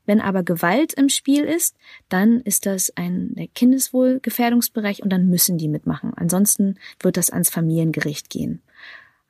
Wenn 0.06 0.22
aber 0.22 0.44
Gewalt 0.44 0.94
im 0.94 1.10
Spiel 1.10 1.44
ist, 1.44 1.76
dann 2.10 2.42
ist 2.42 2.66
das 2.66 2.92
ein 2.96 3.50
Kindeswohlgefährdungsbereich 3.54 5.04
und 5.04 5.12
dann 5.12 5.28
müssen 5.28 5.58
die 5.58 5.68
mitmachen. 5.68 6.14
Ansonsten 6.16 6.80
wird 7.00 7.18
das 7.18 7.30
ans 7.30 7.50
Familiengericht 7.50 8.30
gehen. 8.30 8.62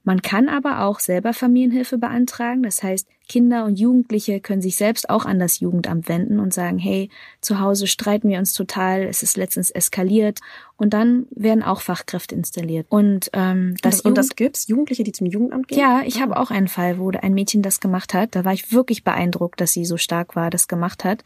Man 0.04 0.22
kann 0.22 0.50
aber 0.50 0.82
auch 0.82 1.00
selber 1.00 1.34
Familienhilfe 1.34 1.98
beantragen. 1.98 2.64
Das 2.64 2.84
heißt, 2.84 3.08
Kinder 3.30 3.64
und 3.64 3.80
Jugendliche 3.80 4.42
können 4.42 4.62
sich 4.62 4.76
selbst 4.76 5.10
auch 5.10 5.26
an 5.26 5.40
das 5.40 5.62
Jugendamt 5.62 6.10
wenden 6.10 6.40
und 6.40 6.54
sagen, 6.54 6.78
hey, 6.78 7.10
zu 7.40 7.60
Hause 7.62 7.88
streiten 7.88 8.28
wir 8.28 8.38
uns 8.38 8.54
total, 8.54 9.04
es 9.04 9.24
ist 9.24 9.38
letztens 9.38 9.72
eskaliert. 9.72 10.40
Und 10.76 10.94
dann 10.94 11.26
werden 11.32 11.64
auch 11.64 11.80
Fachkräfte 11.80 12.36
installiert. 12.36 12.86
Und 12.90 13.30
ähm, 13.32 13.76
das, 13.82 14.02
und 14.02 14.18
das 14.18 14.26
Jugend- 14.28 14.36
gibt's? 14.36 14.68
Jugendliche, 14.68 15.06
die 15.06 15.14
zum 15.14 15.28
Jugendamt 15.28 15.70
gehen? 15.70 15.80
ja, 15.80 16.02
ich 16.06 16.22
habe 16.22 16.36
auch 16.38 16.52
einen 16.52 16.68
Fall, 16.68 16.98
wo 17.00 17.12
ein 17.12 17.34
Mädchen 17.34 17.62
das 17.62 17.80
gemacht 17.80 18.14
hat. 18.14 18.36
Da 18.36 18.44
war 18.44 18.54
ich 18.54 18.74
wirklich 18.74 19.06
beeindruckt, 19.06 19.62
dass 19.62 19.72
sie 19.72 19.86
so 19.86 19.96
stark 19.96 20.36
war, 20.36 20.50
das 20.50 20.68
gemacht 20.68 21.06
hat. 21.06 21.24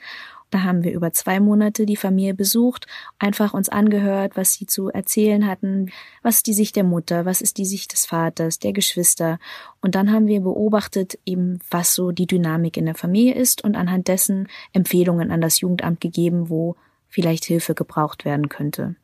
Da 0.50 0.64
haben 0.64 0.84
wir 0.84 0.94
über 0.94 1.12
zwei 1.12 1.40
Monate 1.40 1.86
die 1.86 1.98
Familie 1.98 2.34
besucht, 2.34 2.88
einfach 3.20 3.54
uns 3.54 3.68
angehört, 3.68 4.38
was 4.38 4.54
sie 4.54 4.66
zu 4.66 4.90
erzählen 4.90 5.46
hatten, 5.46 5.92
was 6.24 6.38
ist 6.38 6.48
die 6.48 6.54
Sicht 6.54 6.76
der 6.78 6.86
Mutter, 6.86 7.26
was 7.26 7.42
ist 7.42 7.58
die 7.58 7.66
Sicht 7.66 7.92
des 7.92 8.06
Vaters, 8.06 8.60
der 8.60 8.72
Geschwister. 8.72 9.40
Und 9.82 9.96
dann 9.96 10.12
haben 10.12 10.28
wir 10.28 10.40
beobachtet, 10.42 11.20
eben 11.26 11.60
was 11.70 11.94
so 11.94 12.12
die 12.12 12.28
Dynamik 12.28 12.78
in 12.78 12.86
der 12.86 12.96
Familie 12.96 13.36
ist 13.36 13.64
und 13.64 13.76
anhand 13.76 14.08
dessen 14.08 14.48
Empfehlungen 14.72 15.32
an 15.32 15.42
das 15.42 15.60
Jugendamt 15.60 16.00
gegeben, 16.00 16.50
wo 16.50 16.76
vielleicht 17.10 17.46
Hilfe 17.46 17.74
gebraucht 17.74 18.24
werden 18.24 18.48
könnte. 18.48 18.96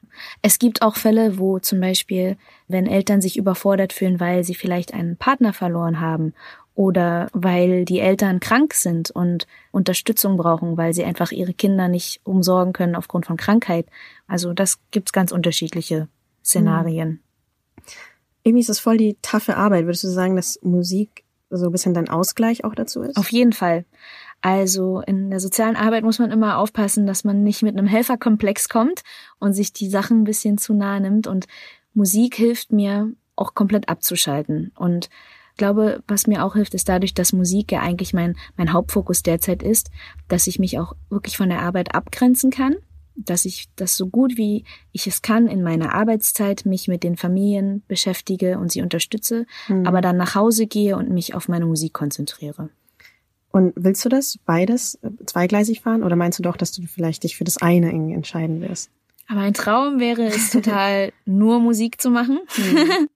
Es 0.41 0.59
gibt 0.59 0.81
auch 0.81 0.95
Fälle, 0.95 1.37
wo 1.37 1.59
zum 1.59 1.79
Beispiel, 1.79 2.37
wenn 2.67 2.87
Eltern 2.87 3.21
sich 3.21 3.37
überfordert 3.37 3.93
fühlen, 3.93 4.19
weil 4.19 4.43
sie 4.43 4.55
vielleicht 4.55 4.93
einen 4.93 5.17
Partner 5.17 5.53
verloren 5.53 5.99
haben 5.99 6.33
oder 6.75 7.29
weil 7.33 7.85
die 7.85 7.99
Eltern 7.99 8.39
krank 8.39 8.73
sind 8.73 9.11
und 9.11 9.47
Unterstützung 9.71 10.37
brauchen, 10.37 10.77
weil 10.77 10.93
sie 10.93 11.03
einfach 11.03 11.31
ihre 11.31 11.53
Kinder 11.53 11.87
nicht 11.87 12.21
umsorgen 12.23 12.73
können 12.73 12.95
aufgrund 12.95 13.25
von 13.25 13.37
Krankheit. 13.37 13.87
Also 14.27 14.53
das 14.53 14.79
gibt's 14.91 15.13
ganz 15.13 15.31
unterschiedliche 15.31 16.07
Szenarien. 16.43 17.21
Irgendwie 18.43 18.61
ist 18.61 18.69
das 18.69 18.79
voll 18.79 18.97
die 18.97 19.17
taffe 19.21 19.55
Arbeit. 19.55 19.85
Würdest 19.85 20.03
du 20.03 20.09
sagen, 20.09 20.35
dass 20.35 20.59
Musik 20.63 21.23
so 21.49 21.67
ein 21.67 21.71
bisschen 21.71 21.93
dein 21.93 22.09
Ausgleich 22.09 22.63
auch 22.65 22.75
dazu 22.75 23.03
ist? 23.03 23.17
Auf 23.17 23.31
jeden 23.31 23.53
Fall. 23.53 23.85
Also 24.43 24.99
in 25.07 25.29
der 25.29 25.39
sozialen 25.39 25.77
Arbeit 25.77 26.03
muss 26.03 26.19
man 26.19 26.29
immer 26.29 26.57
aufpassen, 26.57 27.07
dass 27.07 27.23
man 27.23 27.43
nicht 27.43 27.63
mit 27.63 27.77
einem 27.77 27.87
Helferkomplex 27.87 28.67
kommt 28.67 29.01
und 29.39 29.53
sich 29.53 29.71
die 29.71 29.89
Sachen 29.89 30.19
ein 30.19 30.23
bisschen 30.25 30.57
zu 30.57 30.73
nahe 30.73 30.99
nimmt. 30.99 31.27
Und 31.27 31.47
Musik 31.93 32.35
hilft 32.35 32.73
mir 32.73 33.09
auch 33.37 33.53
komplett 33.53 33.87
abzuschalten. 33.87 34.73
Und 34.75 35.09
ich 35.51 35.57
glaube, 35.57 36.03
was 36.09 36.27
mir 36.27 36.43
auch 36.43 36.55
hilft, 36.55 36.73
ist 36.73 36.89
dadurch, 36.89 37.13
dass 37.13 37.31
Musik 37.31 37.71
ja 37.71 37.79
eigentlich 37.79 38.13
mein, 38.13 38.35
mein 38.57 38.73
Hauptfokus 38.73 39.23
derzeit 39.23 39.63
ist, 39.63 39.89
dass 40.27 40.45
ich 40.45 40.59
mich 40.59 40.77
auch 40.77 40.93
wirklich 41.09 41.37
von 41.37 41.47
der 41.47 41.61
Arbeit 41.61 41.95
abgrenzen 41.95 42.51
kann, 42.51 42.75
dass 43.15 43.45
ich 43.45 43.69
das 43.77 43.95
so 43.95 44.07
gut 44.07 44.35
wie 44.35 44.65
ich 44.91 45.07
es 45.07 45.21
kann 45.21 45.47
in 45.47 45.63
meiner 45.63 45.95
Arbeitszeit 45.95 46.65
mich 46.65 46.89
mit 46.89 47.03
den 47.03 47.15
Familien 47.15 47.81
beschäftige 47.87 48.59
und 48.59 48.73
sie 48.73 48.81
unterstütze, 48.81 49.45
Hm. 49.67 49.87
aber 49.87 50.01
dann 50.01 50.17
nach 50.17 50.35
Hause 50.35 50.67
gehe 50.67 50.97
und 50.97 51.11
mich 51.11 51.33
auf 51.33 51.47
meine 51.47 51.65
Musik 51.65 51.93
konzentriere. 51.93 52.69
Und 53.53 53.71
willst 53.75 54.03
du 54.03 54.09
das 54.09 54.39
beides 54.47 54.95
äh, 55.03 55.11
zweigleisig 55.27 55.81
fahren 55.81 56.01
oder 56.01 56.15
meinst 56.15 56.39
du 56.39 56.43
doch, 56.43 56.57
dass 56.57 56.71
du 56.71 56.81
vielleicht 56.87 57.23
dich 57.23 57.37
für 57.37 57.43
das 57.43 57.57
eine 57.57 57.91
irgendwie 57.91 58.15
entscheiden 58.15 58.61
wirst? 58.61 58.89
Aber 59.27 59.41
ein 59.41 59.53
Traum 59.53 59.99
wäre 59.99 60.23
es 60.23 60.49
total, 60.49 61.13
nur 61.25 61.59
Musik 61.59 62.01
zu 62.01 62.09
machen. 62.09 62.39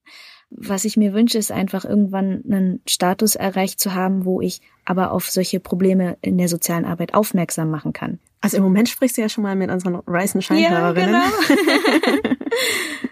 Was 0.50 0.84
ich 0.84 0.96
mir 0.96 1.12
wünsche, 1.12 1.38
ist 1.38 1.50
einfach 1.50 1.84
irgendwann 1.84 2.44
einen 2.48 2.80
Status 2.86 3.34
erreicht 3.34 3.80
zu 3.80 3.94
haben, 3.94 4.24
wo 4.24 4.40
ich 4.40 4.62
aber 4.86 5.12
auf 5.12 5.28
solche 5.28 5.60
Probleme 5.60 6.16
in 6.22 6.38
der 6.38 6.48
sozialen 6.48 6.86
Arbeit 6.86 7.12
aufmerksam 7.12 7.68
machen 7.68 7.92
kann. 7.92 8.18
Also 8.40 8.56
im 8.56 8.62
Moment 8.62 8.88
sprichst 8.88 9.18
du 9.18 9.20
ja 9.20 9.28
schon 9.28 9.42
mal 9.42 9.56
mit 9.56 9.70
unseren 9.70 9.96
and 9.96 10.44
Shine 10.44 10.70
Hörerinnen. 10.70 11.20
genau. 11.50 12.34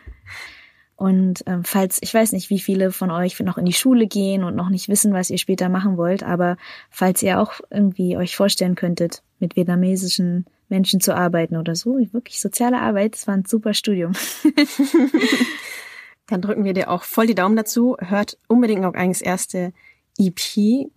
Und 0.96 1.42
ähm, 1.46 1.62
falls, 1.62 1.98
ich 2.00 2.12
weiß 2.12 2.32
nicht, 2.32 2.48
wie 2.48 2.58
viele 2.58 2.90
von 2.90 3.10
euch 3.10 3.38
noch 3.40 3.58
in 3.58 3.66
die 3.66 3.74
Schule 3.74 4.06
gehen 4.06 4.44
und 4.44 4.56
noch 4.56 4.70
nicht 4.70 4.88
wissen, 4.88 5.12
was 5.12 5.28
ihr 5.28 5.36
später 5.36 5.68
machen 5.68 5.98
wollt, 5.98 6.22
aber 6.22 6.56
falls 6.90 7.22
ihr 7.22 7.38
auch 7.38 7.60
irgendwie 7.70 8.16
euch 8.16 8.34
vorstellen 8.34 8.74
könntet, 8.74 9.22
mit 9.38 9.56
vietnamesischen 9.56 10.46
Menschen 10.70 11.00
zu 11.00 11.14
arbeiten 11.14 11.56
oder 11.56 11.74
so, 11.74 11.98
wirklich 12.12 12.40
soziale 12.40 12.80
Arbeit, 12.80 13.14
das 13.14 13.26
war 13.26 13.34
ein 13.34 13.44
super 13.44 13.74
Studium. 13.74 14.12
Dann 16.26 16.40
drücken 16.40 16.64
wir 16.64 16.72
dir 16.72 16.90
auch 16.90 17.04
voll 17.04 17.26
die 17.26 17.34
Daumen 17.34 17.56
dazu. 17.56 17.96
Hört 18.00 18.38
unbedingt 18.48 18.84
auch 18.84 18.94
eigentlich 18.94 19.18
das 19.18 19.26
erste 19.26 19.72
EP. 20.18 20.88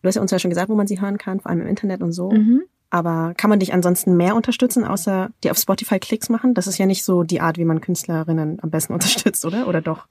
Du 0.00 0.06
hast 0.06 0.14
ja 0.14 0.22
uns 0.22 0.30
ja 0.30 0.38
schon 0.38 0.50
gesagt, 0.50 0.70
wo 0.70 0.76
man 0.76 0.86
sie 0.86 1.00
hören 1.00 1.18
kann, 1.18 1.40
vor 1.40 1.50
allem 1.50 1.62
im 1.62 1.66
Internet 1.66 2.00
und 2.00 2.12
so. 2.12 2.30
Mhm. 2.30 2.62
Aber 2.90 3.34
kann 3.36 3.50
man 3.50 3.60
dich 3.60 3.74
ansonsten 3.74 4.16
mehr 4.16 4.34
unterstützen, 4.34 4.84
außer 4.84 5.30
dir 5.44 5.50
auf 5.50 5.58
Spotify 5.58 5.98
Klicks 5.98 6.28
machen? 6.28 6.54
Das 6.54 6.66
ist 6.66 6.78
ja 6.78 6.86
nicht 6.86 7.04
so 7.04 7.22
die 7.22 7.40
Art, 7.40 7.58
wie 7.58 7.64
man 7.64 7.80
Künstlerinnen 7.80 8.58
am 8.62 8.70
besten 8.70 8.92
unterstützt, 8.94 9.44
oder? 9.44 9.68
Oder 9.68 9.82
doch? 9.82 10.06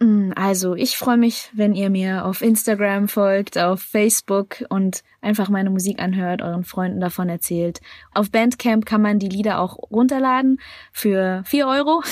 Mm, 0.00 0.32
Also, 0.34 0.74
ich 0.74 0.96
freue 0.96 1.18
mich, 1.18 1.50
wenn 1.54 1.74
ihr 1.74 1.90
mir 1.90 2.24
auf 2.24 2.42
Instagram 2.42 3.08
folgt, 3.08 3.58
auf 3.58 3.80
Facebook 3.80 4.64
und 4.70 5.02
einfach 5.20 5.48
meine 5.50 5.70
Musik 5.70 6.00
anhört, 6.02 6.42
euren 6.42 6.64
Freunden 6.64 7.00
davon 7.00 7.28
erzählt. 7.28 7.80
Auf 8.12 8.30
Bandcamp 8.30 8.86
kann 8.86 9.02
man 9.02 9.18
die 9.18 9.28
Lieder 9.28 9.60
auch 9.60 9.76
runterladen 9.90 10.58
für 10.92 11.42
vier 11.44 11.68
Euro. 11.68 12.02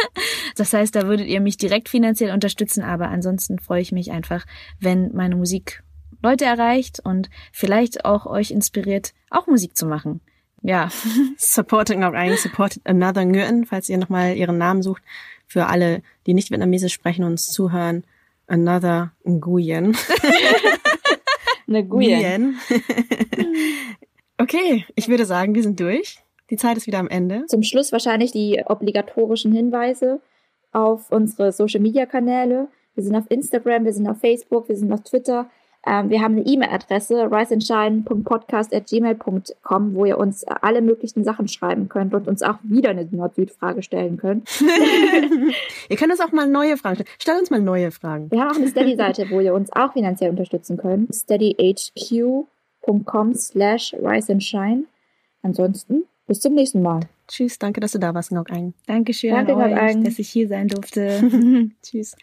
das 0.56 0.72
heißt, 0.72 0.94
da 0.94 1.06
würdet 1.06 1.28
ihr 1.28 1.40
mich 1.40 1.58
direkt 1.58 1.88
finanziell 1.88 2.32
unterstützen, 2.32 2.82
aber 2.82 3.08
ansonsten 3.08 3.58
freue 3.58 3.82
ich 3.82 3.92
mich 3.92 4.10
einfach, 4.10 4.44
wenn 4.80 5.14
meine 5.14 5.36
Musik 5.36 5.82
Leute 6.22 6.44
erreicht 6.44 7.00
und 7.02 7.30
vielleicht 7.52 8.04
auch 8.04 8.26
euch 8.26 8.50
inspiriert, 8.50 9.14
auch 9.30 9.46
Musik 9.46 9.76
zu 9.76 9.86
machen. 9.86 10.20
Ja, 10.62 10.88
Supporting 11.36 12.02
auch 12.02 12.12
eigentlich, 12.12 12.42
supported 12.42 12.82
another 12.84 13.24
Nguyen, 13.24 13.64
falls 13.64 13.88
ihr 13.88 13.98
nochmal 13.98 14.36
ihren 14.36 14.58
Namen 14.58 14.82
sucht. 14.82 15.02
Für 15.46 15.66
alle, 15.66 16.02
die 16.26 16.34
nicht 16.34 16.50
Vietnamesisch 16.50 16.92
sprechen 16.92 17.24
und 17.24 17.32
uns 17.32 17.46
zuhören. 17.46 18.04
Another 18.46 19.12
Nguyen. 19.24 19.96
Eine 21.68 21.84
Nguyen. 21.84 22.58
okay, 24.38 24.84
ich 24.94 25.08
würde 25.08 25.26
sagen, 25.26 25.54
wir 25.54 25.62
sind 25.62 25.80
durch. 25.80 26.18
Die 26.50 26.56
Zeit 26.56 26.76
ist 26.76 26.86
wieder 26.86 26.98
am 26.98 27.08
Ende. 27.08 27.44
Zum 27.46 27.62
Schluss 27.62 27.92
wahrscheinlich 27.92 28.32
die 28.32 28.62
obligatorischen 28.66 29.52
Hinweise 29.52 30.20
auf 30.72 31.10
unsere 31.10 31.52
Social 31.52 31.80
Media 31.80 32.06
Kanäle. 32.06 32.68
Wir 32.94 33.04
sind 33.04 33.14
auf 33.14 33.30
Instagram, 33.30 33.84
wir 33.84 33.92
sind 33.92 34.08
auf 34.08 34.18
Facebook, 34.18 34.68
wir 34.68 34.76
sind 34.76 34.92
auf 34.92 35.02
Twitter. 35.02 35.50
Ähm, 35.88 36.10
wir 36.10 36.20
haben 36.20 36.36
eine 36.36 36.44
E-Mail-Adresse, 36.44 37.30
riseandshine.podcast.gmail.com, 37.32 39.94
wo 39.94 40.04
ihr 40.04 40.18
uns 40.18 40.44
alle 40.44 40.82
möglichen 40.82 41.24
Sachen 41.24 41.48
schreiben 41.48 41.88
könnt 41.88 42.12
und 42.12 42.28
uns 42.28 42.42
auch 42.42 42.58
wieder 42.62 42.90
eine 42.90 43.08
Nord-Süd-Frage 43.10 43.82
stellen 43.82 44.18
könnt. 44.18 44.46
Ihr 45.88 45.96
könnt 45.96 46.12
uns 46.12 46.20
auch 46.20 46.32
mal 46.32 46.46
neue 46.46 46.76
Fragen 46.76 46.96
stellen. 46.96 47.08
Stell 47.18 47.38
uns 47.38 47.48
mal 47.48 47.60
neue 47.60 47.90
Fragen. 47.90 48.30
Wir 48.30 48.40
haben 48.40 48.50
auch 48.50 48.56
eine 48.56 48.68
Steady-Seite, 48.68 49.30
wo 49.30 49.40
ihr 49.40 49.54
uns 49.54 49.72
auch 49.72 49.94
finanziell 49.94 50.28
unterstützen 50.28 50.76
könnt. 50.76 51.14
steadyhq.com 51.14 53.34
slash 53.34 53.94
riseandshine. 53.94 54.84
Ansonsten, 55.42 56.04
bis 56.26 56.40
zum 56.40 56.52
nächsten 56.54 56.82
Mal. 56.82 57.00
Tschüss, 57.28 57.58
danke, 57.58 57.80
dass 57.80 57.92
du 57.92 57.98
da 57.98 58.12
warst, 58.14 58.30
Ngok 58.32 58.50
Ein. 58.50 58.74
Dankeschön 58.86 59.30
Danke, 59.30 59.54
an 59.54 59.72
euch, 59.72 60.04
dass 60.04 60.18
ich 60.18 60.28
hier 60.28 60.48
sein 60.48 60.68
durfte. 60.68 61.70
Tschüss. 61.82 62.14